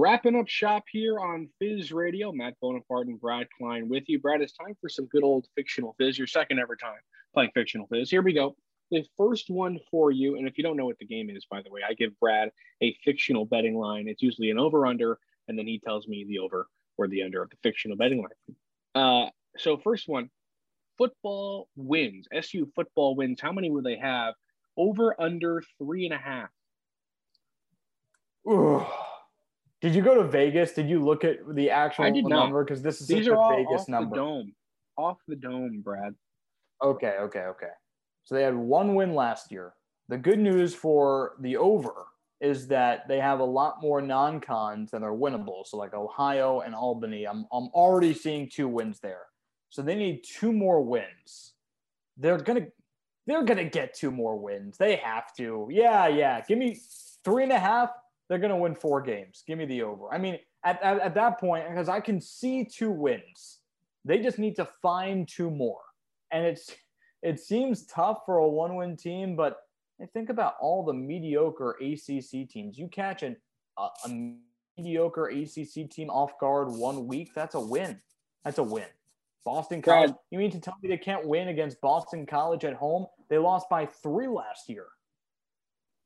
Wrapping 0.00 0.34
up 0.34 0.48
shop 0.48 0.84
here 0.90 1.20
on 1.20 1.46
Fizz 1.58 1.92
Radio, 1.92 2.32
Matt 2.32 2.54
Bonaparte 2.62 3.08
and 3.08 3.20
Brad 3.20 3.46
Klein 3.58 3.86
with 3.86 4.04
you. 4.06 4.18
Brad, 4.18 4.40
it's 4.40 4.54
time 4.54 4.74
for 4.80 4.88
some 4.88 5.04
good 5.04 5.22
old 5.22 5.46
fictional 5.54 5.94
Fizz, 5.98 6.16
your 6.16 6.26
second 6.26 6.58
ever 6.58 6.74
time 6.74 7.00
playing 7.34 7.50
fictional 7.52 7.86
Fizz. 7.86 8.08
Here 8.08 8.22
we 8.22 8.32
go. 8.32 8.56
The 8.90 9.04
first 9.18 9.50
one 9.50 9.78
for 9.90 10.10
you, 10.10 10.36
and 10.36 10.48
if 10.48 10.56
you 10.56 10.64
don't 10.64 10.78
know 10.78 10.86
what 10.86 10.98
the 11.00 11.04
game 11.04 11.28
is, 11.28 11.44
by 11.50 11.60
the 11.60 11.70
way, 11.70 11.82
I 11.86 11.92
give 11.92 12.18
Brad 12.18 12.50
a 12.82 12.96
fictional 13.04 13.44
betting 13.44 13.76
line. 13.76 14.08
It's 14.08 14.22
usually 14.22 14.50
an 14.50 14.58
over 14.58 14.86
under, 14.86 15.18
and 15.48 15.58
then 15.58 15.66
he 15.66 15.78
tells 15.78 16.08
me 16.08 16.24
the 16.26 16.38
over 16.38 16.66
or 16.96 17.06
the 17.06 17.22
under 17.22 17.42
of 17.42 17.50
the 17.50 17.56
fictional 17.62 17.98
betting 17.98 18.22
line. 18.22 18.56
Uh, 18.94 19.28
so, 19.58 19.76
first 19.76 20.08
one 20.08 20.30
football 20.96 21.68
wins, 21.76 22.26
SU 22.32 22.72
football 22.74 23.16
wins. 23.16 23.38
How 23.38 23.52
many 23.52 23.70
will 23.70 23.82
they 23.82 23.98
have? 23.98 24.32
Over 24.78 25.14
under 25.20 25.62
three 25.78 26.06
and 26.06 26.14
a 26.14 26.18
half. 26.18 26.48
Did 29.80 29.94
you 29.94 30.02
go 30.02 30.14
to 30.14 30.24
Vegas? 30.24 30.72
Did 30.72 30.88
you 30.88 31.02
look 31.02 31.24
at 31.24 31.38
the 31.54 31.70
actual 31.70 32.10
number? 32.28 32.64
Because 32.64 32.82
this 32.82 33.00
is 33.00 33.06
These 33.08 33.26
such 33.26 33.34
are 33.34 33.52
a 33.52 33.56
Vegas 33.56 33.82
off 33.82 33.88
number. 33.88 34.16
the 34.16 34.22
dome. 34.22 34.52
Off 34.98 35.18
the 35.26 35.36
dome, 35.36 35.80
Brad. 35.82 36.14
Okay, 36.82 37.16
okay, 37.20 37.40
okay. 37.40 37.70
So 38.24 38.34
they 38.34 38.42
had 38.42 38.54
one 38.54 38.94
win 38.94 39.14
last 39.14 39.50
year. 39.50 39.72
The 40.08 40.18
good 40.18 40.38
news 40.38 40.74
for 40.74 41.36
the 41.40 41.56
over 41.56 41.92
is 42.40 42.66
that 42.68 43.06
they 43.06 43.20
have 43.20 43.40
a 43.40 43.44
lot 43.44 43.80
more 43.82 44.00
non-cons 44.00 44.90
than 44.90 45.02
are 45.02 45.12
winnable. 45.12 45.66
So 45.66 45.76
like 45.76 45.94
Ohio 45.94 46.60
and 46.60 46.74
Albany, 46.74 47.26
I'm 47.26 47.46
I'm 47.52 47.68
already 47.68 48.14
seeing 48.14 48.48
two 48.48 48.68
wins 48.68 49.00
there. 49.00 49.22
So 49.68 49.82
they 49.82 49.94
need 49.94 50.24
two 50.24 50.52
more 50.52 50.82
wins. 50.82 51.54
They're 52.16 52.38
gonna 52.38 52.66
they're 53.26 53.44
gonna 53.44 53.64
get 53.64 53.94
two 53.94 54.10
more 54.10 54.36
wins. 54.36 54.76
They 54.78 54.96
have 54.96 55.34
to. 55.36 55.68
Yeah, 55.70 56.08
yeah. 56.08 56.40
Give 56.46 56.58
me 56.58 56.78
three 57.24 57.44
and 57.44 57.52
a 57.52 57.58
half. 57.58 57.90
They're 58.30 58.38
gonna 58.38 58.56
win 58.56 58.76
four 58.76 59.02
games. 59.02 59.42
Give 59.44 59.58
me 59.58 59.66
the 59.66 59.82
over. 59.82 60.04
I 60.10 60.16
mean, 60.16 60.38
at, 60.64 60.80
at, 60.82 61.00
at 61.00 61.14
that 61.16 61.40
point, 61.40 61.68
because 61.68 61.88
I 61.88 61.98
can 61.98 62.20
see 62.20 62.64
two 62.64 62.92
wins. 62.92 63.58
They 64.04 64.20
just 64.20 64.38
need 64.38 64.54
to 64.56 64.68
find 64.80 65.28
two 65.28 65.50
more. 65.50 65.80
And 66.30 66.46
it's 66.46 66.70
it 67.22 67.40
seems 67.40 67.84
tough 67.86 68.20
for 68.24 68.38
a 68.38 68.48
one-win 68.48 68.96
team, 68.96 69.34
but 69.34 69.58
I 70.00 70.06
think 70.06 70.30
about 70.30 70.54
all 70.60 70.84
the 70.84 70.94
mediocre 70.94 71.76
ACC 71.82 72.48
teams. 72.48 72.78
You 72.78 72.88
catch 72.88 73.24
an, 73.24 73.36
a, 73.76 73.88
a 74.06 74.34
mediocre 74.78 75.26
ACC 75.26 75.90
team 75.90 76.08
off 76.08 76.38
guard 76.38 76.68
one 76.70 77.08
week, 77.08 77.32
that's 77.34 77.56
a 77.56 77.60
win. 77.60 78.00
That's 78.44 78.58
a 78.58 78.62
win. 78.62 78.86
Boston 79.44 79.82
College. 79.82 80.12
You 80.30 80.38
mean 80.38 80.52
to 80.52 80.60
tell 80.60 80.76
me 80.82 80.88
they 80.88 80.96
can't 80.96 81.26
win 81.26 81.48
against 81.48 81.80
Boston 81.80 82.26
College 82.26 82.64
at 82.64 82.74
home? 82.74 83.06
They 83.28 83.38
lost 83.38 83.68
by 83.68 83.86
three 83.86 84.28
last 84.28 84.68
year. 84.68 84.86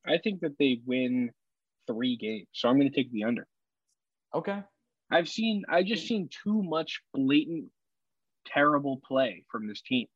I 0.07 0.19
think 0.19 0.41
that 0.41 0.57
they 0.59 0.81
win 0.87 1.31
three 1.87 2.17
games. 2.17 2.47
So 2.53 2.69
I'm 2.69 2.79
going 2.79 2.91
to 2.91 2.95
take 2.95 3.13
the 3.13 3.25
under. 3.25 3.47
Okay. 4.35 4.63
I've 5.11 5.29
seen, 5.29 5.65
I 5.69 5.83
just 5.83 6.07
seen 6.07 6.29
too 6.43 6.63
much 6.63 7.01
blatant, 7.13 7.67
terrible 8.47 9.01
play 9.07 9.45
from 9.51 9.67
this 9.69 9.81
team 9.83 10.07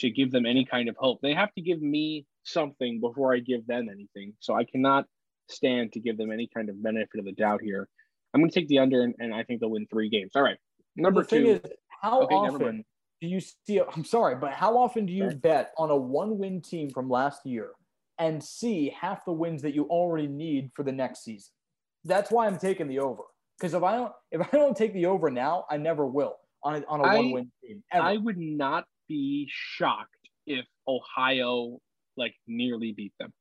to 0.00 0.10
give 0.10 0.30
them 0.30 0.46
any 0.46 0.64
kind 0.64 0.88
of 0.88 0.96
hope. 0.98 1.20
They 1.22 1.34
have 1.34 1.52
to 1.54 1.62
give 1.62 1.80
me 1.80 2.26
something 2.44 3.00
before 3.00 3.34
I 3.34 3.40
give 3.40 3.66
them 3.66 3.88
anything. 3.90 4.34
So 4.40 4.54
I 4.54 4.64
cannot 4.64 5.06
stand 5.48 5.92
to 5.92 6.00
give 6.00 6.16
them 6.16 6.32
any 6.32 6.48
kind 6.52 6.68
of 6.68 6.82
benefit 6.82 7.18
of 7.18 7.24
the 7.24 7.32
doubt 7.32 7.60
here. 7.62 7.88
I'm 8.34 8.40
going 8.40 8.50
to 8.50 8.60
take 8.60 8.68
the 8.68 8.78
under, 8.78 9.02
and, 9.02 9.14
and 9.18 9.34
I 9.34 9.42
think 9.42 9.60
they'll 9.60 9.70
win 9.70 9.86
three 9.90 10.08
games. 10.10 10.32
All 10.34 10.42
right. 10.42 10.58
Number 10.96 11.22
the 11.22 11.28
thing 11.28 11.44
two. 11.44 11.50
is, 11.50 11.60
how 12.02 12.22
Okay, 12.22 12.34
often 12.34 12.84
do 13.20 13.26
you 13.26 13.40
see? 13.40 13.80
I'm 13.80 14.04
sorry, 14.04 14.36
but 14.36 14.52
how 14.52 14.76
often 14.78 15.06
do 15.06 15.12
you 15.12 15.24
Sorry. 15.24 15.34
bet 15.36 15.72
on 15.78 15.90
a 15.90 15.96
one-win 15.96 16.60
team 16.60 16.90
from 16.90 17.08
last 17.08 17.44
year 17.44 17.70
and 18.18 18.42
see 18.42 18.94
half 19.00 19.24
the 19.24 19.32
wins 19.32 19.62
that 19.62 19.74
you 19.74 19.84
already 19.84 20.26
need 20.26 20.70
for 20.74 20.82
the 20.82 20.92
next 20.92 21.24
season? 21.24 21.52
That's 22.04 22.30
why 22.30 22.46
I'm 22.46 22.58
taking 22.58 22.88
the 22.88 22.98
over. 23.00 23.22
Because 23.58 23.74
if 23.74 23.82
I 23.82 23.96
don't, 23.96 24.12
if 24.30 24.40
I 24.40 24.56
don't 24.56 24.76
take 24.76 24.92
the 24.92 25.06
over 25.06 25.30
now, 25.30 25.64
I 25.70 25.76
never 25.76 26.06
will 26.06 26.36
on 26.62 26.76
a, 26.76 26.84
on 26.88 27.00
a 27.00 27.04
I- 27.04 27.16
one-win 27.16 27.50
team. 27.62 27.82
Ever. 27.92 28.04
I 28.04 28.16
would 28.16 28.38
not 28.38 28.84
be 29.08 29.48
shocked 29.50 30.14
if 30.46 30.64
Ohio 30.86 31.80
like 32.16 32.34
nearly 32.46 32.92
beat 32.92 33.12
them. 33.18 33.32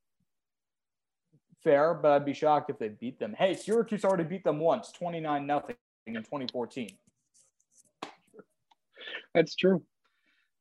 Fair, 1.64 1.94
but 1.96 2.12
I'd 2.12 2.26
be 2.26 2.34
shocked 2.34 2.70
if 2.70 2.78
they 2.80 2.90
beat 2.90 3.20
them. 3.20 3.36
Hey, 3.38 3.54
Syracuse 3.56 4.06
already 4.06 4.24
beat 4.24 4.44
them 4.44 4.60
once, 4.60 4.92
29 4.92 5.46
nothing 5.46 5.76
in 6.06 6.14
2014. 6.16 6.90
That's 9.34 9.56
true. 9.56 9.84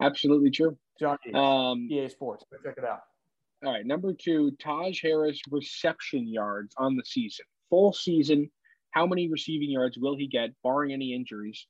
Absolutely 0.02 0.50
true. 0.50 0.76
John 0.98 1.18
Um, 1.34 1.88
EA 1.90 2.08
Sports. 2.08 2.44
Go 2.50 2.58
check 2.62 2.78
it 2.78 2.84
out. 2.84 3.00
All 3.66 3.72
right, 3.72 3.84
number 3.84 4.12
two, 4.12 4.52
Taj 4.60 5.02
Harris 5.02 5.40
reception 5.50 6.28
yards 6.28 6.72
on 6.78 6.94
the 6.94 7.02
season. 7.04 7.44
Full 7.68 7.92
season, 7.92 8.48
how 8.92 9.08
many 9.08 9.28
receiving 9.28 9.70
yards 9.70 9.98
will 9.98 10.16
he 10.16 10.28
get, 10.28 10.50
barring 10.62 10.92
any 10.92 11.12
injuries? 11.12 11.66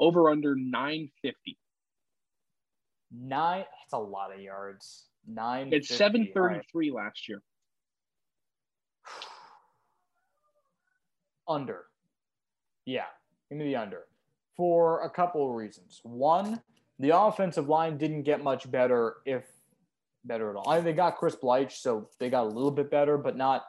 Over 0.00 0.28
under 0.28 0.56
950. 0.56 1.56
Nine. 3.12 3.60
That's 3.60 3.92
a 3.92 3.98
lot 3.98 4.34
of 4.34 4.40
yards. 4.40 5.06
Nine. 5.24 5.72
It's 5.72 5.94
733 5.94 6.90
last 6.90 7.28
year. 7.28 7.40
under. 11.48 11.84
Yeah, 12.86 13.04
give 13.48 13.58
me 13.58 13.66
the 13.66 13.76
under 13.76 14.00
for 14.56 15.02
a 15.02 15.10
couple 15.10 15.48
of 15.48 15.54
reasons. 15.54 16.00
One, 16.02 16.60
the 16.98 17.16
offensive 17.16 17.68
line 17.68 17.98
didn't 17.98 18.24
get 18.24 18.42
much 18.42 18.68
better, 18.68 19.18
if 19.24 19.44
better 20.24 20.50
at 20.50 20.56
all. 20.56 20.68
I 20.68 20.76
mean, 20.76 20.84
they 20.84 20.92
got 20.92 21.16
Chris 21.16 21.36
Bleich, 21.36 21.72
so 21.72 22.08
they 22.18 22.30
got 22.30 22.44
a 22.44 22.48
little 22.48 22.70
bit 22.70 22.90
better, 22.90 23.16
but 23.18 23.36
not 23.36 23.64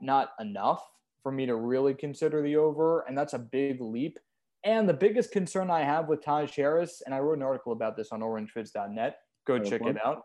not 0.00 0.30
enough 0.40 0.86
for 1.22 1.32
me 1.32 1.46
to 1.46 1.56
really 1.56 1.94
consider 1.94 2.42
the 2.42 2.56
over, 2.56 3.00
and 3.08 3.16
that's 3.16 3.32
a 3.32 3.38
big 3.38 3.80
leap. 3.80 4.18
And 4.64 4.88
the 4.88 4.94
biggest 4.94 5.32
concern 5.32 5.70
I 5.70 5.82
have 5.82 6.08
with 6.08 6.24
Taj 6.24 6.54
Harris, 6.54 7.02
and 7.04 7.14
I 7.14 7.20
wrote 7.20 7.38
an 7.38 7.42
article 7.42 7.72
about 7.72 7.96
this 7.96 8.10
on 8.12 8.20
OrangeFizz.net. 8.20 9.18
Go 9.46 9.58
check 9.58 9.82
it 9.82 9.96
out. 10.04 10.22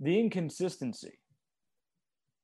The 0.00 0.18
inconsistency 0.18 1.18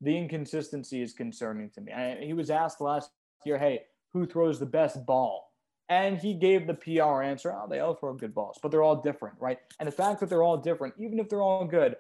the 0.05 0.17
inconsistency 0.17 1.03
is 1.03 1.13
concerning 1.13 1.71
to 1.71 1.81
me. 1.81 1.93
I, 1.93 2.19
he 2.21 2.35
was 2.35 2.51
asked 2.51 2.81
last 2.81 3.11
year, 3.45 3.59
"Hey, 3.59 3.83
who 4.13 4.27
throws 4.27 4.59
the 4.59 4.67
best 4.67 5.05
ball?" 5.07 5.53
And 5.89 6.19
he 6.19 6.35
gave 6.35 6.67
the 6.67 6.75
PR 6.75 7.23
answer, 7.23 7.55
"Oh, 7.55 7.67
they 7.69 7.81
all 7.81 7.95
throw 7.95 8.15
good 8.15 8.35
balls, 8.35 8.59
but 8.63 8.71
they're 8.71 8.83
all 8.83 9.03
different, 9.03 9.37
right?" 9.39 9.59
And 9.79 9.87
the 9.87 9.93
fact 9.93 10.21
that 10.21 10.31
they're 10.31 10.43
all 10.43 10.57
different, 10.57 10.95
even 10.99 11.19
if 11.19 11.29
they're 11.29 11.43
all 11.43 11.67
good, 11.67 11.93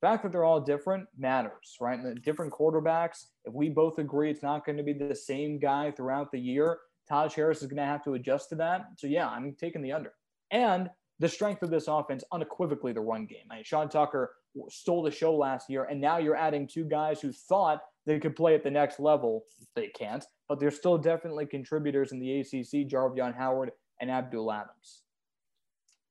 the 0.00 0.06
fact 0.06 0.22
that 0.22 0.32
they're 0.32 0.44
all 0.44 0.60
different 0.60 1.08
matters, 1.18 1.76
right? 1.80 1.98
And 1.98 2.06
the 2.06 2.20
different 2.20 2.52
quarterbacks, 2.52 3.26
if 3.44 3.54
we 3.54 3.68
both 3.68 3.98
agree 3.98 4.30
it's 4.30 4.42
not 4.42 4.64
going 4.64 4.78
to 4.78 4.84
be 4.84 4.92
the 4.92 5.14
same 5.14 5.58
guy 5.58 5.90
throughout 5.90 6.30
the 6.32 6.40
year, 6.40 6.78
Taj 7.08 7.34
Harris 7.34 7.62
is 7.62 7.66
going 7.66 7.78
to 7.78 7.84
have 7.84 8.04
to 8.04 8.14
adjust 8.14 8.50
to 8.50 8.54
that. 8.56 8.86
So 8.96 9.06
yeah, 9.06 9.28
I'm 9.28 9.54
taking 9.58 9.82
the 9.82 9.92
under. 9.92 10.12
And 10.50 10.90
the 11.18 11.28
strength 11.28 11.62
of 11.62 11.70
this 11.70 11.86
offense, 11.86 12.24
unequivocally, 12.32 12.92
the 12.92 13.00
run 13.00 13.26
game. 13.26 13.44
I 13.50 13.56
mean, 13.56 13.64
Sean 13.64 13.88
Tucker 13.88 14.34
stole 14.68 15.02
the 15.02 15.10
show 15.10 15.34
last 15.36 15.68
year, 15.68 15.84
and 15.84 16.00
now 16.00 16.16
you're 16.16 16.36
adding 16.36 16.66
two 16.66 16.84
guys 16.84 17.20
who 17.20 17.30
thought 17.30 17.82
they 18.06 18.18
could 18.18 18.36
play 18.36 18.54
at 18.54 18.62
the 18.64 18.70
next 18.70 18.98
level. 19.00 19.44
They 19.76 19.88
can't, 19.88 20.24
but 20.48 20.58
they're 20.58 20.70
still 20.70 20.98
definitely 20.98 21.46
contributors 21.46 22.12
in 22.12 22.18
the 22.18 22.40
ACC. 22.40 22.88
Jarveon 22.88 23.36
Howard 23.36 23.72
and 24.00 24.10
Abdul 24.10 24.50
Adams. 24.50 25.02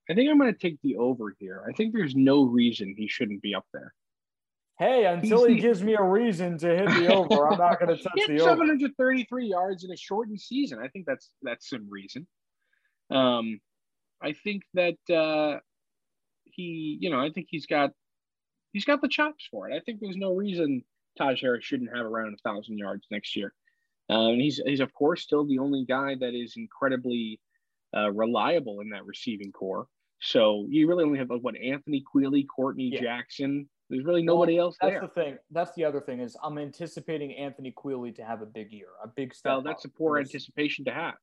I 0.08 0.14
think 0.14 0.30
I'm 0.30 0.38
going 0.38 0.52
to 0.52 0.58
take 0.58 0.78
the 0.82 0.96
over 0.96 1.34
here. 1.38 1.64
I 1.68 1.72
think 1.72 1.94
there's 1.94 2.16
no 2.16 2.42
reason 2.44 2.94
he 2.96 3.06
shouldn't 3.08 3.42
be 3.42 3.54
up 3.54 3.66
there. 3.72 3.94
Hey, 4.78 5.04
until 5.04 5.44
he 5.44 5.54
He's- 5.54 5.62
gives 5.62 5.82
me 5.82 5.94
a 5.94 6.02
reason 6.02 6.56
to 6.58 6.68
hit 6.68 6.86
the 6.86 7.14
over, 7.14 7.48
I'm 7.48 7.58
not 7.58 7.78
going 7.78 7.96
to 7.96 8.02
touch 8.02 8.12
the 8.26 8.40
over. 8.40 8.50
733 8.50 9.46
yards 9.46 9.84
in 9.84 9.92
a 9.92 9.96
shortened 9.96 10.40
season. 10.40 10.78
I 10.82 10.88
think 10.88 11.04
that's 11.06 11.30
that's 11.42 11.68
some 11.68 11.86
reason. 11.90 12.26
Um, 13.10 13.60
I 14.22 14.32
think 14.32 14.62
that 14.74 14.96
uh, 15.14 15.58
he, 16.44 16.96
you 17.00 17.10
know, 17.10 17.20
I 17.20 17.30
think 17.30 17.48
he's 17.50 17.66
got 17.66 17.90
he's 18.72 18.84
got 18.86 19.02
the 19.02 19.08
chops 19.08 19.46
for 19.50 19.68
it. 19.68 19.76
I 19.76 19.80
think 19.80 20.00
there's 20.00 20.16
no 20.16 20.32
reason 20.34 20.82
Taj 21.18 21.40
Harris 21.40 21.64
shouldn't 21.64 21.94
have 21.94 22.06
around 22.06 22.34
a 22.34 22.48
thousand 22.48 22.78
yards 22.78 23.06
next 23.10 23.36
year. 23.36 23.52
Um, 24.08 24.34
he's 24.36 24.60
he's 24.66 24.80
of 24.80 24.92
course 24.92 25.22
still 25.22 25.46
the 25.46 25.58
only 25.58 25.84
guy 25.84 26.16
that 26.18 26.34
is 26.34 26.54
incredibly 26.56 27.40
uh, 27.96 28.10
reliable 28.10 28.80
in 28.80 28.90
that 28.90 29.06
receiving 29.06 29.52
core. 29.52 29.86
So 30.20 30.66
you 30.68 30.86
really 30.88 31.04
only 31.04 31.18
have 31.18 31.30
like, 31.30 31.40
what 31.40 31.56
Anthony 31.56 32.02
Queeley, 32.14 32.46
Courtney 32.46 32.90
Yeah. 32.92 33.00
Jackson. 33.00 33.68
There's 33.88 34.04
really 34.04 34.22
nobody 34.22 34.56
else 34.56 34.76
That's 34.80 34.92
there. 34.92 35.00
the 35.00 35.08
thing. 35.08 35.38
That's 35.50 35.72
the 35.74 35.84
other 35.84 36.00
thing 36.00 36.20
is 36.20 36.36
I'm 36.44 36.58
anticipating 36.58 37.34
Anthony 37.34 37.72
Queeley 37.76 38.14
to 38.16 38.24
have 38.24 38.40
a 38.40 38.46
big 38.46 38.72
year, 38.72 38.86
a 39.02 39.08
big 39.08 39.34
step. 39.34 39.50
Well, 39.50 39.62
that's 39.62 39.84
a 39.84 39.88
poor 39.88 40.18
anticipation 40.18 40.84
to 40.84 40.92
have. 40.92 41.14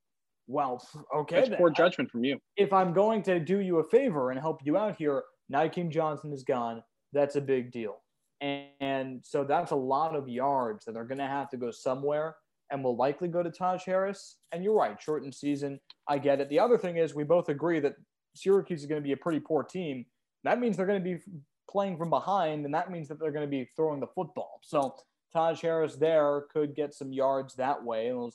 Well, 0.47 0.85
okay. 1.15 1.37
That's 1.37 1.49
then. 1.49 1.57
poor 1.57 1.69
judgment 1.69 2.09
from 2.11 2.23
you. 2.25 2.39
if 2.57 2.73
I'm 2.73 2.91
going 2.93 3.21
to 3.23 3.39
do 3.39 3.59
you 3.59 3.79
a 3.79 3.83
favor 3.83 4.31
and 4.31 4.39
help 4.39 4.61
you 4.65 4.75
out 4.77 4.95
here, 4.97 5.23
Nykeem 5.53 5.89
Johnson 5.89 6.33
is 6.33 6.43
gone. 6.43 6.83
That's 7.13 7.35
a 7.37 7.41
big 7.41 7.71
deal. 7.71 8.01
And, 8.41 8.67
and 8.79 9.19
so 9.23 9.43
that's 9.43 9.71
a 9.71 9.75
lot 9.75 10.15
of 10.15 10.29
yards 10.29 10.85
that 10.85 10.95
are 10.95 11.05
going 11.05 11.17
to 11.17 11.27
have 11.27 11.49
to 11.51 11.57
go 11.57 11.71
somewhere 11.71 12.35
and 12.71 12.83
will 12.83 12.95
likely 12.95 13.27
go 13.27 13.41
to 13.41 13.49
Taj 13.49 13.83
Harris. 13.85 14.37
And 14.51 14.63
you're 14.63 14.75
right, 14.75 15.01
shortened 15.01 15.33
season. 15.33 15.79
I 16.07 16.17
get 16.17 16.41
it. 16.41 16.49
The 16.49 16.59
other 16.59 16.77
thing 16.77 16.97
is, 16.97 17.15
we 17.15 17.23
both 17.23 17.49
agree 17.49 17.79
that 17.79 17.95
Syracuse 18.35 18.81
is 18.81 18.85
going 18.85 19.01
to 19.01 19.05
be 19.05 19.13
a 19.13 19.17
pretty 19.17 19.39
poor 19.39 19.63
team. 19.63 20.05
That 20.43 20.59
means 20.59 20.77
they're 20.77 20.85
going 20.85 21.03
to 21.03 21.17
be 21.17 21.21
playing 21.69 21.97
from 21.97 22.09
behind, 22.09 22.65
and 22.65 22.73
that 22.73 22.91
means 22.91 23.07
that 23.07 23.19
they're 23.19 23.31
going 23.31 23.45
to 23.45 23.49
be 23.49 23.69
throwing 23.75 23.99
the 23.99 24.07
football. 24.07 24.59
So 24.63 24.95
Taj 25.33 25.61
Harris 25.61 25.95
there 25.95 26.43
could 26.51 26.75
get 26.75 26.93
some 26.93 27.11
yards 27.11 27.55
that 27.55 27.83
way. 27.83 28.09
And 28.09 28.31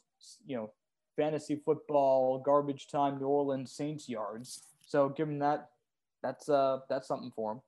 you 0.46 0.57
know, 0.57 0.72
fantasy 1.16 1.61
football, 1.64 2.38
garbage 2.38 2.88
time, 2.88 3.18
New 3.18 3.26
Orleans 3.26 3.72
Saints 3.72 4.09
yards. 4.09 4.62
So 4.86 5.09
give 5.09 5.28
him 5.28 5.38
that. 5.40 5.68
That's 6.22 6.48
uh 6.48 6.80
that's 6.88 7.09
something 7.09 7.32
for 7.34 7.53
him. 7.53 7.61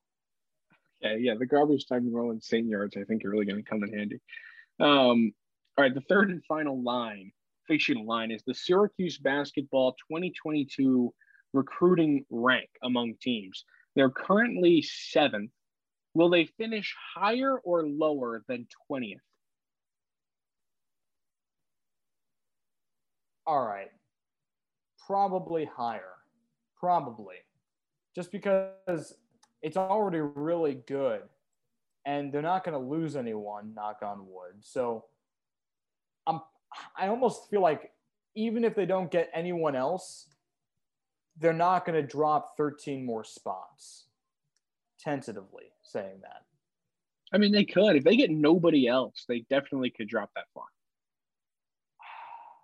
Yeah, 1.04 1.16
yeah, 1.16 1.34
the 1.38 1.46
garbage 1.46 1.86
time 1.86 2.06
New 2.06 2.16
Orleans 2.16 2.46
Saint 2.48 2.66
yards, 2.66 2.96
I 2.96 3.04
think, 3.04 3.24
are 3.24 3.30
really 3.30 3.44
going 3.44 3.62
to 3.62 3.68
come 3.68 3.82
in 3.82 3.92
handy. 3.92 4.20
Um, 4.80 5.32
all 5.76 5.84
right, 5.84 5.94
the 5.94 6.00
third 6.08 6.30
and 6.30 6.42
final 6.46 6.82
line, 6.82 7.30
fictional 7.68 8.06
line, 8.06 8.30
is 8.30 8.42
the 8.46 8.54
Syracuse 8.54 9.18
basketball 9.18 9.92
2022 10.10 11.12
recruiting 11.52 12.24
rank 12.30 12.70
among 12.82 13.14
teams. 13.20 13.64
They're 13.94 14.10
currently 14.10 14.82
seventh. 14.82 15.50
Will 16.14 16.30
they 16.30 16.46
finish 16.58 16.94
higher 17.14 17.58
or 17.58 17.86
lower 17.86 18.42
than 18.48 18.66
20th? 18.90 19.16
All 23.46 23.66
right. 23.66 23.90
Probably 25.06 25.66
higher. 25.66 26.14
Probably. 26.80 27.36
Just 28.14 28.32
because 28.32 29.12
it's 29.64 29.78
already 29.78 30.20
really 30.20 30.74
good 30.74 31.22
and 32.04 32.30
they're 32.30 32.42
not 32.42 32.64
going 32.64 32.78
to 32.78 32.86
lose 32.86 33.16
anyone, 33.16 33.72
knock 33.74 34.00
on 34.02 34.26
wood. 34.26 34.56
So 34.60 35.06
I'm 36.26 36.40
I 36.96 37.08
almost 37.08 37.48
feel 37.48 37.62
like 37.62 37.92
even 38.34 38.62
if 38.62 38.74
they 38.74 38.84
don't 38.84 39.10
get 39.10 39.30
anyone 39.32 39.74
else, 39.74 40.28
they're 41.38 41.52
not 41.52 41.86
going 41.86 42.00
to 42.00 42.06
drop 42.06 42.56
13 42.58 43.06
more 43.06 43.24
spots. 43.24 44.04
Tentatively 45.00 45.72
saying 45.82 46.20
that. 46.22 46.42
I 47.32 47.38
mean, 47.38 47.52
they 47.52 47.64
could. 47.64 47.96
If 47.96 48.04
they 48.04 48.16
get 48.16 48.30
nobody 48.30 48.86
else, 48.86 49.24
they 49.26 49.40
definitely 49.50 49.90
could 49.90 50.08
drop 50.08 50.30
that 50.34 50.44
far. 50.52 50.64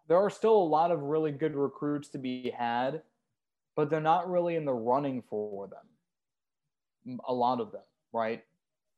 There 0.08 0.18
are 0.18 0.30
still 0.30 0.56
a 0.56 0.64
lot 0.64 0.90
of 0.90 1.02
really 1.02 1.32
good 1.32 1.56
recruits 1.56 2.08
to 2.10 2.18
be 2.18 2.50
had, 2.50 3.02
but 3.74 3.88
they're 3.88 4.00
not 4.00 4.30
really 4.30 4.56
in 4.56 4.64
the 4.64 4.72
running 4.72 5.22
for 5.22 5.66
them. 5.68 5.86
A 7.28 7.32
lot 7.32 7.60
of 7.60 7.72
them, 7.72 7.82
right? 8.12 8.42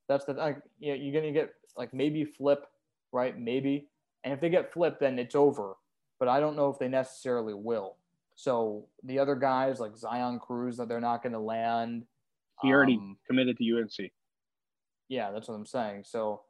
That's 0.09 0.25
the 0.25 0.35
like, 0.35 0.59
you 0.79 0.93
know, 0.93 1.03
you're 1.03 1.21
gonna 1.21 1.33
get 1.33 1.55
like 1.77 1.95
maybe 1.95 2.25
flip, 2.25 2.67
right? 3.13 3.39
Maybe, 3.39 3.89
and 4.25 4.33
if 4.33 4.41
they 4.41 4.51
get 4.51 4.73
flipped, 4.73 5.01
then 5.01 5.19
it's 5.19 5.35
over. 5.35 5.75
But 6.19 6.29
I 6.29 6.41
don't 6.41 6.57
know 6.57 6.71
if 6.71 6.79
they 6.79 6.89
necessarily 6.89 7.55
will. 7.55 7.97
So 8.35 8.87
the 9.05 9.19
other 9.19 9.35
guys 9.35 9.81
like 9.81 9.97
Zion 9.97 10.39
Cruz 10.39 10.77
that 10.77 10.89
they're 10.89 11.01
not 11.01 11.23
going 11.23 11.33
to 11.33 11.39
land. 11.39 12.05
He 12.63 12.73
already 12.73 12.97
um, 12.97 13.17
committed 13.27 13.59
to 13.59 13.79
UNC. 13.79 14.11
Yeah, 15.09 15.31
that's 15.31 15.49
what 15.49 15.55
I'm 15.55 15.67
saying. 15.67 16.05
So 16.07 16.43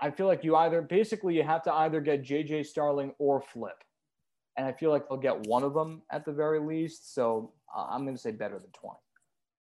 I 0.00 0.10
feel 0.10 0.26
like 0.26 0.44
you 0.44 0.56
either 0.56 0.82
basically 0.82 1.36
you 1.36 1.42
have 1.42 1.62
to 1.64 1.72
either 1.72 2.00
get 2.00 2.22
JJ 2.22 2.66
Starling 2.66 3.12
or 3.18 3.40
flip. 3.40 3.84
And 4.56 4.66
I 4.66 4.72
feel 4.72 4.90
like 4.90 5.08
they'll 5.08 5.18
get 5.18 5.46
one 5.46 5.64
of 5.64 5.74
them 5.74 6.02
at 6.10 6.24
the 6.24 6.32
very 6.32 6.60
least. 6.60 7.14
So 7.14 7.52
uh, 7.76 7.86
I'm 7.90 8.04
going 8.04 8.16
to 8.16 8.20
say 8.20 8.30
better 8.30 8.58
than 8.58 8.70
20. 8.70 8.96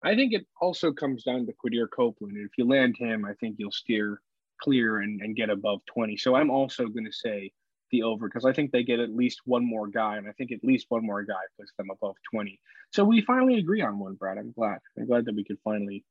I 0.03 0.15
think 0.15 0.33
it 0.33 0.45
also 0.59 0.91
comes 0.91 1.23
down 1.23 1.45
to 1.45 1.53
Quadir 1.53 1.87
Copeland. 1.89 2.37
If 2.37 2.51
you 2.57 2.67
land 2.67 2.95
him, 2.97 3.25
I 3.25 3.33
think 3.35 3.55
you'll 3.57 3.71
steer 3.71 4.21
clear 4.61 4.99
and, 4.99 5.21
and 5.21 5.35
get 5.35 5.49
above 5.49 5.81
20. 5.93 6.17
So 6.17 6.35
I'm 6.35 6.49
also 6.49 6.87
going 6.87 7.05
to 7.05 7.13
say 7.13 7.51
the 7.91 8.03
over 8.03 8.27
because 8.27 8.45
I 8.45 8.53
think 8.53 8.71
they 8.71 8.83
get 8.83 8.99
at 8.99 9.15
least 9.15 9.41
one 9.45 9.65
more 9.65 9.87
guy, 9.87 10.17
and 10.17 10.27
I 10.27 10.31
think 10.33 10.51
at 10.51 10.63
least 10.63 10.87
one 10.89 11.05
more 11.05 11.23
guy 11.23 11.41
puts 11.57 11.71
them 11.77 11.87
above 11.91 12.15
20. 12.33 12.59
So 12.91 13.03
we 13.03 13.21
finally 13.21 13.59
agree 13.59 13.81
on 13.81 13.99
one, 13.99 14.15
Brad. 14.15 14.37
I'm 14.37 14.51
glad. 14.51 14.79
I'm 14.97 15.05
glad 15.05 15.25
that 15.25 15.35
we 15.35 15.43
could 15.43 15.59
finally 15.63 16.03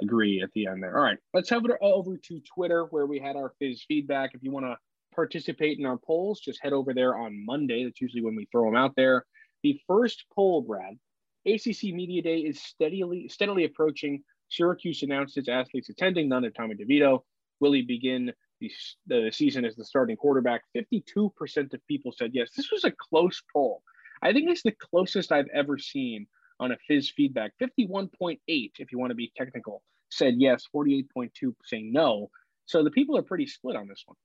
agree 0.00 0.42
at 0.42 0.50
the 0.54 0.66
end 0.66 0.82
there. 0.82 0.96
All 0.96 1.02
right, 1.02 1.18
let's 1.32 1.50
head 1.50 1.62
over 1.80 2.16
to 2.16 2.40
Twitter 2.54 2.84
where 2.90 3.06
we 3.06 3.18
had 3.18 3.36
our 3.36 3.52
Fizz 3.58 3.84
feedback. 3.88 4.30
If 4.34 4.42
you 4.42 4.52
want 4.52 4.66
to 4.66 4.76
participate 5.14 5.78
in 5.78 5.86
our 5.86 5.98
polls, 5.98 6.40
just 6.40 6.62
head 6.62 6.72
over 6.72 6.92
there 6.92 7.16
on 7.16 7.44
Monday. 7.44 7.84
That's 7.84 8.00
usually 8.00 8.22
when 8.22 8.36
we 8.36 8.48
throw 8.50 8.64
them 8.64 8.76
out 8.76 8.94
there. 8.96 9.24
The 9.62 9.80
first 9.86 10.24
poll, 10.34 10.62
Brad, 10.62 10.98
ACC 11.46 11.94
Media 11.94 12.22
Day 12.22 12.38
is 12.38 12.62
steadily 12.62 13.28
steadily 13.28 13.64
approaching. 13.64 14.22
Syracuse 14.50 15.02
announced 15.02 15.36
its 15.36 15.48
athletes 15.48 15.88
attending, 15.88 16.28
none 16.28 16.44
of 16.44 16.54
Tommy 16.54 16.74
DeVito. 16.74 17.20
Will 17.60 17.72
he 17.72 17.82
begin 17.82 18.32
the, 18.60 18.70
the 19.06 19.30
season 19.32 19.64
as 19.64 19.74
the 19.74 19.84
starting 19.84 20.16
quarterback? 20.16 20.62
52% 20.76 21.72
of 21.72 21.86
people 21.86 22.12
said 22.12 22.30
yes. 22.32 22.50
This 22.56 22.70
was 22.70 22.84
a 22.84 22.92
close 22.92 23.42
poll. 23.52 23.82
I 24.22 24.32
think 24.32 24.48
it's 24.48 24.62
the 24.62 24.72
closest 24.72 25.32
I've 25.32 25.48
ever 25.54 25.78
seen 25.78 26.26
on 26.60 26.72
a 26.72 26.76
Fizz 26.88 27.10
feedback. 27.10 27.52
51.8, 27.60 28.38
if 28.46 28.92
you 28.92 28.98
want 28.98 29.10
to 29.10 29.16
be 29.16 29.32
technical, 29.36 29.82
said 30.10 30.34
yes, 30.38 30.66
48.2 30.74 31.54
saying 31.64 31.92
no. 31.92 32.30
So 32.66 32.82
the 32.82 32.90
people 32.90 33.16
are 33.16 33.22
pretty 33.22 33.46
split 33.46 33.76
on 33.76 33.88
this 33.88 34.02
one. 34.06 34.16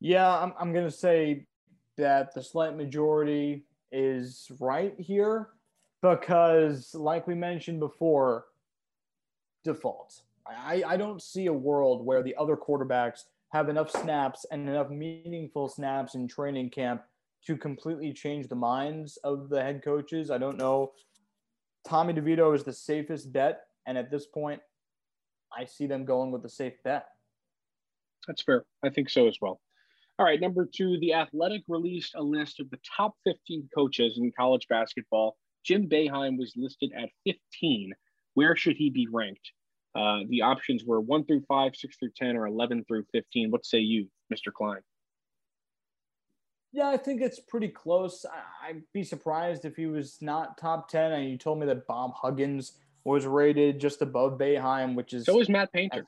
Yeah, 0.00 0.28
I'm, 0.28 0.52
I'm 0.58 0.72
going 0.72 0.84
to 0.84 0.90
say 0.90 1.46
that 1.96 2.34
the 2.34 2.42
slight 2.42 2.76
majority 2.76 3.64
is 3.92 4.50
right 4.60 4.94
here 4.98 5.48
because, 6.04 6.94
like 6.94 7.26
we 7.26 7.34
mentioned 7.34 7.80
before, 7.80 8.44
default. 9.64 10.20
I, 10.46 10.82
I 10.86 10.96
don't 10.98 11.22
see 11.22 11.46
a 11.46 11.52
world 11.52 12.04
where 12.04 12.22
the 12.22 12.34
other 12.36 12.56
quarterbacks 12.56 13.22
have 13.52 13.70
enough 13.70 13.90
snaps 13.90 14.44
and 14.50 14.68
enough 14.68 14.90
meaningful 14.90 15.66
snaps 15.68 16.14
in 16.14 16.28
training 16.28 16.68
camp 16.70 17.02
to 17.46 17.56
completely 17.56 18.12
change 18.12 18.48
the 18.48 18.54
minds 18.54 19.16
of 19.24 19.48
the 19.48 19.62
head 19.62 19.82
coaches. 19.82 20.30
I 20.30 20.36
don't 20.36 20.58
know. 20.58 20.92
Tommy 21.88 22.12
DeVito 22.12 22.54
is 22.54 22.64
the 22.64 22.72
safest 22.72 23.32
bet. 23.32 23.62
And 23.86 23.96
at 23.96 24.10
this 24.10 24.26
point, 24.26 24.60
I 25.56 25.64
see 25.64 25.86
them 25.86 26.04
going 26.04 26.32
with 26.32 26.42
the 26.42 26.50
safe 26.50 26.74
bet. 26.84 27.06
That's 28.26 28.42
fair. 28.42 28.64
I 28.84 28.90
think 28.90 29.08
so 29.08 29.26
as 29.26 29.38
well. 29.40 29.60
All 30.18 30.26
right, 30.26 30.40
number 30.40 30.68
two, 30.70 30.98
The 31.00 31.14
Athletic 31.14 31.62
released 31.66 32.14
a 32.14 32.22
list 32.22 32.60
of 32.60 32.68
the 32.70 32.78
top 32.96 33.14
15 33.24 33.70
coaches 33.74 34.18
in 34.18 34.32
college 34.38 34.66
basketball. 34.68 35.36
Jim 35.64 35.88
Boeheim 35.88 36.38
was 36.38 36.52
listed 36.56 36.92
at 36.96 37.08
15. 37.24 37.92
Where 38.34 38.54
should 38.54 38.76
he 38.76 38.90
be 38.90 39.08
ranked? 39.10 39.52
Uh, 39.94 40.20
the 40.28 40.42
options 40.42 40.84
were 40.84 41.00
one 41.00 41.24
through 41.24 41.42
five, 41.48 41.74
six 41.74 41.96
through 41.96 42.10
10, 42.16 42.36
or 42.36 42.46
11 42.46 42.84
through 42.86 43.04
15. 43.12 43.50
What 43.50 43.64
say 43.64 43.78
you, 43.78 44.08
Mr. 44.32 44.52
Klein? 44.52 44.80
Yeah, 46.72 46.88
I 46.88 46.96
think 46.96 47.22
it's 47.22 47.38
pretty 47.38 47.68
close. 47.68 48.26
I'd 48.62 48.82
be 48.92 49.04
surprised 49.04 49.64
if 49.64 49.76
he 49.76 49.86
was 49.86 50.18
not 50.20 50.58
top 50.58 50.88
10. 50.88 51.12
And 51.12 51.30
you 51.30 51.38
told 51.38 51.60
me 51.60 51.66
that 51.66 51.86
Bob 51.86 52.14
Huggins 52.14 52.72
was 53.04 53.26
rated 53.26 53.78
just 53.78 54.02
above 54.02 54.38
Boeheim, 54.38 54.96
which 54.96 55.14
is. 55.14 55.24
So 55.24 55.40
is 55.40 55.48
Matt 55.48 55.72
Painter. 55.72 56.04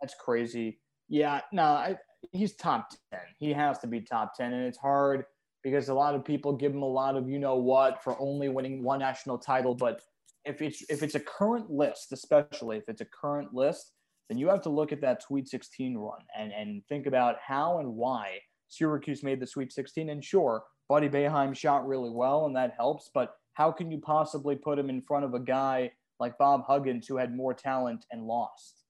That's 0.00 0.14
crazy. 0.16 0.80
Yeah, 1.08 1.42
no, 1.52 1.62
I, 1.62 1.96
he's 2.32 2.56
top 2.56 2.90
10. 3.12 3.20
He 3.38 3.52
has 3.52 3.78
to 3.80 3.86
be 3.86 4.00
top 4.00 4.34
10. 4.34 4.52
And 4.52 4.66
it's 4.66 4.78
hard 4.78 5.26
because 5.64 5.88
a 5.88 5.94
lot 5.94 6.14
of 6.14 6.24
people 6.24 6.52
give 6.52 6.72
him 6.72 6.82
a 6.82 6.86
lot 6.86 7.16
of 7.16 7.28
you 7.28 7.38
know 7.38 7.56
what 7.56 8.04
for 8.04 8.20
only 8.20 8.48
winning 8.48 8.84
one 8.84 9.00
national 9.00 9.38
title. 9.38 9.74
But 9.74 10.02
if 10.44 10.62
it's 10.62 10.84
if 10.88 11.02
it's 11.02 11.14
a 11.14 11.20
current 11.20 11.70
list, 11.70 12.12
especially 12.12 12.76
if 12.76 12.84
it's 12.88 13.00
a 13.00 13.06
current 13.06 13.54
list, 13.54 13.92
then 14.28 14.38
you 14.38 14.48
have 14.48 14.60
to 14.62 14.68
look 14.68 14.92
at 14.92 15.00
that 15.00 15.22
Sweet 15.22 15.48
16 15.48 15.96
run 15.96 16.20
and, 16.38 16.52
and 16.52 16.82
think 16.88 17.06
about 17.06 17.36
how 17.44 17.78
and 17.78 17.88
why 17.88 18.38
Syracuse 18.68 19.22
made 19.22 19.40
the 19.40 19.46
Sweet 19.46 19.72
16. 19.72 20.10
And 20.10 20.22
sure, 20.22 20.62
Buddy 20.88 21.08
Boeheim 21.08 21.56
shot 21.56 21.86
really 21.88 22.10
well, 22.10 22.44
and 22.44 22.54
that 22.54 22.74
helps. 22.76 23.10
But 23.12 23.34
how 23.54 23.72
can 23.72 23.90
you 23.90 23.98
possibly 23.98 24.56
put 24.56 24.78
him 24.78 24.90
in 24.90 25.00
front 25.02 25.24
of 25.24 25.32
a 25.32 25.40
guy 25.40 25.90
like 26.20 26.36
Bob 26.38 26.64
Huggins 26.66 27.06
who 27.08 27.16
had 27.16 27.34
more 27.34 27.54
talent 27.54 28.04
and 28.10 28.26
lost? 28.26 28.82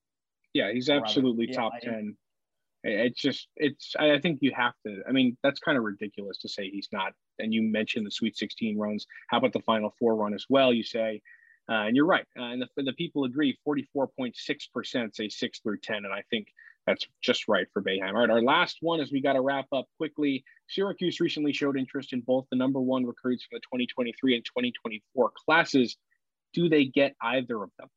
Yeah, 0.54 0.72
he's 0.72 0.88
absolutely 0.88 1.48
top 1.48 1.72
I, 1.74 1.84
10 1.84 2.16
it's 2.84 3.20
just 3.20 3.48
it's 3.56 3.94
i 3.98 4.18
think 4.18 4.38
you 4.42 4.52
have 4.54 4.74
to 4.86 5.00
i 5.08 5.12
mean 5.12 5.36
that's 5.42 5.58
kind 5.58 5.78
of 5.78 5.84
ridiculous 5.84 6.38
to 6.38 6.48
say 6.48 6.68
he's 6.68 6.88
not 6.92 7.12
and 7.38 7.52
you 7.52 7.62
mentioned 7.62 8.06
the 8.06 8.10
sweet 8.10 8.36
16 8.36 8.78
runs 8.78 9.06
how 9.28 9.38
about 9.38 9.52
the 9.52 9.60
final 9.60 9.94
four 9.98 10.14
run 10.14 10.34
as 10.34 10.44
well 10.48 10.72
you 10.72 10.84
say 10.84 11.20
uh, 11.70 11.86
and 11.86 11.96
you're 11.96 12.06
right 12.06 12.26
uh, 12.38 12.42
and 12.42 12.62
the, 12.62 12.82
the 12.82 12.92
people 12.92 13.24
agree 13.24 13.58
44.6% 13.66 15.14
say 15.14 15.28
6 15.28 15.58
through 15.60 15.78
10 15.78 15.96
and 15.96 16.12
i 16.12 16.22
think 16.30 16.48
that's 16.86 17.06
just 17.22 17.48
right 17.48 17.66
for 17.72 17.82
Boeheim. 17.82 18.08
All 18.08 18.20
right, 18.20 18.30
our 18.30 18.42
last 18.42 18.78
one 18.80 19.00
is 19.00 19.10
we 19.10 19.22
got 19.22 19.34
to 19.34 19.40
wrap 19.40 19.66
up 19.72 19.86
quickly. 19.96 20.44
Syracuse 20.68 21.20
recently 21.20 21.52
showed 21.52 21.78
interest 21.78 22.12
in 22.12 22.20
both 22.20 22.46
the 22.50 22.56
number 22.56 22.80
one 22.80 23.06
recruits 23.06 23.44
for 23.44 23.56
the 23.56 23.60
2023 23.60 24.36
and 24.36 24.44
2024 24.44 25.32
classes. 25.46 25.96
Do 26.52 26.68
they 26.68 26.84
get 26.84 27.14
either 27.22 27.62
of 27.62 27.70
them? 27.78 27.88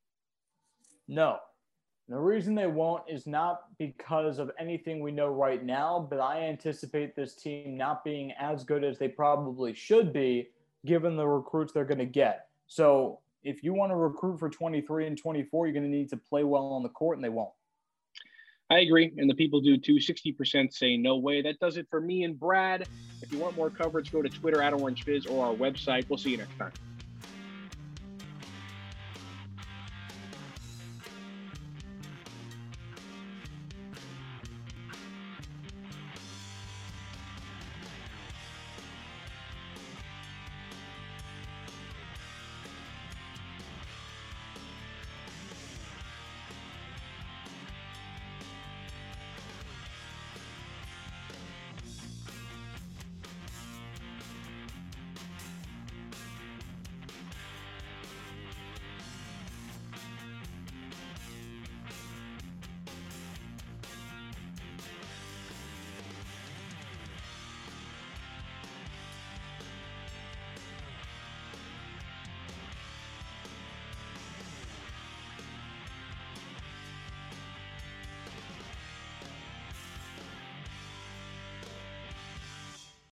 No, 1.08 1.38
the 2.10 2.18
reason 2.18 2.56
they 2.56 2.68
won't 2.68 3.04
is 3.08 3.28
not 3.28 3.64
because 3.78 4.40
of 4.40 4.52
anything 4.58 5.02
we 5.02 5.12
know 5.12 5.28
right 5.28 5.64
now, 5.64 6.08
but 6.10 6.20
I 6.20 6.42
anticipate 6.42 7.16
this 7.16 7.36
team 7.36 7.76
not 7.76 8.06
being 8.06 8.32
as 8.40 8.64
good 8.64 8.84
as 8.84 8.98
they 8.98 9.10
probably 9.10 9.74
should 9.74 10.14
be 10.14 10.50
given 10.86 11.18
the 11.18 11.28
recruits 11.28 11.74
they're 11.74 11.84
going 11.84 11.98
to 11.98 12.06
get. 12.06 12.48
So 12.68 13.20
if 13.44 13.62
you 13.62 13.74
want 13.74 13.92
to 13.92 13.98
recruit 13.98 14.40
for 14.40 14.50
23 14.50 15.08
and 15.08 15.18
24, 15.18 15.68
you're 15.68 15.74
going 15.74 15.84
to 15.84 15.90
need 15.90 16.10
to 16.10 16.18
play 16.18 16.46
well 16.46 16.68
on 16.68 16.82
the 16.82 16.90
court, 16.90 17.18
and 17.18 17.24
they 17.24 17.30
won't. 17.30 17.52
I 18.70 18.80
agree. 18.80 19.14
And 19.18 19.30
the 19.30 19.36
people 19.36 19.62
do 19.62 19.78
too. 19.78 19.96
60% 19.96 20.74
say 20.74 20.98
no 20.98 21.18
way. 21.18 21.42
That 21.42 21.60
does 21.60 21.78
it 21.78 21.88
for 21.90 22.02
me 22.02 22.24
and 22.24 22.38
Brad. 22.38 22.88
If 23.22 23.32
you 23.32 23.40
want 23.40 23.56
more 23.56 23.70
coverage, 23.70 24.12
go 24.12 24.22
to 24.22 24.30
Twitter 24.30 24.62
at 24.62 24.74
Orange 24.74 25.04
Fizz 25.04 25.26
or 25.26 25.46
our 25.46 25.54
website. 25.54 26.08
We'll 26.10 26.18
see 26.18 26.32
you 26.32 26.38
next 26.38 26.58
time. 26.58 26.72